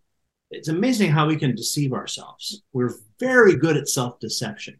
It's 0.51 0.67
amazing 0.67 1.11
how 1.11 1.27
we 1.27 1.35
can 1.35 1.55
deceive 1.55 1.93
ourselves. 1.93 2.63
We're 2.73 2.95
very 3.19 3.55
good 3.55 3.77
at 3.77 3.87
self 3.87 4.19
deception. 4.19 4.79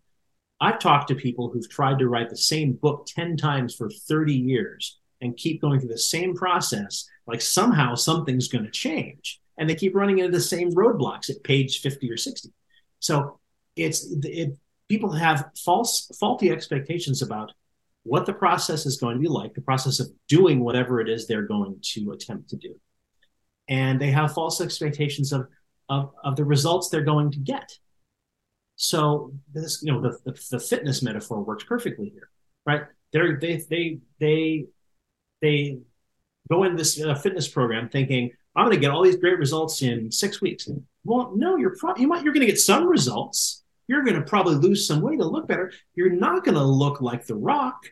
I've 0.61 0.79
talked 0.79 1.07
to 1.07 1.15
people 1.15 1.49
who've 1.49 1.69
tried 1.69 1.99
to 1.99 2.09
write 2.09 2.29
the 2.29 2.37
same 2.37 2.73
book 2.73 3.07
10 3.07 3.37
times 3.37 3.75
for 3.75 3.89
30 3.89 4.33
years 4.33 4.99
and 5.21 5.37
keep 5.37 5.61
going 5.61 5.79
through 5.79 5.89
the 5.89 5.97
same 5.97 6.35
process, 6.35 7.07
like 7.27 7.41
somehow 7.41 7.95
something's 7.95 8.49
going 8.49 8.65
to 8.65 8.71
change 8.71 9.39
and 9.59 9.69
they 9.69 9.75
keep 9.75 9.95
running 9.95 10.17
into 10.17 10.31
the 10.31 10.41
same 10.41 10.71
roadblocks 10.71 11.29
at 11.29 11.43
page 11.43 11.81
50 11.81 12.11
or 12.11 12.17
60 12.17 12.49
so 12.99 13.39
it's 13.75 14.11
it 14.23 14.57
people 14.87 15.11
have 15.11 15.51
false 15.63 16.09
faulty 16.19 16.49
expectations 16.49 17.21
about 17.21 17.53
what 18.03 18.25
the 18.25 18.33
process 18.33 18.87
is 18.87 18.97
going 18.97 19.15
to 19.15 19.21
be 19.21 19.27
like 19.27 19.53
the 19.53 19.61
process 19.61 19.99
of 19.99 20.07
doing 20.27 20.61
whatever 20.61 20.99
it 20.99 21.07
is 21.07 21.27
they're 21.27 21.43
going 21.43 21.77
to 21.83 22.11
attempt 22.11 22.49
to 22.49 22.55
do. 22.55 22.73
And 23.67 24.01
they 24.01 24.09
have 24.09 24.33
false 24.33 24.61
expectations 24.61 25.31
of 25.31 25.47
of, 25.89 26.11
of 26.23 26.35
the 26.35 26.45
results 26.45 26.89
they're 26.89 27.03
going 27.03 27.31
to 27.31 27.39
get. 27.39 27.77
So 28.77 29.33
this 29.53 29.83
you 29.83 29.91
know 29.91 30.01
the, 30.01 30.17
the, 30.25 30.39
the 30.51 30.59
fitness 30.59 31.03
metaphor 31.03 31.43
works 31.43 31.63
perfectly 31.65 32.09
here 32.09 32.29
right? 32.69 32.83
They're, 33.11 33.39
they 33.39 33.63
they 33.69 33.99
they 34.19 34.65
they 35.41 35.79
go 36.49 36.63
in 36.63 36.75
this 36.75 37.01
uh, 37.01 37.15
fitness 37.15 37.47
program 37.47 37.89
thinking 37.89 38.31
I'm 38.59 38.65
going 38.65 38.75
to 38.75 38.81
get 38.81 38.91
all 38.91 39.03
these 39.03 39.15
great 39.15 39.39
results 39.39 39.81
in 39.81 40.11
six 40.11 40.41
weeks. 40.41 40.69
Well, 41.05 41.31
no, 41.33 41.55
you're 41.55 41.75
pro- 41.77 41.95
you 41.95 42.07
might 42.07 42.23
you're 42.23 42.33
going 42.33 42.45
to 42.45 42.51
get 42.51 42.59
some 42.59 42.87
results. 42.87 43.63
You're 43.87 44.03
going 44.03 44.17
to 44.17 44.21
probably 44.21 44.55
lose 44.55 44.85
some 44.85 45.01
weight 45.01 45.19
to 45.19 45.25
look 45.25 45.47
better. 45.47 45.71
You're 45.95 46.11
not 46.11 46.43
going 46.43 46.55
to 46.55 46.63
look 46.63 46.99
like 46.99 47.25
The 47.25 47.35
Rock, 47.35 47.85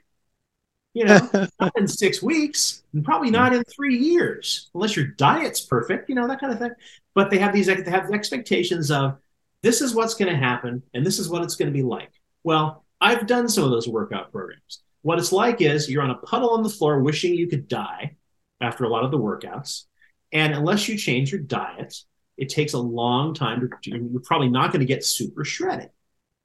you 0.93 1.05
know, 1.05 1.29
not 1.59 1.71
in 1.77 1.87
six 1.87 2.21
weeks, 2.21 2.83
and 2.93 3.03
probably 3.03 3.31
not 3.31 3.53
in 3.53 3.63
three 3.63 3.97
years, 3.97 4.69
unless 4.73 4.95
your 4.95 5.07
diet's 5.07 5.61
perfect, 5.61 6.09
you 6.09 6.15
know, 6.15 6.27
that 6.27 6.41
kind 6.41 6.51
of 6.51 6.59
thing. 6.59 6.71
But 7.15 7.31
they 7.31 7.37
have 7.39 7.53
these 7.53 7.67
they 7.67 7.89
have 7.89 8.11
expectations 8.11 8.91
of 8.91 9.17
this 9.63 9.81
is 9.81 9.95
what's 9.95 10.15
going 10.15 10.31
to 10.31 10.37
happen, 10.37 10.83
and 10.93 11.05
this 11.05 11.17
is 11.17 11.29
what 11.29 11.43
it's 11.43 11.55
going 11.55 11.71
to 11.71 11.77
be 11.77 11.83
like. 11.83 12.11
Well, 12.43 12.83
I've 12.99 13.25
done 13.25 13.47
some 13.47 13.63
of 13.63 13.71
those 13.71 13.87
workout 13.87 14.33
programs. 14.33 14.81
What 15.01 15.17
it's 15.17 15.31
like 15.31 15.61
is 15.61 15.89
you're 15.89 16.03
on 16.03 16.11
a 16.11 16.15
puddle 16.15 16.49
on 16.49 16.61
the 16.61 16.69
floor, 16.69 17.01
wishing 17.01 17.33
you 17.33 17.47
could 17.47 17.69
die 17.69 18.17
after 18.59 18.83
a 18.83 18.89
lot 18.89 19.05
of 19.05 19.11
the 19.11 19.17
workouts 19.17 19.85
and 20.31 20.53
unless 20.53 20.87
you 20.87 20.97
change 20.97 21.31
your 21.31 21.41
diet, 21.41 21.95
it 22.37 22.49
takes 22.49 22.73
a 22.73 22.79
long 22.79 23.33
time 23.33 23.61
to, 23.61 23.69
you're 23.83 24.21
probably 24.21 24.49
not 24.49 24.71
going 24.71 24.81
to 24.81 24.85
get 24.85 25.03
super 25.03 25.43
shredded. 25.43 25.89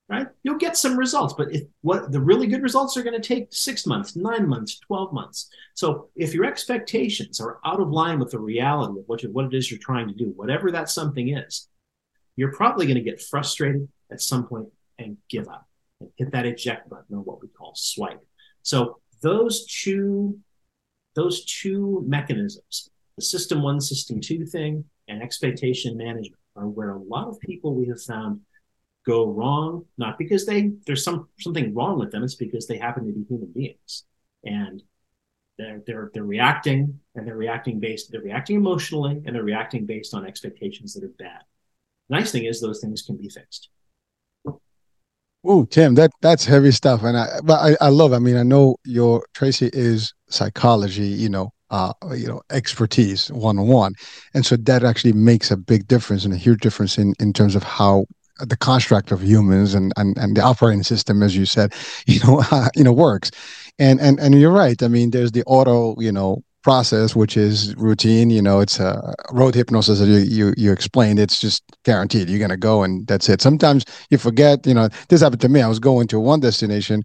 right? 0.09 0.26
You'll 0.43 0.59
get 0.59 0.76
some 0.76 0.99
results, 0.99 1.35
but 1.37 1.53
if 1.53 1.62
what 1.83 2.12
the 2.12 2.20
really 2.20 2.47
good 2.47 2.62
results 2.62 2.97
are 2.97 3.03
going 3.03 3.20
to 3.20 3.26
take 3.28 3.49
six 3.51 3.87
months, 3.87 4.16
nine 4.16 4.49
months, 4.49 4.78
12 4.80 5.12
months. 5.12 5.49
So 5.74 6.09
if 6.16 6.35
your 6.35 6.45
expectations 6.45 7.41
are 7.41 7.59
out 7.64 7.80
of 7.80 7.91
line 7.91 8.18
with 8.18 8.30
the 8.30 8.39
reality 8.39 9.01
of 9.01 9.05
what, 9.07 9.22
you, 9.22 9.30
what 9.30 9.47
it 9.47 9.55
is 9.55 9.70
you're 9.70 9.80
trying 9.80 10.09
to 10.09 10.14
do, 10.14 10.33
whatever 10.37 10.70
that 10.70 10.89
something 10.89 11.37
is, 11.37 11.68
you're 12.37 12.53
probably 12.53 12.87
going 12.87 12.97
to 12.97 13.03
get 13.03 13.20
frustrated 13.20 13.89
at 14.11 14.20
some 14.20 14.47
point 14.47 14.68
and 14.99 15.16
give 15.28 15.49
up 15.49 15.66
and 16.01 16.11
hit 16.16 16.33
that 16.33 16.47
eject 16.47 16.89
button 16.89 17.16
or 17.16 17.20
what 17.20 17.43
we 17.43 17.49
call 17.49 17.72
swipe. 17.74 18.24
So 18.62 19.01
those 19.20 19.66
two, 19.66 20.39
those 21.14 21.45
two 21.45 22.03
mechanisms, 22.07 22.91
the 23.16 23.22
system 23.22 23.62
one, 23.62 23.80
system 23.80 24.20
two 24.20 24.46
thing, 24.46 24.84
and 25.08 25.22
expectation 25.22 25.96
management 25.96 26.40
are 26.56 26.68
where 26.68 26.90
a 26.90 26.98
lot 26.98 27.28
of 27.28 27.40
people 27.40 27.74
we 27.74 27.86
have 27.86 28.02
found 28.02 28.40
go 29.04 29.26
wrong, 29.26 29.84
not 29.98 30.18
because 30.18 30.46
they 30.46 30.72
there's 30.86 31.04
some 31.04 31.28
something 31.40 31.74
wrong 31.74 31.98
with 31.98 32.10
them, 32.10 32.22
it's 32.22 32.34
because 32.34 32.66
they 32.66 32.78
happen 32.78 33.06
to 33.06 33.12
be 33.12 33.24
human 33.24 33.52
beings. 33.52 34.04
And 34.44 34.82
they're 35.58 35.82
they're 35.86 36.10
they're 36.14 36.24
reacting 36.24 36.98
and 37.14 37.26
they're 37.26 37.36
reacting 37.36 37.78
based 37.78 38.10
they're 38.10 38.22
reacting 38.22 38.56
emotionally 38.56 39.20
and 39.24 39.34
they're 39.34 39.42
reacting 39.42 39.86
based 39.86 40.14
on 40.14 40.26
expectations 40.26 40.94
that 40.94 41.04
are 41.04 41.12
bad. 41.18 41.42
Nice 42.08 42.32
thing 42.32 42.44
is 42.44 42.60
those 42.60 42.80
things 42.80 43.02
can 43.02 43.16
be 43.16 43.28
fixed. 43.28 43.68
Oh, 45.44 45.64
Tim, 45.64 45.96
that 45.96 46.12
that's 46.20 46.44
heavy 46.44 46.70
stuff, 46.70 47.02
and 47.02 47.16
I 47.18 47.40
but 47.42 47.58
I, 47.60 47.86
I 47.86 47.88
love. 47.88 48.12
I 48.12 48.20
mean, 48.20 48.36
I 48.36 48.44
know 48.44 48.76
your 48.84 49.26
Tracy 49.34 49.70
is 49.72 50.14
psychology, 50.28 51.06
you 51.06 51.28
know, 51.28 51.52
uh, 51.72 51.92
you 52.14 52.28
know, 52.28 52.42
expertise 52.50 53.32
one 53.32 53.58
on 53.58 53.66
one, 53.66 53.94
and 54.34 54.46
so 54.46 54.56
that 54.56 54.84
actually 54.84 55.12
makes 55.12 55.50
a 55.50 55.56
big 55.56 55.88
difference 55.88 56.24
and 56.24 56.32
a 56.32 56.36
huge 56.36 56.60
difference 56.60 56.98
in 56.98 57.14
in 57.18 57.32
terms 57.32 57.56
of 57.56 57.64
how 57.64 58.04
the 58.38 58.56
construct 58.56 59.12
of 59.12 59.22
humans 59.22 59.74
and, 59.74 59.92
and 59.96 60.16
and 60.18 60.36
the 60.36 60.42
operating 60.42 60.84
system, 60.84 61.22
as 61.22 61.36
you 61.36 61.46
said, 61.46 61.72
you 62.06 62.20
know, 62.20 62.42
you 62.76 62.84
know, 62.84 62.92
works. 62.92 63.30
And 63.78 64.00
and 64.00 64.20
and 64.20 64.38
you're 64.38 64.52
right. 64.52 64.80
I 64.82 64.88
mean, 64.88 65.10
there's 65.10 65.32
the 65.32 65.42
auto, 65.46 65.98
you 65.98 66.12
know, 66.12 66.44
process, 66.62 67.14
which 67.14 67.36
is 67.36 67.74
routine. 67.76 68.30
You 68.30 68.42
know, 68.42 68.60
it's 68.60 68.78
a 68.80 69.14
road 69.32 69.54
hypnosis 69.54 69.98
that 69.98 70.06
you, 70.06 70.18
you, 70.18 70.54
you 70.56 70.72
explained. 70.72 71.18
It's 71.18 71.40
just 71.40 71.62
guaranteed. 71.84 72.28
You're 72.28 72.48
to 72.48 72.56
go 72.56 72.82
and 72.82 73.06
that's 73.06 73.28
it. 73.28 73.42
Sometimes 73.42 73.84
you 74.10 74.18
forget, 74.18 74.66
you 74.66 74.74
know, 74.74 74.88
this 75.08 75.20
happened 75.20 75.40
to 75.42 75.48
me. 75.48 75.60
I 75.60 75.68
was 75.68 75.78
going 75.78 76.06
to 76.08 76.20
one 76.20 76.40
destination 76.40 77.02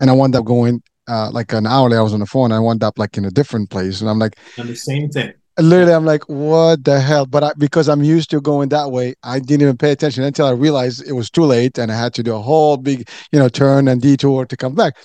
and 0.00 0.10
I 0.10 0.12
wound 0.14 0.34
up 0.34 0.44
going 0.44 0.82
uh, 1.08 1.30
like 1.32 1.52
an 1.52 1.66
hour 1.66 1.88
later, 1.88 2.00
I 2.00 2.02
was 2.02 2.14
on 2.14 2.20
the 2.20 2.26
phone. 2.26 2.52
I 2.52 2.60
wound 2.60 2.82
up 2.82 2.98
like 2.98 3.16
in 3.16 3.24
a 3.24 3.30
different 3.30 3.70
place. 3.70 4.00
And 4.00 4.10
I'm 4.10 4.18
like, 4.18 4.36
and 4.58 4.68
the 4.68 4.76
same 4.76 5.10
thing. 5.10 5.32
Literally, 5.58 5.94
I'm 5.94 6.04
like, 6.04 6.28
what 6.28 6.84
the 6.84 7.00
hell? 7.00 7.24
But 7.24 7.42
I, 7.42 7.52
because 7.56 7.88
I'm 7.88 8.02
used 8.02 8.28
to 8.30 8.42
going 8.42 8.68
that 8.68 8.90
way, 8.90 9.14
I 9.22 9.38
didn't 9.38 9.62
even 9.62 9.78
pay 9.78 9.90
attention 9.90 10.22
until 10.22 10.46
I 10.46 10.50
realized 10.50 11.08
it 11.08 11.12
was 11.12 11.30
too 11.30 11.44
late 11.44 11.78
and 11.78 11.90
I 11.90 11.98
had 11.98 12.12
to 12.14 12.22
do 12.22 12.34
a 12.34 12.40
whole 12.40 12.76
big, 12.76 13.08
you 13.32 13.38
know, 13.38 13.48
turn 13.48 13.88
and 13.88 14.02
detour 14.02 14.44
to 14.44 14.56
come 14.56 14.74
back 14.74 14.96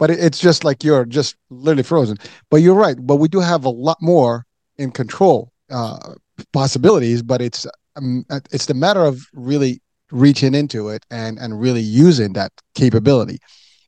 but 0.00 0.10
it's 0.10 0.40
just 0.40 0.64
like 0.64 0.82
you're 0.82 1.04
just 1.04 1.36
literally 1.50 1.82
frozen. 1.82 2.16
But 2.50 2.62
you're 2.62 2.74
right. 2.74 2.96
But 2.98 3.16
we 3.16 3.28
do 3.28 3.38
have 3.38 3.66
a 3.66 3.68
lot 3.68 3.98
more 4.00 4.46
in 4.78 4.90
control 4.90 5.52
uh, 5.70 6.14
possibilities. 6.54 7.22
But 7.22 7.42
it's 7.42 7.66
um, 7.96 8.24
it's 8.50 8.64
the 8.64 8.74
matter 8.74 9.04
of 9.04 9.26
really 9.34 9.82
reaching 10.10 10.54
into 10.54 10.88
it 10.88 11.04
and 11.10 11.38
and 11.38 11.60
really 11.60 11.82
using 11.82 12.32
that 12.32 12.50
capability. 12.74 13.38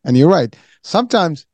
And 0.05 0.17
you're 0.17 0.29
right. 0.29 0.55
Sometimes 0.85 1.47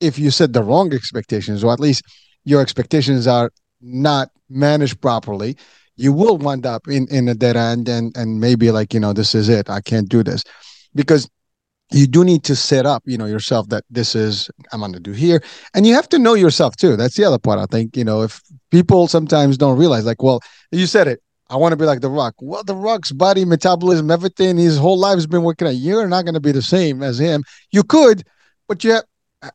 if 0.00 0.18
you 0.18 0.30
set 0.30 0.52
the 0.52 0.62
wrong 0.62 0.92
expectations, 0.92 1.62
or 1.62 1.72
at 1.72 1.80
least 1.80 2.02
your 2.44 2.60
expectations 2.60 3.26
are 3.26 3.50
not 3.80 4.30
managed 4.48 5.00
properly, 5.00 5.56
you 5.96 6.12
will 6.12 6.38
wind 6.38 6.66
up 6.66 6.88
in 6.88 7.06
in 7.08 7.28
a 7.28 7.34
dead 7.34 7.56
end 7.56 7.88
and 7.88 8.16
and 8.16 8.40
maybe 8.40 8.70
like 8.70 8.94
you 8.94 9.00
know 9.00 9.12
this 9.12 9.34
is 9.34 9.48
it. 9.48 9.68
I 9.68 9.80
can't 9.80 10.08
do 10.08 10.22
this. 10.22 10.42
Because 10.94 11.28
you 11.92 12.06
do 12.06 12.24
need 12.24 12.44
to 12.44 12.54
set 12.54 12.86
up 12.86 13.02
you 13.04 13.18
know 13.18 13.26
yourself 13.26 13.68
that 13.68 13.84
this 13.90 14.14
is 14.14 14.48
i'm 14.72 14.80
going 14.80 14.92
to 14.92 15.00
do 15.00 15.12
here. 15.12 15.42
And 15.74 15.86
you 15.86 15.94
have 15.94 16.08
to 16.10 16.18
know 16.18 16.34
yourself 16.34 16.76
too. 16.76 16.96
That's 16.96 17.16
the 17.16 17.24
other 17.24 17.38
part 17.38 17.58
i 17.58 17.66
think 17.66 17.96
you 17.96 18.04
know 18.04 18.22
if 18.22 18.40
people 18.70 19.08
sometimes 19.08 19.58
don't 19.58 19.78
realize 19.78 20.06
like 20.06 20.22
well 20.22 20.40
you 20.70 20.86
said 20.86 21.08
it 21.08 21.20
i 21.48 21.56
want 21.56 21.72
to 21.72 21.76
be 21.76 21.84
like 21.84 22.00
the 22.00 22.10
rock. 22.10 22.34
Well 22.40 22.62
the 22.62 22.76
rock's 22.76 23.12
body 23.12 23.44
metabolism 23.44 24.10
everything 24.10 24.56
his 24.56 24.78
whole 24.78 24.98
life 24.98 25.16
has 25.16 25.26
been 25.26 25.42
working 25.42 25.68
out. 25.68 25.74
You're 25.74 26.08
not 26.08 26.24
going 26.24 26.34
to 26.34 26.40
be 26.40 26.52
the 26.52 26.62
same 26.62 27.02
as 27.02 27.18
him. 27.18 27.44
You 27.70 27.82
could 27.82 28.24
but 28.68 28.84
you 28.84 28.92
have, 28.92 29.04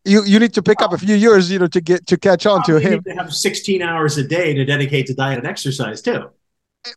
you 0.04 0.24
you 0.26 0.40
need 0.40 0.54
to 0.54 0.64
pick 0.64 0.82
up 0.82 0.94
a 0.94 0.98
few 0.98 1.16
years 1.16 1.52
you 1.52 1.60
know 1.60 1.68
to 1.68 1.82
get 1.82 2.06
to 2.08 2.18
catch 2.18 2.46
on 2.46 2.64
to 2.64 2.80
him 2.80 3.04
to 3.04 3.14
have 3.14 3.34
16 3.34 3.82
hours 3.82 4.18
a 4.18 4.28
day 4.28 4.54
to 4.54 4.66
dedicate 4.66 5.06
to 5.08 5.14
diet 5.14 5.38
and 5.38 5.48
exercise 5.48 6.02
too 6.02 6.30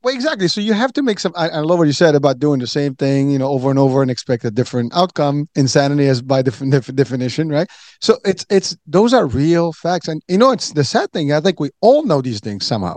well, 0.03 0.15
exactly. 0.15 0.49
So 0.49 0.61
you 0.61 0.73
have 0.75 0.93
to 0.95 1.03
make 1.03 1.19
some. 1.19 1.33
I, 1.35 1.49
I, 1.49 1.59
love 1.61 1.79
what 1.79 1.87
you 1.87 1.93
said 1.93 2.15
about 2.15 2.39
doing 2.39 2.61
the 2.61 2.67
same 2.67 2.95
thing, 2.95 3.31
you 3.31 3.39
know, 3.39 3.49
over 3.49 3.71
and 3.71 3.79
over 3.79 4.03
and 4.03 4.11
expect 4.11 4.45
a 4.45 4.51
different 4.51 4.95
outcome. 4.95 5.49
Insanity, 5.55 6.09
as 6.09 6.21
by 6.21 6.43
def- 6.43 6.59
def- 6.71 6.95
definition, 6.95 7.49
right? 7.49 7.69
So 8.01 8.19
it's 8.25 8.45
it's 8.51 8.77
those 8.87 9.15
are 9.15 9.27
real 9.27 9.73
facts, 9.73 10.09
and 10.09 10.23
you 10.29 10.39
know, 10.39 10.51
it's 10.51 10.73
the 10.73 10.85
sad 10.85 11.13
thing. 11.13 11.33
I 11.33 11.41
think 11.41 11.59
we 11.59 11.71
all 11.81 12.05
know 12.05 12.21
these 12.21 12.41
things 12.41 12.67
somehow, 12.67 12.97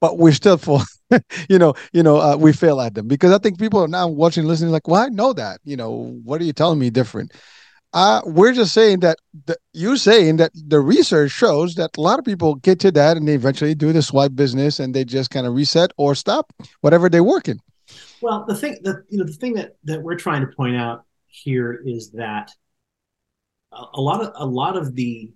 but 0.00 0.18
we're 0.18 0.32
still 0.32 0.56
for, 0.56 0.80
you 1.48 1.58
know, 1.58 1.74
you 1.92 2.02
know, 2.02 2.16
uh, 2.16 2.36
we 2.36 2.52
fail 2.52 2.80
at 2.80 2.94
them 2.94 3.06
because 3.06 3.32
I 3.32 3.38
think 3.38 3.58
people 3.58 3.82
are 3.82 3.88
now 3.88 4.08
watching, 4.08 4.44
listening, 4.44 4.70
like, 4.70 4.88
well, 4.88 5.02
I 5.02 5.08
know 5.08 5.32
that. 5.34 5.60
You 5.64 5.76
know, 5.76 6.18
what 6.24 6.40
are 6.40 6.44
you 6.44 6.54
telling 6.54 6.78
me 6.78 6.90
different? 6.90 7.32
Uh, 7.94 8.20
we're 8.26 8.52
just 8.52 8.74
saying 8.74 8.98
that 9.00 9.18
the, 9.46 9.56
you 9.72 9.96
saying 9.96 10.36
that 10.36 10.50
the 10.52 10.80
research 10.80 11.30
shows 11.30 11.76
that 11.76 11.96
a 11.96 12.00
lot 12.00 12.18
of 12.18 12.24
people 12.24 12.56
get 12.56 12.80
to 12.80 12.90
that 12.90 13.16
and 13.16 13.28
they 13.28 13.34
eventually 13.34 13.72
do 13.72 13.92
the 13.92 14.02
swipe 14.02 14.34
business 14.34 14.80
and 14.80 14.92
they 14.92 15.04
just 15.04 15.30
kind 15.30 15.46
of 15.46 15.54
reset 15.54 15.92
or 15.96 16.16
stop 16.16 16.52
whatever 16.80 17.08
they're 17.08 17.22
working. 17.22 17.60
Well, 18.20 18.44
the 18.48 18.56
thing 18.56 18.78
that 18.82 19.04
you 19.08 19.18
know 19.18 19.24
the 19.24 19.32
thing 19.32 19.54
that 19.54 19.76
that 19.84 20.02
we're 20.02 20.16
trying 20.16 20.40
to 20.40 20.48
point 20.48 20.74
out 20.74 21.04
here 21.28 21.80
is 21.86 22.10
that 22.12 22.50
a, 23.72 23.84
a 23.94 24.00
lot 24.00 24.20
of 24.20 24.32
a 24.34 24.46
lot 24.46 24.76
of 24.76 24.96
the, 24.96 25.30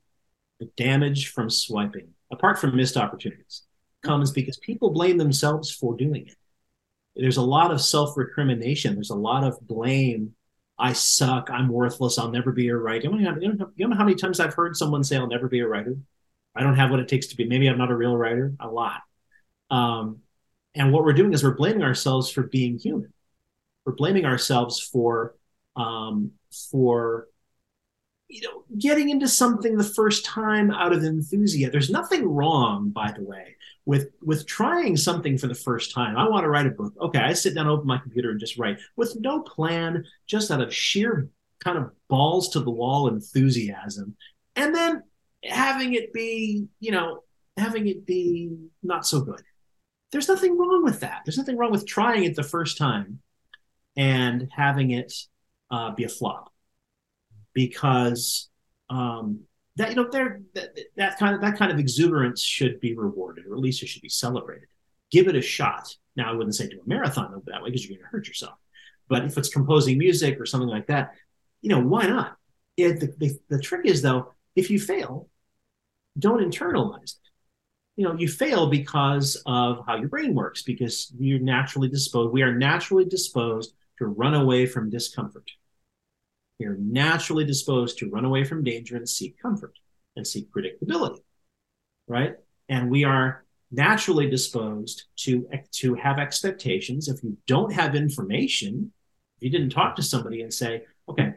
the 0.58 0.66
damage 0.76 1.28
from 1.28 1.50
swiping, 1.50 2.08
apart 2.32 2.58
from 2.58 2.74
missed 2.74 2.96
opportunities, 2.96 3.62
comes 4.02 4.32
because 4.32 4.56
people 4.56 4.90
blame 4.90 5.16
themselves 5.16 5.70
for 5.70 5.96
doing 5.96 6.26
it. 6.26 6.36
There's 7.14 7.36
a 7.36 7.42
lot 7.42 7.70
of 7.70 7.80
self 7.80 8.16
recrimination. 8.16 8.94
There's 8.94 9.10
a 9.10 9.14
lot 9.14 9.44
of 9.44 9.60
blame 9.60 10.34
I 10.78 10.92
suck, 10.92 11.50
I'm 11.50 11.68
worthless, 11.68 12.18
I'll 12.18 12.30
never 12.30 12.52
be 12.52 12.68
a 12.68 12.76
writer. 12.76 13.10
You 13.10 13.22
know, 13.22 13.70
you 13.74 13.88
know 13.88 13.96
how 13.96 14.04
many 14.04 14.14
times 14.14 14.38
I've 14.38 14.54
heard 14.54 14.76
someone 14.76 15.02
say, 15.02 15.16
I'll 15.16 15.26
never 15.26 15.48
be 15.48 15.60
a 15.60 15.66
writer? 15.66 15.96
I 16.54 16.62
don't 16.62 16.76
have 16.76 16.90
what 16.90 17.00
it 17.00 17.08
takes 17.08 17.28
to 17.28 17.36
be. 17.36 17.44
Maybe 17.46 17.68
I'm 17.68 17.78
not 17.78 17.90
a 17.90 17.96
real 17.96 18.16
writer. 18.16 18.52
A 18.60 18.68
lot. 18.68 19.02
Um, 19.70 20.20
and 20.74 20.92
what 20.92 21.04
we're 21.04 21.12
doing 21.12 21.32
is 21.32 21.42
we're 21.42 21.54
blaming 21.54 21.82
ourselves 21.82 22.30
for 22.30 22.42
being 22.42 22.78
human. 22.78 23.12
We're 23.84 23.94
blaming 23.94 24.24
ourselves 24.24 24.80
for 24.80 25.34
um, 25.76 26.32
for 26.70 27.28
you 28.28 28.42
know 28.42 28.64
getting 28.78 29.08
into 29.08 29.28
something 29.28 29.76
the 29.76 29.84
first 29.84 30.24
time 30.24 30.70
out 30.70 30.92
of 30.92 31.02
enthusiasm. 31.02 31.72
There's 31.72 31.90
nothing 31.90 32.28
wrong, 32.28 32.90
by 32.90 33.12
the 33.16 33.22
way, 33.22 33.56
with 33.88 34.10
with 34.20 34.46
trying 34.46 34.98
something 34.98 35.38
for 35.38 35.46
the 35.46 35.54
first 35.54 35.94
time 35.94 36.14
i 36.18 36.28
want 36.28 36.44
to 36.44 36.50
write 36.50 36.66
a 36.66 36.70
book. 36.70 36.92
Okay 37.00 37.20
i 37.20 37.32
sit 37.32 37.54
down 37.54 37.66
open 37.66 37.86
my 37.86 37.96
computer 37.96 38.30
and 38.30 38.38
just 38.38 38.58
write. 38.58 38.78
With 38.96 39.16
no 39.18 39.40
plan 39.40 40.04
just 40.26 40.50
out 40.50 40.60
of 40.60 40.74
sheer 40.74 41.30
kind 41.64 41.78
of 41.78 41.90
balls 42.06 42.50
to 42.50 42.60
the 42.60 42.70
wall 42.70 43.08
enthusiasm. 43.08 44.14
And 44.54 44.74
then 44.74 45.02
having 45.42 45.94
it 45.94 46.12
be 46.12 46.66
you 46.80 46.92
know 46.92 47.22
having 47.56 47.88
it 47.88 48.04
be 48.04 48.50
not 48.82 49.06
so 49.06 49.22
good. 49.22 49.40
There's 50.12 50.28
nothing 50.28 50.58
wrong 50.58 50.84
with 50.84 51.00
that. 51.00 51.22
There's 51.24 51.38
nothing 51.38 51.56
wrong 51.56 51.70
with 51.70 51.86
trying 51.86 52.24
it 52.24 52.36
the 52.36 52.42
first 52.42 52.76
time 52.76 53.20
and 53.96 54.48
having 54.54 54.90
it 54.90 55.14
uh, 55.70 55.94
be 55.94 56.04
a 56.04 56.10
flop. 56.10 56.52
Because 57.54 58.50
um, 58.90 59.44
that 59.78 59.90
you 59.90 59.96
know 59.96 60.08
there 60.10 60.42
that, 60.54 60.76
that 60.96 61.18
kind 61.18 61.34
of 61.34 61.40
that 61.40 61.56
kind 61.56 61.72
of 61.72 61.78
exuberance 61.78 62.42
should 62.42 62.80
be 62.80 62.94
rewarded 62.94 63.46
or 63.46 63.54
at 63.54 63.60
least 63.60 63.82
it 63.82 63.86
should 63.86 64.02
be 64.02 64.08
celebrated. 64.08 64.68
Give 65.10 65.28
it 65.28 65.36
a 65.36 65.42
shot. 65.42 65.88
Now 66.16 66.30
i 66.30 66.32
wouldn't 66.34 66.56
say 66.56 66.68
do 66.68 66.80
a 66.84 66.88
marathon 66.88 67.42
that 67.46 67.62
way 67.62 67.70
because 67.70 67.86
you're 67.86 67.96
going 67.96 68.04
to 68.04 68.10
hurt 68.10 68.28
yourself. 68.28 68.58
But 69.08 69.24
if 69.24 69.38
it's 69.38 69.48
composing 69.48 69.96
music 69.96 70.38
or 70.38 70.46
something 70.46 70.68
like 70.68 70.88
that 70.88 71.14
you 71.62 71.70
know 71.70 71.80
why 71.80 72.06
not? 72.06 72.36
It, 72.76 73.00
the, 73.00 73.14
the, 73.18 73.38
the 73.48 73.60
trick 73.60 73.86
is 73.86 74.02
though 74.02 74.34
if 74.54 74.70
you 74.70 74.78
fail 74.78 75.28
don't 76.18 76.40
internalize 76.40 77.14
it. 77.16 77.30
You 77.96 78.04
know 78.04 78.14
you 78.14 78.28
fail 78.28 78.68
because 78.68 79.40
of 79.46 79.84
how 79.86 79.96
your 79.96 80.08
brain 80.08 80.34
works 80.34 80.62
because 80.62 81.12
you're 81.18 81.40
naturally 81.40 81.88
disposed 81.88 82.32
we 82.32 82.42
are 82.42 82.54
naturally 82.54 83.04
disposed 83.04 83.74
to 83.98 84.06
run 84.06 84.34
away 84.34 84.66
from 84.66 84.90
discomfort 84.90 85.50
we 86.58 86.66
are 86.66 86.76
naturally 86.78 87.44
disposed 87.44 87.98
to 87.98 88.10
run 88.10 88.24
away 88.24 88.44
from 88.44 88.64
danger 88.64 88.96
and 88.96 89.08
seek 89.08 89.40
comfort 89.40 89.78
and 90.16 90.26
seek 90.26 90.50
predictability, 90.50 91.20
right? 92.06 92.34
And 92.68 92.90
we 92.90 93.04
are 93.04 93.44
naturally 93.70 94.28
disposed 94.28 95.04
to, 95.16 95.48
to 95.72 95.94
have 95.94 96.18
expectations. 96.18 97.08
If 97.08 97.22
you 97.22 97.36
don't 97.46 97.72
have 97.72 97.94
information, 97.94 98.92
if 99.36 99.44
you 99.44 99.50
didn't 99.50 99.70
talk 99.70 99.94
to 99.96 100.02
somebody 100.02 100.42
and 100.42 100.52
say, 100.52 100.84
okay, 101.08 101.34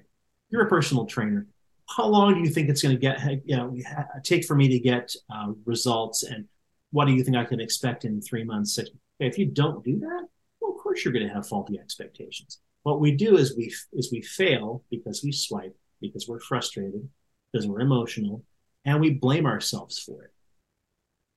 you're 0.49 0.65
a 0.65 0.69
personal 0.69 1.05
trainer. 1.05 1.47
How 1.95 2.05
long 2.05 2.33
do 2.33 2.39
you 2.39 2.49
think 2.49 2.69
it's 2.69 2.81
going 2.81 2.95
to 2.95 2.99
get, 2.99 3.19
you 3.45 3.57
know, 3.57 3.75
take 4.23 4.45
for 4.45 4.55
me 4.55 4.69
to 4.69 4.79
get 4.79 5.13
uh, 5.33 5.51
results? 5.65 6.23
And 6.23 6.45
what 6.91 7.05
do 7.05 7.13
you 7.13 7.23
think 7.23 7.37
I 7.37 7.43
can 7.43 7.59
expect 7.59 8.05
in 8.05 8.21
three 8.21 8.43
months, 8.43 8.75
six? 8.75 8.89
If 9.19 9.37
you 9.37 9.45
don't 9.45 9.83
do 9.83 9.99
that, 9.99 10.27
well, 10.59 10.71
of 10.71 10.77
course 10.77 11.03
you're 11.03 11.13
going 11.13 11.27
to 11.27 11.33
have 11.33 11.47
faulty 11.47 11.79
expectations. 11.79 12.59
What 12.83 12.99
we 12.99 13.11
do 13.11 13.37
is 13.37 13.55
we 13.55 13.73
is 13.93 14.11
we 14.11 14.21
fail 14.21 14.83
because 14.89 15.23
we 15.23 15.31
swipe 15.31 15.75
because 16.01 16.27
we're 16.27 16.39
frustrated 16.39 17.07
because 17.51 17.67
we're 17.67 17.81
emotional 17.81 18.43
and 18.85 18.99
we 18.99 19.11
blame 19.11 19.45
ourselves 19.45 19.99
for 19.99 20.23
it. 20.23 20.33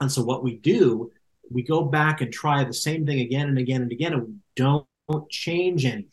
And 0.01 0.11
so 0.11 0.23
what 0.23 0.43
we 0.43 0.57
do 0.57 1.11
we 1.51 1.63
go 1.63 1.85
back 1.85 2.21
and 2.21 2.33
try 2.33 2.65
the 2.65 2.73
same 2.73 3.05
thing 3.05 3.21
again 3.21 3.49
and 3.49 3.59
again 3.59 3.83
and 3.83 3.93
again 3.93 4.13
and 4.15 4.23
we 4.23 4.35
don't 4.57 4.87
change 5.31 5.85
anything. 5.85 6.11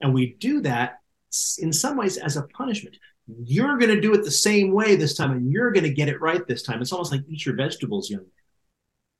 And 0.00 0.12
we 0.12 0.34
do 0.38 0.60
that 0.62 0.98
in 1.58 1.72
some 1.72 1.96
ways 1.96 2.16
as 2.16 2.36
a 2.36 2.42
punishment. 2.42 2.96
You're 3.44 3.78
going 3.78 3.94
to 3.94 4.00
do 4.00 4.12
it 4.14 4.24
the 4.24 4.30
same 4.30 4.72
way 4.72 4.96
this 4.96 5.14
time 5.14 5.30
and 5.32 5.52
you're 5.52 5.70
going 5.70 5.84
to 5.84 5.94
get 5.94 6.08
it 6.08 6.20
right 6.20 6.44
this 6.46 6.62
time. 6.62 6.82
It's 6.82 6.92
almost 6.92 7.12
like 7.12 7.22
eat 7.28 7.46
your 7.46 7.54
vegetables 7.54 8.10
young 8.10 8.20
man. 8.20 8.30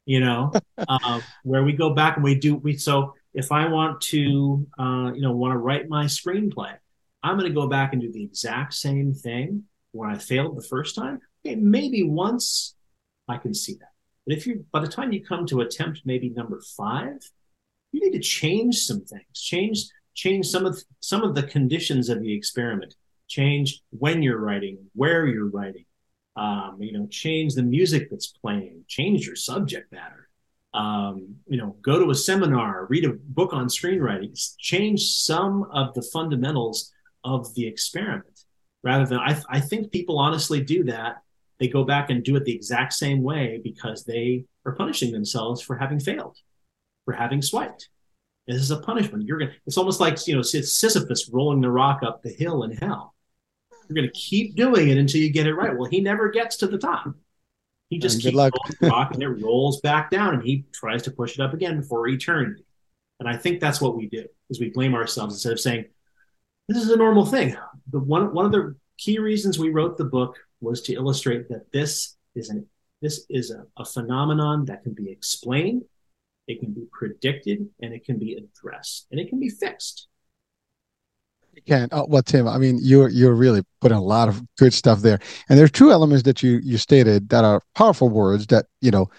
You 0.06 0.20
know? 0.20 0.52
Uh, 0.88 1.20
where 1.44 1.62
we 1.62 1.72
go 1.72 1.94
back 1.94 2.16
and 2.16 2.24
we 2.24 2.34
do 2.34 2.56
we 2.56 2.76
so 2.76 3.14
if 3.34 3.50
I 3.50 3.68
want 3.68 4.00
to, 4.02 4.66
uh, 4.78 5.12
you 5.14 5.22
know, 5.22 5.32
want 5.32 5.52
to 5.52 5.58
write 5.58 5.88
my 5.88 6.04
screenplay, 6.04 6.74
I'm 7.22 7.38
going 7.38 7.48
to 7.48 7.54
go 7.54 7.68
back 7.68 7.92
and 7.92 8.02
do 8.02 8.12
the 8.12 8.22
exact 8.22 8.74
same 8.74 9.14
thing 9.14 9.64
when 9.92 10.10
I 10.10 10.18
failed 10.18 10.56
the 10.56 10.66
first 10.68 10.94
time. 10.94 11.20
Okay, 11.44 11.56
maybe 11.56 12.02
once 12.02 12.74
I 13.28 13.38
can 13.38 13.54
see 13.54 13.74
that. 13.74 13.90
But 14.26 14.36
if 14.36 14.46
you, 14.46 14.64
by 14.72 14.80
the 14.80 14.88
time 14.88 15.12
you 15.12 15.24
come 15.24 15.46
to 15.46 15.60
attempt 15.60 16.02
maybe 16.04 16.30
number 16.30 16.60
five, 16.76 17.18
you 17.92 18.00
need 18.00 18.16
to 18.16 18.20
change 18.20 18.78
some 18.78 19.04
things, 19.04 19.24
change 19.34 19.84
change 20.14 20.46
some 20.46 20.66
of 20.66 20.78
some 21.00 21.22
of 21.22 21.34
the 21.34 21.42
conditions 21.42 22.08
of 22.08 22.20
the 22.20 22.34
experiment, 22.34 22.94
change 23.28 23.80
when 23.90 24.22
you're 24.22 24.38
writing, 24.38 24.78
where 24.94 25.26
you're 25.26 25.48
writing, 25.48 25.84
um, 26.36 26.76
you 26.80 26.92
know, 26.92 27.06
change 27.06 27.54
the 27.54 27.62
music 27.62 28.08
that's 28.10 28.28
playing, 28.28 28.84
change 28.88 29.26
your 29.26 29.36
subject 29.36 29.90
matter 29.92 30.21
um, 30.74 31.36
you 31.46 31.58
know, 31.58 31.76
go 31.82 31.98
to 31.98 32.10
a 32.10 32.14
seminar, 32.14 32.86
read 32.86 33.04
a 33.04 33.12
book 33.12 33.52
on 33.52 33.66
screenwriting, 33.66 34.38
change 34.58 35.02
some 35.02 35.64
of 35.72 35.94
the 35.94 36.02
fundamentals 36.02 36.92
of 37.24 37.54
the 37.54 37.66
experiment 37.66 38.32
rather 38.82 39.06
than 39.06 39.18
I, 39.18 39.40
I 39.48 39.60
think 39.60 39.92
people 39.92 40.18
honestly 40.18 40.60
do 40.60 40.84
that. 40.84 41.22
They 41.58 41.68
go 41.68 41.84
back 41.84 42.10
and 42.10 42.24
do 42.24 42.36
it 42.36 42.44
the 42.44 42.54
exact 42.54 42.92
same 42.92 43.22
way 43.22 43.60
because 43.62 44.04
they 44.04 44.44
are 44.66 44.72
punishing 44.72 45.12
themselves 45.12 45.62
for 45.62 45.76
having 45.76 46.00
failed, 46.00 46.36
for 47.04 47.14
having 47.14 47.42
swiped. 47.42 47.88
This 48.48 48.56
is 48.56 48.72
a 48.72 48.80
punishment. 48.80 49.26
You're 49.26 49.38
gonna. 49.38 49.52
It's 49.66 49.78
almost 49.78 50.00
like 50.00 50.26
you 50.26 50.34
know, 50.34 50.42
Sisyphus 50.42 51.30
rolling 51.32 51.60
the 51.60 51.70
rock 51.70 52.02
up 52.02 52.22
the 52.22 52.30
hill 52.30 52.64
in 52.64 52.72
hell. 52.72 53.14
You're 53.88 53.94
gonna 53.94 54.10
keep 54.12 54.56
doing 54.56 54.88
it 54.88 54.98
until 54.98 55.20
you 55.20 55.30
get 55.30 55.46
it 55.46 55.54
right. 55.54 55.76
Well, 55.76 55.88
he 55.88 56.00
never 56.00 56.28
gets 56.28 56.56
to 56.56 56.66
the 56.66 56.78
top. 56.78 57.14
He 57.92 57.98
just 57.98 58.24
and 58.24 58.34
keeps 58.34 58.78
the 58.80 58.88
rock 58.88 59.12
and 59.12 59.22
it 59.22 59.28
rolls 59.28 59.82
back 59.82 60.10
down 60.10 60.32
and 60.32 60.42
he 60.42 60.64
tries 60.72 61.02
to 61.02 61.10
push 61.10 61.34
it 61.34 61.42
up 61.42 61.52
again 61.52 61.82
for 61.82 62.08
eternity. 62.08 62.64
And 63.20 63.28
I 63.28 63.36
think 63.36 63.60
that's 63.60 63.82
what 63.82 63.98
we 63.98 64.06
do 64.06 64.24
is 64.48 64.58
we 64.58 64.70
blame 64.70 64.94
ourselves 64.94 65.34
instead 65.34 65.52
of 65.52 65.60
saying, 65.60 65.84
this 66.68 66.78
is 66.78 66.88
a 66.88 66.96
normal 66.96 67.26
thing. 67.26 67.54
The 67.90 67.98
one 67.98 68.32
one 68.32 68.46
of 68.46 68.52
the 68.52 68.76
key 68.96 69.18
reasons 69.18 69.58
we 69.58 69.68
wrote 69.68 69.98
the 69.98 70.06
book 70.06 70.38
was 70.62 70.80
to 70.84 70.94
illustrate 70.94 71.50
that 71.50 71.70
this 71.70 72.16
is 72.34 72.48
an 72.48 72.66
this 73.02 73.26
is 73.28 73.50
a, 73.50 73.66
a 73.76 73.84
phenomenon 73.84 74.64
that 74.64 74.84
can 74.84 74.94
be 74.94 75.10
explained, 75.10 75.82
it 76.48 76.60
can 76.60 76.72
be 76.72 76.86
predicted, 76.90 77.68
and 77.82 77.92
it 77.92 78.06
can 78.06 78.18
be 78.18 78.38
addressed, 78.40 79.06
and 79.10 79.20
it 79.20 79.28
can 79.28 79.38
be 79.38 79.50
fixed. 79.50 80.08
You 81.54 81.62
can. 81.62 81.88
Oh, 81.92 82.06
well, 82.08 82.22
Tim, 82.22 82.48
I 82.48 82.56
mean, 82.58 82.78
you're 82.80 83.08
you're 83.08 83.34
really 83.34 83.62
putting 83.80 83.98
a 83.98 84.02
lot 84.02 84.28
of 84.28 84.42
good 84.56 84.72
stuff 84.72 85.00
there, 85.00 85.18
and 85.48 85.58
there 85.58 85.64
are 85.66 85.68
two 85.68 85.90
elements 85.92 86.22
that 86.24 86.42
you 86.42 86.60
you 86.62 86.78
stated 86.78 87.28
that 87.28 87.44
are 87.44 87.60
powerful 87.74 88.08
words 88.08 88.46
that 88.46 88.66
you 88.80 88.90
know, 88.90 89.10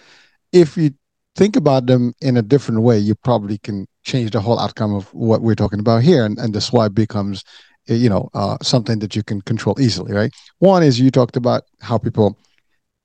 if 0.52 0.76
you 0.76 0.90
think 1.36 1.56
about 1.56 1.86
them 1.86 2.12
in 2.20 2.36
a 2.36 2.42
different 2.42 2.82
way, 2.82 2.98
you 2.98 3.14
probably 3.14 3.58
can 3.58 3.86
change 4.04 4.32
the 4.32 4.40
whole 4.40 4.58
outcome 4.58 4.94
of 4.94 5.12
what 5.14 5.42
we're 5.42 5.54
talking 5.54 5.78
about 5.80 6.02
here, 6.02 6.24
and 6.24 6.38
and 6.38 6.54
the 6.54 6.60
swipe 6.60 6.94
becomes, 6.94 7.44
eh, 7.88 7.94
you 7.94 8.08
know, 8.08 8.28
uh, 8.34 8.56
something 8.62 8.98
that 8.98 9.14
you 9.14 9.22
can 9.22 9.40
control 9.42 9.80
easily, 9.80 10.12
right? 10.12 10.32
One 10.58 10.82
is 10.82 10.98
you 10.98 11.10
talked 11.12 11.36
about 11.36 11.62
how 11.80 11.98
people 11.98 12.36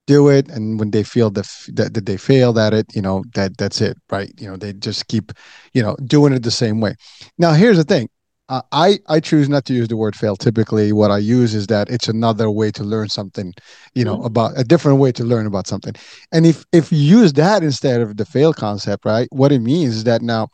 do 0.07 0.27
it 0.27 0.49
and 0.49 0.79
when 0.79 0.89
they 0.89 1.03
feel 1.03 1.29
that, 1.29 1.47
that 1.75 1.93
that 1.93 2.07
they 2.07 2.17
failed 2.17 2.57
at 2.57 2.73
it 2.73 2.87
you 2.95 3.01
know 3.01 3.23
that 3.35 3.55
that's 3.59 3.79
it 3.79 3.95
right 4.09 4.31
you 4.39 4.49
know 4.49 4.57
they 4.57 4.73
just 4.73 5.07
keep 5.07 5.31
you 5.73 5.83
know 5.83 5.95
doing 6.05 6.33
it 6.33 6.41
the 6.41 6.49
same 6.49 6.81
way 6.81 6.95
now 7.37 7.53
here's 7.53 7.77
the 7.77 7.83
thing 7.83 8.09
uh, 8.49 8.61
I 8.71 8.99
I 9.07 9.19
choose 9.19 9.47
not 9.47 9.65
to 9.65 9.73
use 9.73 9.87
the 9.87 9.95
word 9.95 10.15
fail. 10.15 10.35
Typically, 10.35 10.91
what 10.91 11.11
I 11.11 11.19
use 11.19 11.53
is 11.53 11.67
that 11.67 11.89
it's 11.89 12.07
another 12.09 12.49
way 12.49 12.71
to 12.71 12.83
learn 12.83 13.07
something, 13.07 13.53
you 13.93 14.03
know, 14.03 14.17
mm-hmm. 14.17 14.25
about 14.25 14.53
a 14.57 14.63
different 14.63 14.99
way 14.99 15.11
to 15.13 15.23
learn 15.23 15.45
about 15.45 15.67
something. 15.67 15.93
And 16.31 16.45
if 16.45 16.65
if 16.73 16.91
you 16.91 16.97
use 16.97 17.33
that 17.33 17.63
instead 17.63 18.01
of 18.01 18.17
the 18.17 18.25
fail 18.25 18.53
concept, 18.53 19.05
right? 19.05 19.27
What 19.31 19.51
it 19.51 19.59
means 19.59 19.97
is 19.97 20.03
that 20.05 20.23
now 20.23 20.49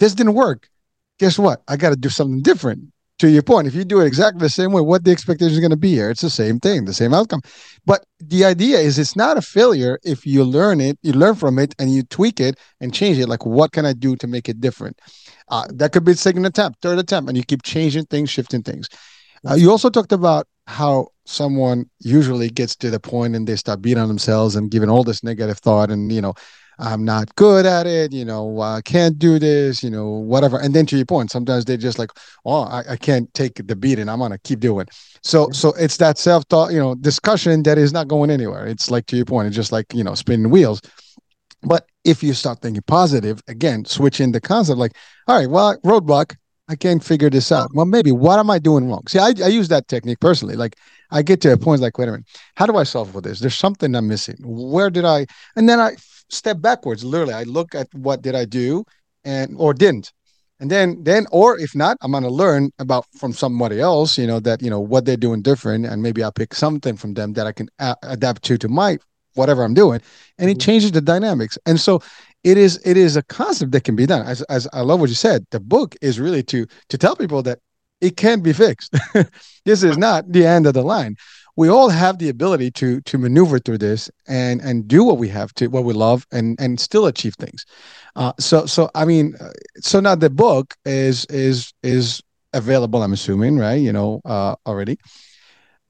this 0.00 0.14
didn't 0.14 0.34
work. 0.34 0.68
Guess 1.18 1.38
what? 1.38 1.62
I 1.68 1.76
got 1.76 1.90
to 1.90 1.96
do 1.96 2.08
something 2.08 2.42
different. 2.42 2.92
To 3.20 3.30
your 3.30 3.42
point, 3.42 3.66
if 3.66 3.74
you 3.74 3.82
do 3.82 4.00
it 4.00 4.06
exactly 4.06 4.40
the 4.40 4.50
same 4.50 4.72
way, 4.72 4.82
what 4.82 5.04
the 5.04 5.10
expectation 5.10 5.54
is 5.54 5.60
going 5.60 5.70
to 5.70 5.76
be 5.76 5.94
here? 5.94 6.10
It's 6.10 6.20
the 6.20 6.28
same 6.28 6.60
thing, 6.60 6.84
the 6.84 6.92
same 6.92 7.14
outcome. 7.14 7.40
But 7.86 8.04
the 8.18 8.44
idea 8.44 8.78
is 8.78 8.98
it's 8.98 9.16
not 9.16 9.38
a 9.38 9.42
failure 9.42 9.98
if 10.04 10.26
you 10.26 10.44
learn 10.44 10.82
it, 10.82 10.98
you 11.00 11.14
learn 11.14 11.34
from 11.34 11.58
it, 11.58 11.74
and 11.78 11.90
you 11.90 12.02
tweak 12.02 12.40
it 12.40 12.58
and 12.78 12.92
change 12.92 13.18
it. 13.18 13.26
Like, 13.26 13.46
what 13.46 13.72
can 13.72 13.86
I 13.86 13.94
do 13.94 14.16
to 14.16 14.26
make 14.26 14.50
it 14.50 14.60
different? 14.60 15.00
Uh, 15.48 15.66
that 15.74 15.92
could 15.92 16.04
be 16.04 16.14
second 16.14 16.44
attempt, 16.44 16.82
third 16.82 16.98
attempt, 16.98 17.28
and 17.28 17.36
you 17.36 17.44
keep 17.44 17.62
changing 17.62 18.04
things, 18.06 18.30
shifting 18.30 18.62
things. 18.62 18.88
Uh, 19.48 19.54
you 19.54 19.70
also 19.70 19.88
talked 19.90 20.12
about 20.12 20.46
how 20.66 21.08
someone 21.26 21.88
usually 22.00 22.48
gets 22.48 22.74
to 22.76 22.90
the 22.90 23.00
point 23.00 23.34
and 23.34 23.46
they 23.46 23.56
start 23.56 23.82
beating 23.82 24.02
on 24.02 24.08
themselves 24.08 24.56
and 24.56 24.70
giving 24.70 24.88
all 24.88 25.04
this 25.04 25.22
negative 25.22 25.58
thought 25.58 25.90
and 25.90 26.12
you 26.12 26.20
know 26.20 26.34
i'm 26.78 27.04
not 27.04 27.34
good 27.36 27.64
at 27.66 27.86
it 27.86 28.12
you 28.12 28.24
know 28.24 28.60
i 28.60 28.80
can't 28.82 29.18
do 29.18 29.38
this 29.38 29.82
you 29.82 29.90
know 29.90 30.08
whatever. 30.08 30.58
And 30.58 30.74
then 30.74 30.86
to 30.86 30.96
your 30.96 31.06
point 31.06 31.30
sometimes 31.30 31.64
they 31.64 31.76
just 31.76 31.98
like 31.98 32.10
oh 32.44 32.62
i, 32.62 32.82
I 32.90 32.96
can't 32.96 33.32
take 33.34 33.66
the 33.66 33.76
beating 33.76 34.08
i'm 34.08 34.18
gonna 34.18 34.38
keep 34.38 34.60
doing. 34.60 34.86
So 35.22 35.50
so 35.50 35.72
it's 35.78 35.96
that 35.98 36.18
self-thought 36.18 36.72
you 36.72 36.78
know 36.78 36.94
discussion 36.94 37.62
that 37.64 37.78
is 37.78 37.92
not 37.92 38.08
going 38.08 38.30
anywhere. 38.30 38.66
It's 38.66 38.90
like 38.90 39.06
to 39.06 39.16
your 39.16 39.24
point 39.24 39.48
it's 39.48 39.56
just 39.56 39.72
like 39.72 39.92
you 39.94 40.04
know 40.04 40.14
spinning 40.14 40.50
wheels. 40.50 40.80
But 41.62 41.86
if 42.06 42.22
you 42.22 42.32
start 42.34 42.60
thinking 42.60 42.82
positive, 42.86 43.42
again, 43.48 43.84
switching 43.84 44.32
the 44.32 44.40
concept, 44.40 44.78
like, 44.78 44.92
all 45.26 45.36
right, 45.36 45.50
well, 45.50 45.76
roadblock, 45.84 46.36
I 46.68 46.76
can't 46.76 47.02
figure 47.02 47.30
this 47.30 47.50
out. 47.52 47.70
Well, 47.74 47.86
maybe 47.86 48.12
what 48.12 48.38
am 48.38 48.50
I 48.50 48.58
doing 48.58 48.88
wrong? 48.88 49.02
See, 49.08 49.18
I, 49.18 49.32
I 49.44 49.48
use 49.48 49.68
that 49.68 49.88
technique 49.88 50.20
personally. 50.20 50.56
Like, 50.56 50.76
I 51.10 51.22
get 51.22 51.40
to 51.42 51.52
a 51.52 51.56
point 51.56 51.80
like, 51.80 51.98
wait 51.98 52.08
a 52.08 52.12
minute, 52.12 52.26
how 52.54 52.66
do 52.66 52.76
I 52.76 52.84
solve 52.84 53.10
for 53.10 53.20
this? 53.20 53.40
There's 53.40 53.58
something 53.58 53.94
I'm 53.94 54.08
missing. 54.08 54.36
Where 54.40 54.90
did 54.90 55.04
I? 55.04 55.26
And 55.56 55.68
then 55.68 55.80
I 55.80 55.96
step 56.30 56.60
backwards. 56.60 57.04
Literally, 57.04 57.34
I 57.34 57.42
look 57.44 57.74
at 57.74 57.88
what 57.92 58.22
did 58.22 58.34
I 58.34 58.44
do, 58.44 58.84
and 59.24 59.54
or 59.58 59.74
didn't, 59.74 60.12
and 60.60 60.70
then 60.70 61.02
then 61.02 61.26
or 61.30 61.58
if 61.58 61.74
not, 61.74 61.96
I'm 62.00 62.12
gonna 62.12 62.28
learn 62.28 62.70
about 62.78 63.06
from 63.16 63.32
somebody 63.32 63.80
else. 63.80 64.18
You 64.18 64.26
know 64.26 64.40
that 64.40 64.62
you 64.62 64.70
know 64.70 64.80
what 64.80 65.04
they're 65.04 65.16
doing 65.16 65.42
different, 65.42 65.86
and 65.86 66.02
maybe 66.02 66.22
I'll 66.22 66.32
pick 66.32 66.54
something 66.54 66.96
from 66.96 67.14
them 67.14 67.34
that 67.34 67.46
I 67.46 67.52
can 67.52 67.68
a- 67.78 67.96
adapt 68.02 68.42
to 68.44 68.58
to 68.58 68.68
my 68.68 68.98
whatever 69.36 69.62
I'm 69.62 69.74
doing, 69.74 70.00
and 70.38 70.50
it 70.50 70.54
mm-hmm. 70.54 70.66
changes 70.66 70.92
the 70.92 71.00
dynamics. 71.00 71.58
And 71.66 71.80
so 71.80 72.02
it 72.44 72.56
is 72.56 72.80
it 72.84 72.96
is 72.96 73.16
a 73.16 73.22
concept 73.22 73.72
that 73.72 73.84
can 73.84 73.96
be 73.96 74.06
done. 74.06 74.26
As 74.26 74.42
as 74.42 74.68
I 74.72 74.80
love 74.80 75.00
what 75.00 75.08
you 75.08 75.14
said, 75.14 75.46
the 75.50 75.60
book 75.60 75.96
is 76.00 76.20
really 76.20 76.42
to 76.44 76.66
to 76.88 76.98
tell 76.98 77.16
people 77.16 77.42
that 77.42 77.58
it 78.00 78.16
can 78.16 78.40
be 78.40 78.52
fixed. 78.52 78.94
this 79.64 79.82
is 79.82 79.96
not 79.96 80.30
the 80.30 80.46
end 80.46 80.66
of 80.66 80.74
the 80.74 80.82
line. 80.82 81.16
We 81.56 81.68
all 81.68 81.88
have 81.88 82.18
the 82.18 82.28
ability 82.28 82.70
to 82.72 83.00
to 83.00 83.18
maneuver 83.18 83.58
through 83.58 83.78
this 83.78 84.10
and 84.28 84.60
and 84.60 84.86
do 84.86 85.02
what 85.02 85.18
we 85.18 85.28
have 85.30 85.54
to 85.54 85.68
what 85.68 85.84
we 85.84 85.94
love 85.94 86.26
and 86.30 86.60
and 86.60 86.78
still 86.78 87.06
achieve 87.06 87.34
things. 87.34 87.64
Uh, 88.14 88.32
so 88.38 88.66
so 88.66 88.90
I 88.94 89.04
mean, 89.04 89.34
uh, 89.40 89.50
so 89.80 90.00
now 90.00 90.14
the 90.14 90.30
book 90.30 90.74
is 90.84 91.24
is 91.26 91.72
is 91.82 92.22
available. 92.52 93.02
I'm 93.02 93.12
assuming, 93.12 93.58
right? 93.58 93.80
You 93.80 93.92
know, 93.92 94.20
uh, 94.24 94.56
already. 94.66 94.98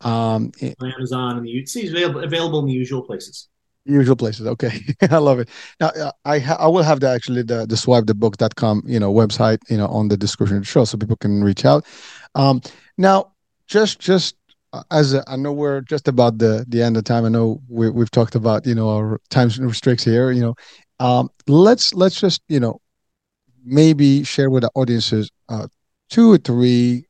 Um, 0.03 0.53
Amazon 0.83 1.39
and 1.39 1.47
the 1.47 1.59
it's 1.59 1.75
available 1.77 2.23
available 2.23 2.59
in 2.61 2.67
the 2.67 2.73
usual 2.73 3.03
places. 3.03 3.49
Usual 3.85 4.17
places. 4.17 4.47
Okay, 4.47 4.81
I 5.11 5.19
love 5.19 5.39
it. 5.39 5.49
Now 5.81 5.89
uh, 5.89 6.13
I 6.25 6.39
ha- 6.39 6.59
I 6.59 6.67
will 6.67 6.83
have 6.83 7.01
the 7.01 7.09
actually 7.09 7.43
the 7.43 7.67
the 7.67 7.77
swipe 7.77 8.07
the 8.07 8.15
swipethebook.com 8.15 8.83
you 8.87 9.01
know 9.01 9.13
website 9.13 9.59
you 9.71 9.77
know 9.77 9.87
on 9.87 10.09
the 10.09 10.17
description 10.17 10.59
of 10.59 10.63
the 10.63 10.67
show 10.67 10.85
so 10.85 10.99
people 10.99 11.17
can 11.17 11.43
reach 11.43 11.65
out. 11.65 11.87
Um, 12.35 12.61
now 12.99 13.33
just 13.67 13.99
just 13.99 14.37
uh, 14.73 14.83
as 14.91 15.15
a, 15.15 15.25
I 15.27 15.37
know 15.37 15.53
we're 15.53 15.81
just 15.81 16.09
about 16.09 16.39
the 16.39 16.67
the 16.69 16.83
end 16.83 16.97
of 16.97 17.05
time. 17.05 17.25
I 17.25 17.29
know 17.29 17.63
we 17.69 17.89
we've 17.89 18.11
talked 18.11 18.35
about 18.35 18.67
you 18.67 18.75
know 18.75 18.91
our 18.91 19.21
time 19.31 19.49
restricts 19.61 20.05
here. 20.05 20.31
You 20.31 20.43
know, 20.43 20.55
um, 21.01 21.31
let's 21.47 21.95
let's 21.95 22.21
just 22.21 22.43
you 22.49 22.61
know 22.61 22.81
maybe 23.65 24.25
share 24.25 24.51
with 24.51 24.63
the 24.63 24.71
audiences 24.75 25.31
uh, 25.49 25.69
two 26.11 26.33
or 26.33 26.39
three 26.39 27.07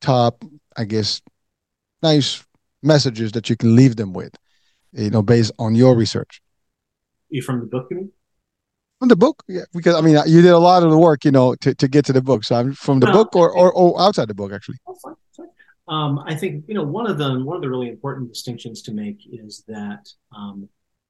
top 0.00 0.44
I 0.76 0.84
guess 0.84 1.20
nice 2.02 2.44
messages 2.82 3.32
that 3.32 3.50
you 3.50 3.56
can 3.56 3.74
leave 3.74 3.96
them 3.96 4.12
with, 4.12 4.34
you 4.92 5.10
know, 5.10 5.22
based 5.22 5.52
on 5.58 5.74
your 5.74 5.96
research. 5.96 6.40
You 7.28 7.42
from 7.42 7.60
the 7.60 7.66
book, 7.66 7.88
you 7.90 7.96
mean? 7.96 8.12
From 8.98 9.08
the 9.08 9.16
book, 9.16 9.44
yeah, 9.46 9.62
because 9.72 9.94
I 9.94 10.00
mean, 10.00 10.18
you 10.26 10.42
did 10.42 10.50
a 10.50 10.58
lot 10.58 10.82
of 10.82 10.90
the 10.90 10.98
work, 10.98 11.24
you 11.24 11.30
know, 11.30 11.54
to, 11.56 11.74
to 11.74 11.86
get 11.88 12.04
to 12.06 12.12
the 12.12 12.22
book. 12.22 12.42
So 12.42 12.56
I'm 12.56 12.72
from 12.72 12.98
the 12.98 13.06
no, 13.06 13.12
book 13.12 13.36
or, 13.36 13.50
or, 13.50 13.72
or 13.72 14.00
outside 14.00 14.28
the 14.28 14.34
book, 14.34 14.52
actually. 14.52 14.78
Oh, 14.88 14.96
fine, 15.02 15.14
fine. 15.36 15.46
Um, 15.86 16.18
I 16.26 16.34
think 16.34 16.64
you 16.68 16.74
know 16.74 16.82
one 16.82 17.08
of 17.08 17.16
the 17.16 17.38
one 17.44 17.56
of 17.56 17.62
the 17.62 17.70
really 17.70 17.88
important 17.88 18.28
distinctions 18.28 18.82
to 18.82 18.92
make 18.92 19.20
is 19.30 19.64
that 19.68 20.08
um, 20.36 20.68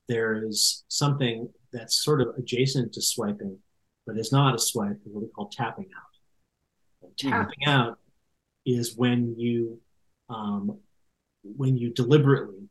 there 0.09 0.45
is 0.45 0.85
something 0.89 1.49
that's 1.73 2.05
sort 2.05 2.21
of 2.21 2.29
adjacent 2.37 2.93
to 2.95 3.03
swiping, 3.03 3.59
but 4.07 4.19
is 4.19 4.33
not 4.33 4.55
a 4.55 4.59
swipe, 4.59 4.99
what 5.05 5.23
we 5.23 5.29
call 5.29 5.49
tapping 5.49 5.89
out. 5.97 7.11
tapping 7.19 7.65
mm. 7.67 7.71
out 7.71 7.99
is 8.65 8.97
when 8.97 9.35
you 9.39 9.81
um, 10.29 10.79
when 11.43 11.77
you 11.77 11.91
deliberately 11.91 12.69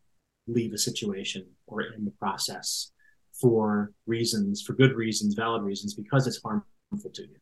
leave 0.47 0.73
a 0.73 0.77
situation 0.77 1.45
or 1.65 1.81
in 1.81 2.05
the 2.05 2.11
process 2.11 2.91
for 3.39 3.91
reasons, 4.05 4.61
for 4.61 4.73
good 4.73 4.93
reasons, 4.93 5.35
valid 5.35 5.63
reasons, 5.63 5.93
because 5.93 6.27
it's 6.27 6.41
harmful 6.41 7.11
to 7.13 7.21
you, 7.21 7.35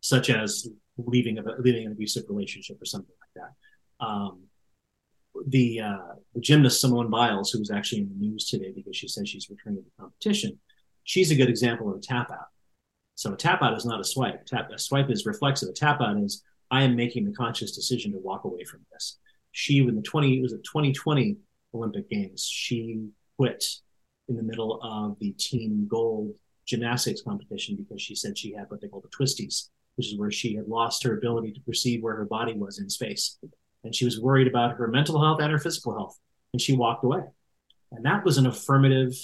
such 0.00 0.30
as 0.30 0.68
leaving 0.96 1.38
a, 1.38 1.42
leaving 1.58 1.86
an 1.86 1.92
abusive 1.92 2.24
relationship 2.28 2.80
or 2.80 2.84
something 2.84 3.14
like 3.20 3.44
that. 3.44 4.04
Um, 4.06 4.44
the, 5.46 5.80
uh, 5.80 6.14
the 6.34 6.40
gymnast 6.40 6.80
Simone 6.80 7.10
Biles, 7.10 7.50
who 7.50 7.58
was 7.58 7.70
actually 7.70 8.02
in 8.02 8.08
the 8.08 8.26
news 8.26 8.46
today 8.46 8.72
because 8.74 8.96
she 8.96 9.08
says 9.08 9.28
she's 9.28 9.48
returning 9.50 9.82
to 9.82 9.84
the 9.84 10.02
competition, 10.02 10.58
she's 11.04 11.30
a 11.30 11.34
good 11.34 11.48
example 11.48 11.90
of 11.90 11.96
a 11.96 12.00
tap 12.00 12.30
out. 12.30 12.48
So 13.14 13.32
a 13.32 13.36
tap 13.36 13.62
out 13.62 13.76
is 13.76 13.84
not 13.84 14.00
a 14.00 14.04
swipe. 14.04 14.46
Tap 14.46 14.70
a 14.70 14.78
swipe 14.78 15.10
is 15.10 15.26
reflexive. 15.26 15.68
A 15.68 15.72
tap 15.72 16.00
out 16.00 16.18
is 16.18 16.42
I 16.70 16.84
am 16.84 16.96
making 16.96 17.24
the 17.26 17.32
conscious 17.32 17.72
decision 17.72 18.12
to 18.12 18.18
walk 18.18 18.44
away 18.44 18.64
from 18.64 18.80
this. 18.92 19.18
She, 19.52 19.78
in 19.78 19.94
the 19.94 20.02
20, 20.02 20.38
it 20.38 20.42
was 20.42 20.52
a 20.52 20.58
2020 20.58 21.36
Olympic 21.74 22.10
Games, 22.10 22.46
she 22.46 23.08
quit 23.38 23.64
in 24.28 24.36
the 24.36 24.42
middle 24.42 24.80
of 24.82 25.18
the 25.18 25.32
team 25.32 25.86
gold 25.88 26.34
gymnastics 26.66 27.22
competition 27.22 27.76
because 27.76 28.00
she 28.00 28.14
said 28.14 28.38
she 28.38 28.52
had 28.52 28.70
what 28.70 28.80
they 28.80 28.88
call 28.88 29.00
the 29.00 29.08
twisties, 29.08 29.68
which 29.96 30.12
is 30.12 30.18
where 30.18 30.30
she 30.30 30.54
had 30.54 30.68
lost 30.68 31.02
her 31.02 31.16
ability 31.16 31.52
to 31.52 31.60
perceive 31.60 32.02
where 32.02 32.16
her 32.16 32.24
body 32.24 32.54
was 32.54 32.78
in 32.78 32.88
space. 32.88 33.38
And 33.84 33.94
she 33.94 34.04
was 34.04 34.20
worried 34.20 34.46
about 34.46 34.76
her 34.76 34.86
mental 34.86 35.20
health 35.20 35.40
and 35.40 35.50
her 35.50 35.58
physical 35.58 35.92
health. 35.92 36.18
And 36.52 36.60
she 36.60 36.76
walked 36.76 37.04
away. 37.04 37.22
And 37.90 38.04
that 38.04 38.24
was 38.24 38.38
an 38.38 38.46
affirmative 38.46 39.14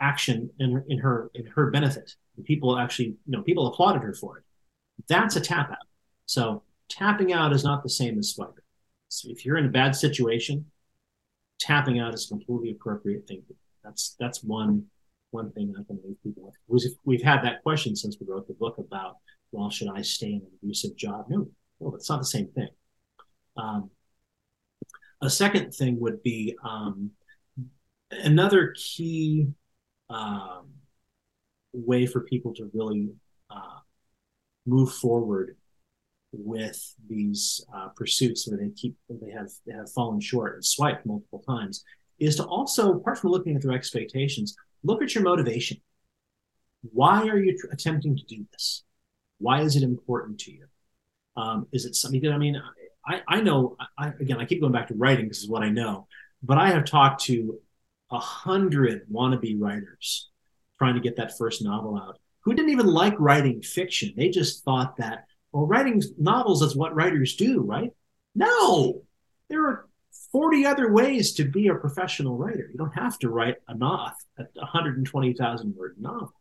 action 0.00 0.50
in 0.58 0.72
her, 0.72 0.84
in 0.88 0.98
her, 0.98 1.30
in 1.34 1.46
her 1.46 1.70
benefit. 1.70 2.14
And 2.36 2.44
people 2.44 2.78
actually, 2.78 3.16
you 3.26 3.36
know, 3.36 3.42
people 3.42 3.66
applauded 3.66 4.02
her 4.02 4.14
for 4.14 4.38
it. 4.38 4.44
That's 5.08 5.36
a 5.36 5.40
tap 5.40 5.70
out. 5.70 5.78
So 6.26 6.62
tapping 6.88 7.32
out 7.32 7.52
is 7.52 7.64
not 7.64 7.82
the 7.82 7.88
same 7.88 8.18
as 8.18 8.30
swiping. 8.30 8.64
So 9.08 9.28
if 9.30 9.44
you're 9.44 9.56
in 9.56 9.66
a 9.66 9.70
bad 9.70 9.96
situation, 9.96 10.66
tapping 11.58 11.98
out 11.98 12.14
is 12.14 12.26
a 12.26 12.28
completely 12.28 12.70
appropriate 12.70 13.26
thing. 13.26 13.42
That's 13.82 14.16
that's 14.20 14.42
one 14.44 14.86
one 15.30 15.50
thing 15.52 15.74
I 15.78 15.82
can 15.84 15.98
leave 16.04 16.16
people 16.22 16.54
with. 16.68 16.84
We've 17.04 17.22
had 17.22 17.42
that 17.42 17.62
question 17.62 17.94
since 17.94 18.16
we 18.18 18.26
wrote 18.26 18.46
the 18.48 18.54
book 18.54 18.78
about, 18.78 19.16
well, 19.52 19.68
should 19.70 19.88
I 19.88 20.00
stay 20.00 20.28
in 20.28 20.40
an 20.40 20.50
abusive 20.62 20.96
job? 20.96 21.26
No, 21.28 21.48
no, 21.80 21.94
it's 21.94 22.08
not 22.08 22.20
the 22.20 22.26
same 22.26 22.48
thing. 22.48 22.68
Um, 23.56 23.90
a 25.20 25.28
second 25.28 25.72
thing 25.74 26.00
would 26.00 26.22
be 26.22 26.56
um, 26.64 27.10
another 28.10 28.74
key 28.76 29.48
um, 30.08 30.68
way 31.72 32.06
for 32.06 32.20
people 32.20 32.54
to 32.54 32.70
really 32.72 33.10
uh, 33.50 33.80
move 34.66 34.92
forward 34.92 35.56
with 36.32 36.94
these 37.08 37.64
uh, 37.74 37.88
pursuits 37.96 38.46
where 38.46 38.58
they 38.58 38.70
keep 38.70 38.96
they 39.08 39.30
have 39.30 39.48
they 39.66 39.72
have 39.72 39.90
fallen 39.92 40.20
short 40.20 40.54
and 40.56 40.64
swiped 40.64 41.06
multiple 41.06 41.42
times 41.48 41.84
is 42.18 42.36
to 42.36 42.44
also 42.44 42.92
apart 42.92 43.18
from 43.18 43.30
looking 43.30 43.56
at 43.56 43.62
their 43.62 43.72
expectations 43.72 44.54
look 44.84 45.02
at 45.02 45.14
your 45.14 45.24
motivation. 45.24 45.78
Why 46.82 47.26
are 47.28 47.38
you 47.38 47.58
tr- 47.58 47.72
attempting 47.72 48.16
to 48.16 48.24
do 48.24 48.46
this? 48.52 48.84
Why 49.38 49.62
is 49.62 49.74
it 49.74 49.82
important 49.82 50.38
to 50.40 50.52
you? 50.52 50.66
Um, 51.36 51.66
is 51.72 51.84
it 51.84 51.94
something 51.94 52.20
that 52.22 52.32
i 52.32 52.38
mean 52.38 52.60
i 53.06 53.22
i 53.28 53.40
know 53.40 53.76
I, 53.96 54.08
again 54.20 54.40
i 54.40 54.44
keep 54.44 54.60
going 54.60 54.72
back 54.72 54.88
to 54.88 54.94
writing 54.94 55.28
this 55.28 55.38
is 55.38 55.48
what 55.48 55.62
i 55.62 55.68
know 55.68 56.08
but 56.42 56.58
i 56.58 56.70
have 56.70 56.84
talked 56.84 57.22
to 57.26 57.60
a 58.10 58.18
hundred 58.18 59.06
wannabe 59.08 59.54
writers 59.56 60.30
trying 60.78 60.94
to 60.94 61.00
get 61.00 61.16
that 61.16 61.38
first 61.38 61.62
novel 61.62 61.96
out 61.96 62.18
who 62.48 62.54
didn't 62.54 62.70
even 62.70 62.86
like 62.86 63.14
writing 63.18 63.60
fiction. 63.60 64.14
They 64.16 64.30
just 64.30 64.64
thought 64.64 64.96
that 64.96 65.26
well, 65.52 65.66
writing 65.66 66.02
novels 66.18 66.62
is 66.62 66.76
what 66.76 66.94
writers 66.94 67.36
do, 67.36 67.62
right? 67.62 67.92
No, 68.34 69.02
there 69.48 69.66
are 69.66 69.86
40 70.32 70.66
other 70.66 70.92
ways 70.92 71.32
to 71.34 71.44
be 71.44 71.68
a 71.68 71.74
professional 71.74 72.36
writer. 72.36 72.68
You 72.70 72.76
don't 72.76 72.94
have 72.94 73.18
to 73.20 73.30
write 73.30 73.56
a 73.66 73.74
novel, 73.74 74.12
a 74.38 74.44
120,000 74.54 75.74
word 75.76 75.96
novel. 75.98 76.34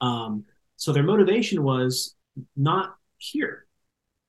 Um, 0.00 0.44
so 0.76 0.92
their 0.92 1.02
motivation 1.02 1.62
was 1.62 2.14
not 2.56 2.96
here. 3.18 3.66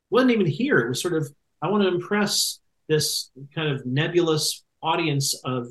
Wasn't 0.09 0.31
even 0.31 0.45
here. 0.45 0.79
It 0.79 0.89
was 0.89 1.01
sort 1.01 1.15
of, 1.15 1.29
I 1.61 1.67
want 1.69 1.83
to 1.83 1.89
impress 1.89 2.59
this 2.87 3.31
kind 3.53 3.69
of 3.69 3.85
nebulous 3.85 4.63
audience 4.81 5.33
of 5.43 5.67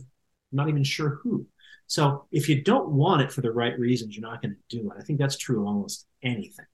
not 0.52 0.68
even 0.68 0.84
sure 0.84 1.20
who. 1.22 1.46
So 1.86 2.26
if 2.32 2.48
you 2.48 2.62
don't 2.62 2.90
want 2.90 3.22
it 3.22 3.32
for 3.32 3.40
the 3.40 3.52
right 3.52 3.78
reasons, 3.78 4.16
you're 4.16 4.28
not 4.28 4.42
going 4.42 4.56
to 4.56 4.76
do 4.76 4.90
it. 4.90 4.96
I 4.98 5.02
think 5.02 5.20
that's 5.20 5.36
true 5.36 5.60
of 5.60 5.68
almost 5.68 6.06
anything 6.22 6.66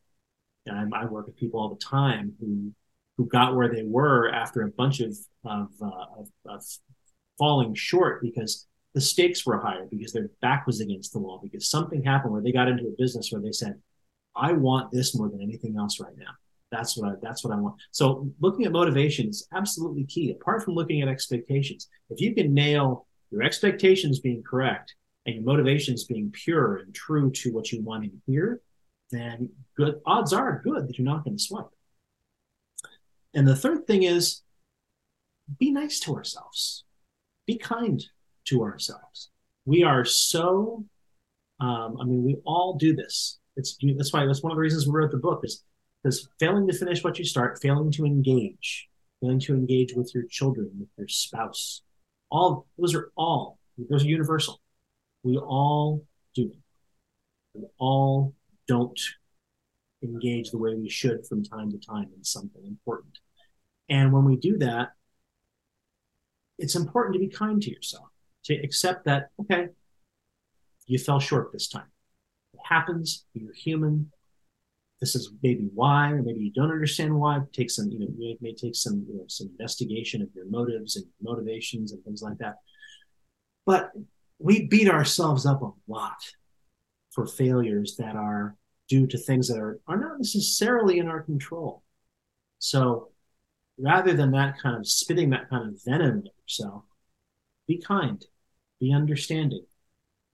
and 0.66 0.94
I, 0.94 1.02
I, 1.02 1.04
work 1.06 1.26
with 1.26 1.36
people 1.36 1.60
all 1.60 1.68
the 1.68 1.84
time 1.84 2.34
who 2.40 2.72
who 3.16 3.26
got 3.26 3.54
where 3.54 3.68
they 3.68 3.82
were 3.82 4.30
after 4.30 4.62
a 4.62 4.68
bunch 4.68 5.00
of 5.00 5.16
of, 5.44 5.68
uh, 5.82 6.06
of, 6.18 6.28
of 6.46 6.64
falling 7.38 7.74
short 7.74 8.22
because 8.22 8.66
the 8.94 9.00
stakes 9.00 9.44
were 9.44 9.60
higher 9.60 9.86
because 9.90 10.12
their 10.12 10.30
back 10.40 10.66
was 10.66 10.80
against 10.80 11.12
the 11.12 11.18
wall 11.18 11.40
because 11.42 11.68
something 11.68 12.02
happened 12.02 12.32
where 12.32 12.42
they 12.42 12.52
got 12.52 12.68
into 12.68 12.84
a 12.84 12.94
business 12.96 13.30
where 13.32 13.42
they 13.42 13.52
said, 13.52 13.80
"I 14.36 14.52
want 14.52 14.92
this 14.92 15.16
more 15.16 15.28
than 15.28 15.42
anything 15.42 15.76
else 15.78 16.00
right 16.00 16.16
now." 16.16 16.32
That's 16.70 16.96
what 16.96 17.10
I, 17.10 17.14
that's 17.22 17.44
what 17.44 17.52
I 17.52 17.56
want. 17.56 17.76
So 17.90 18.30
looking 18.40 18.64
at 18.64 18.72
motivation 18.72 19.28
is 19.28 19.46
absolutely 19.54 20.04
key. 20.04 20.30
Apart 20.30 20.64
from 20.64 20.74
looking 20.74 21.02
at 21.02 21.08
expectations, 21.08 21.88
if 22.08 22.20
you 22.20 22.34
can 22.34 22.54
nail 22.54 23.06
your 23.30 23.42
expectations 23.42 24.20
being 24.20 24.42
correct 24.42 24.94
and 25.26 25.34
your 25.36 25.44
motivations 25.44 26.04
being 26.04 26.30
pure 26.32 26.76
and 26.78 26.94
true 26.94 27.30
to 27.30 27.52
what 27.52 27.70
you 27.72 27.82
want 27.82 28.04
to 28.04 28.10
hear, 28.26 28.60
then 29.12 29.50
good 29.76 30.00
odds 30.04 30.32
are 30.32 30.60
good 30.64 30.88
that 30.88 30.98
you're 30.98 31.04
not 31.04 31.24
going 31.24 31.36
to 31.36 31.42
swipe. 31.42 31.70
And 33.34 33.46
the 33.46 33.56
third 33.56 33.86
thing 33.86 34.02
is 34.02 34.42
be 35.58 35.70
nice 35.70 36.00
to 36.00 36.14
ourselves. 36.16 36.84
Be 37.46 37.56
kind 37.56 38.02
to 38.46 38.62
ourselves. 38.62 39.30
We 39.64 39.84
are 39.84 40.04
so 40.04 40.84
um, 41.62 41.96
I 42.00 42.04
mean, 42.04 42.24
we 42.24 42.36
all 42.44 42.76
do 42.76 42.94
this. 42.94 43.38
It's 43.56 43.78
that's 43.96 44.12
why 44.12 44.26
that's 44.26 44.42
one 44.42 44.50
of 44.50 44.56
the 44.56 44.60
reasons 44.62 44.86
we 44.86 44.92
wrote 44.92 45.12
the 45.12 45.18
book 45.18 45.42
is 45.44 45.62
because 46.02 46.28
failing 46.40 46.66
to 46.66 46.72
finish 46.72 47.04
what 47.04 47.18
you 47.18 47.24
start, 47.24 47.60
failing 47.62 47.92
to 47.92 48.04
engage, 48.04 48.88
failing 49.20 49.38
to 49.40 49.54
engage 49.54 49.92
with 49.94 50.12
your 50.12 50.24
children, 50.24 50.70
with 50.80 50.88
your 50.98 51.06
spouse, 51.06 51.82
all 52.30 52.66
those 52.78 52.94
are 52.94 53.12
all 53.16 53.58
those 53.90 54.02
are 54.02 54.08
universal. 54.08 54.60
We 55.22 55.36
all 55.36 56.04
do 56.34 56.48
them. 56.48 56.62
We 57.54 57.66
all 57.78 58.34
don't 58.72 59.00
engage 60.02 60.50
the 60.50 60.58
way 60.58 60.74
we 60.74 60.88
should 60.88 61.26
from 61.26 61.44
time 61.44 61.70
to 61.70 61.78
time 61.78 62.08
in 62.16 62.24
something 62.24 62.64
important. 62.66 63.18
And 63.88 64.12
when 64.12 64.24
we 64.24 64.36
do 64.36 64.56
that, 64.58 64.92
it's 66.58 66.74
important 66.74 67.14
to 67.14 67.20
be 67.20 67.28
kind 67.28 67.60
to 67.60 67.70
yourself, 67.70 68.08
to 68.44 68.54
accept 68.54 69.04
that, 69.04 69.28
okay, 69.40 69.68
you 70.86 70.98
fell 70.98 71.20
short 71.20 71.52
this 71.52 71.68
time. 71.68 71.90
It 72.54 72.60
happens, 72.64 73.26
you're 73.34 73.52
human. 73.52 74.10
This 75.00 75.14
is 75.14 75.32
maybe 75.42 75.68
why, 75.74 76.12
or 76.12 76.22
maybe 76.22 76.40
you 76.40 76.52
don't 76.52 76.70
understand 76.70 77.14
why. 77.14 77.40
Take 77.52 77.70
some, 77.70 77.90
you 77.90 77.98
know, 77.98 78.06
it 78.18 78.38
may 78.40 78.54
take 78.54 78.76
some, 78.76 79.04
you 79.08 79.16
know, 79.18 79.24
some 79.28 79.48
investigation 79.48 80.22
of 80.22 80.28
your 80.34 80.46
motives 80.46 80.96
and 80.96 81.04
motivations 81.20 81.92
and 81.92 82.02
things 82.04 82.22
like 82.22 82.38
that. 82.38 82.54
But 83.66 83.90
we 84.38 84.66
beat 84.66 84.88
ourselves 84.88 85.44
up 85.44 85.60
a 85.62 85.70
lot 85.88 86.20
for 87.12 87.26
failures 87.26 87.96
that 87.98 88.16
are 88.16 88.56
due 88.92 89.06
to 89.06 89.16
things 89.16 89.48
that 89.48 89.56
are, 89.56 89.80
are 89.88 89.96
not 89.96 90.18
necessarily 90.18 90.98
in 90.98 91.08
our 91.08 91.22
control. 91.22 91.82
So 92.58 93.08
rather 93.78 94.12
than 94.12 94.32
that 94.32 94.58
kind 94.58 94.76
of 94.76 94.86
spitting 94.86 95.30
that 95.30 95.48
kind 95.48 95.66
of 95.66 95.82
venom 95.82 96.18
at 96.18 96.32
yourself, 96.42 96.84
be 97.66 97.78
kind, 97.78 98.22
be 98.80 98.92
understanding. 98.92 99.64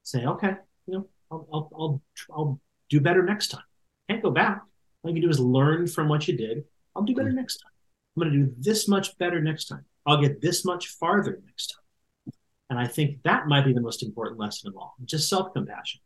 Say, 0.02 0.24
okay, 0.26 0.54
you 0.88 0.94
know, 0.94 1.08
I'll, 1.30 1.48
I'll, 1.52 1.70
I'll, 1.78 2.02
I'll 2.32 2.60
do 2.90 3.00
better 3.00 3.22
next 3.22 3.52
time. 3.52 3.62
Can't 4.10 4.24
go 4.24 4.32
back. 4.32 4.60
All 5.04 5.10
you 5.12 5.14
can 5.14 5.22
do 5.22 5.30
is 5.30 5.38
learn 5.38 5.86
from 5.86 6.08
what 6.08 6.26
you 6.26 6.36
did. 6.36 6.64
I'll 6.96 7.04
do 7.04 7.14
better 7.14 7.30
mm. 7.30 7.36
next 7.36 7.58
time. 7.58 7.70
I'm 8.16 8.22
going 8.24 8.32
to 8.32 8.44
do 8.44 8.54
this 8.58 8.88
much 8.88 9.16
better 9.18 9.40
next 9.40 9.66
time. 9.66 9.84
I'll 10.04 10.20
get 10.20 10.40
this 10.40 10.64
much 10.64 10.88
farther 10.88 11.40
next 11.46 11.68
time. 11.68 12.34
And 12.70 12.78
I 12.80 12.88
think 12.88 13.22
that 13.22 13.46
might 13.46 13.64
be 13.64 13.72
the 13.72 13.80
most 13.80 14.02
important 14.02 14.40
lesson 14.40 14.68
of 14.68 14.76
all, 14.76 14.96
just 15.04 15.28
self 15.28 15.52
compassion 15.52 16.00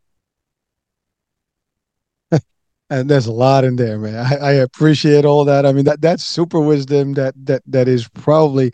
and 2.93 3.09
there's 3.09 3.27
a 3.27 3.33
lot 3.33 3.65
in 3.65 3.77
there, 3.77 3.99
man. 3.99 4.17
I, 4.17 4.37
I, 4.37 4.53
appreciate 4.53 5.25
all 5.25 5.47
that. 5.47 5.65
I 5.65 5.73
mean, 5.73 5.87
that 5.87 6.03
that's 6.03 6.27
super 6.27 6.61
wisdom. 6.61 7.15
That 7.15 7.35
that 7.47 7.63
that 7.67 7.89
is 7.89 8.07
probably, 8.09 8.73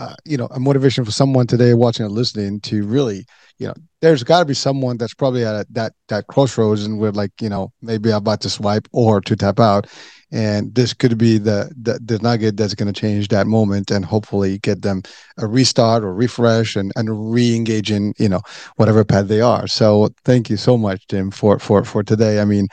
uh, 0.00 0.16
you 0.24 0.36
know, 0.36 0.48
a 0.50 0.58
motivation 0.58 1.04
for 1.04 1.12
someone 1.12 1.46
today 1.46 1.72
watching 1.74 2.04
or 2.04 2.08
listening 2.08 2.60
to 2.62 2.84
really, 2.84 3.24
you 3.58 3.68
know, 3.68 3.74
there's 4.00 4.24
got 4.24 4.40
to 4.40 4.44
be 4.44 4.54
someone 4.54 4.96
that's 4.96 5.14
probably 5.14 5.44
at 5.44 5.72
that 5.72 5.92
that 6.08 6.26
crossroads 6.26 6.84
and 6.84 6.98
we're 6.98 7.12
like, 7.12 7.30
you 7.40 7.48
know, 7.48 7.72
maybe 7.80 8.10
about 8.10 8.40
to 8.40 8.50
swipe 8.50 8.88
or 8.90 9.20
to 9.20 9.36
tap 9.36 9.60
out, 9.60 9.86
and 10.32 10.74
this 10.74 10.94
could 10.94 11.16
be 11.18 11.38
the 11.38 11.70
the, 11.80 12.00
the 12.04 12.18
nugget 12.18 12.56
that's 12.56 12.74
going 12.74 12.92
to 12.92 13.00
change 13.00 13.28
that 13.28 13.46
moment 13.46 13.90
and 13.90 14.04
hopefully 14.04 14.58
get 14.58 14.82
them 14.82 15.02
a 15.38 15.46
restart 15.46 16.02
or 16.02 16.14
refresh 16.14 16.74
and 16.74 16.92
and 16.96 17.32
re-engage 17.32 17.90
in 17.90 18.14
you 18.18 18.28
know 18.28 18.40
whatever 18.76 19.04
path 19.04 19.28
they 19.28 19.40
are 19.40 19.66
so 19.66 20.08
thank 20.24 20.50
you 20.50 20.56
so 20.56 20.76
much 20.76 21.06
tim 21.06 21.30
for 21.30 21.58
for 21.58 21.84
for 21.84 22.02
today 22.02 22.40
i 22.40 22.44
mean 22.44 22.66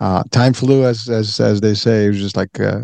uh 0.00 0.22
time 0.30 0.52
flew 0.52 0.84
as 0.84 1.08
as 1.08 1.38
as 1.38 1.60
they 1.60 1.74
say 1.74 2.06
it 2.06 2.08
was 2.08 2.18
just 2.18 2.36
like 2.36 2.58
uh, 2.60 2.80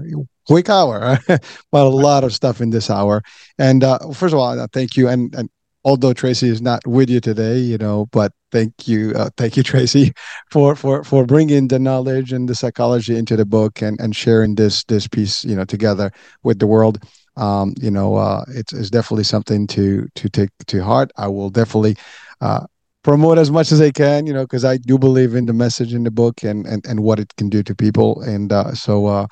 quick 0.49 0.69
hour, 0.69 1.19
but 1.29 1.87
a 1.87 1.89
lot 1.89 2.25
of 2.25 2.35
stuff 2.35 2.61
in 2.61 2.71
this 2.71 2.91
hour. 2.91 3.23
And 3.59 3.85
uh, 3.85 3.99
first 4.13 4.33
of 4.33 4.41
all, 4.41 4.67
thank 4.73 4.97
you. 4.97 5.07
And, 5.07 5.33
and 5.35 5.49
although 5.85 6.13
Tracy 6.13 6.49
is 6.49 6.61
not 6.61 6.87
with 6.87 7.11
you 7.11 7.21
today, 7.21 7.59
you 7.59 7.79
know, 7.79 8.07
but 8.13 8.33
thank 8.53 8.89
you, 8.89 9.13
uh, 9.15 9.31
thank 9.37 9.57
you, 9.57 9.63
Tracy, 9.73 10.13
for 10.51 10.75
for 10.75 11.05
for 11.05 11.25
bringing 11.25 11.69
the 11.69 11.79
knowledge 11.79 12.33
and 12.33 12.49
the 12.49 12.55
psychology 12.55 13.17
into 13.17 13.37
the 13.37 13.47
book 13.47 13.83
and 13.83 14.01
and 14.01 14.15
sharing 14.15 14.55
this 14.55 14.85
this 14.85 15.09
piece, 15.09 15.45
you 15.45 15.57
know, 15.57 15.65
together 15.65 16.11
with 16.43 16.59
the 16.59 16.67
world. 16.67 17.03
Um, 17.37 17.75
you 17.81 17.91
know, 17.91 18.17
uh, 18.17 18.45
it's 18.49 18.73
it's 18.73 18.91
definitely 18.91 19.25
something 19.25 19.67
to 19.69 20.09
to 20.15 20.29
take 20.29 20.51
to 20.67 20.83
heart. 20.83 21.11
I 21.17 21.29
will 21.29 21.51
definitely. 21.51 21.97
Uh, 22.41 22.67
promote 23.05 23.39
as 23.39 23.51
much 23.51 23.73
as 23.73 23.81
I 23.81 23.91
can, 23.91 24.27
you 24.27 24.35
know, 24.35 24.43
because 24.43 24.65
I 24.67 24.77
do 24.77 24.99
believe 24.99 25.35
in 25.35 25.47
the 25.47 25.55
message 25.55 25.95
in 25.95 26.03
the 26.05 26.11
book 26.11 26.43
and 26.43 26.67
and, 26.67 26.85
and 26.87 27.01
what 27.01 27.19
it 27.19 27.35
can 27.37 27.49
do 27.49 27.63
to 27.63 27.75
people. 27.75 28.21
And 28.21 28.53
uh, 28.53 28.75
so, 28.75 29.07
uh, 29.07 29.27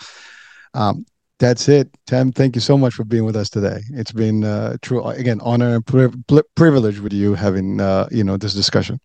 um, 0.72 1.04
that's 1.38 1.68
it. 1.68 1.88
Tim, 2.06 2.32
thank 2.32 2.54
you 2.54 2.60
so 2.60 2.78
much 2.78 2.94
for 2.94 3.04
being 3.04 3.24
with 3.24 3.36
us 3.36 3.50
today. 3.50 3.80
It's 3.90 4.12
been 4.12 4.44
uh, 4.44 4.76
true 4.82 5.04
again 5.04 5.40
honor 5.42 5.74
and 5.74 5.86
pri- 5.86 6.42
privilege 6.54 7.00
with 7.00 7.12
you 7.12 7.34
having 7.34 7.80
uh, 7.80 8.08
you 8.10 8.24
know 8.24 8.36
this 8.36 8.54
discussion. 8.54 8.98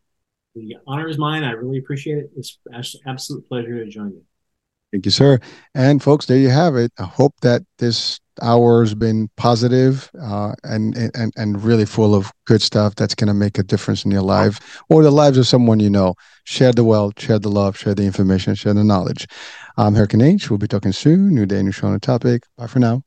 The 0.56 0.78
honor 0.88 1.08
is 1.08 1.18
mine. 1.18 1.44
I 1.44 1.52
really 1.52 1.78
appreciate 1.78 2.18
it. 2.18 2.32
It's 2.36 2.60
absolute 3.06 3.48
pleasure 3.48 3.84
to 3.84 3.90
join 3.90 4.12
you. 4.12 4.24
Thank 4.92 5.06
you, 5.06 5.12
sir. 5.12 5.40
And 5.74 6.04
folks, 6.04 6.26
there 6.26 6.38
you 6.38 6.50
have 6.50 6.76
it. 6.76 6.92
I 7.00 7.04
hope 7.04 7.34
that 7.42 7.62
this 7.78 8.20
hour 8.42 8.82
has 8.82 8.94
been 8.94 9.30
positive, 9.38 10.10
uh, 10.22 10.54
and 10.64 10.96
and 11.16 11.32
and 11.38 11.64
really 11.64 11.86
full 11.86 12.14
of 12.14 12.32
good 12.46 12.62
stuff 12.62 12.96
that's 12.96 13.16
going 13.16 13.28
to 13.30 13.34
make 13.34 13.58
a 13.58 13.64
difference 13.64 14.04
in 14.04 14.12
your 14.12 14.22
life 14.22 14.82
or 14.90 15.04
the 15.04 15.12
lives 15.12 15.38
of 15.38 15.48
someone 15.48 15.80
you 15.80 15.90
know. 15.90 16.16
Share 16.44 16.74
the 16.74 16.84
wealth, 16.84 17.22
share 17.22 17.40
the 17.40 17.50
love, 17.50 17.78
share 17.78 17.96
the 17.96 18.04
information, 18.04 18.56
share 18.56 18.74
the 18.74 18.84
knowledge. 18.84 19.28
I'm 19.78 19.96
Hurricane 19.96 20.22
H. 20.22 20.50
We'll 20.50 20.58
be 20.58 20.68
talking 20.68 20.92
soon. 20.92 21.34
New 21.34 21.46
day, 21.46 21.62
new 21.64 21.72
show 21.72 21.88
on 21.88 21.94
the 21.94 22.00
topic. 22.00 22.44
Bye 22.58 22.68
for 22.68 22.80
now. 22.80 23.04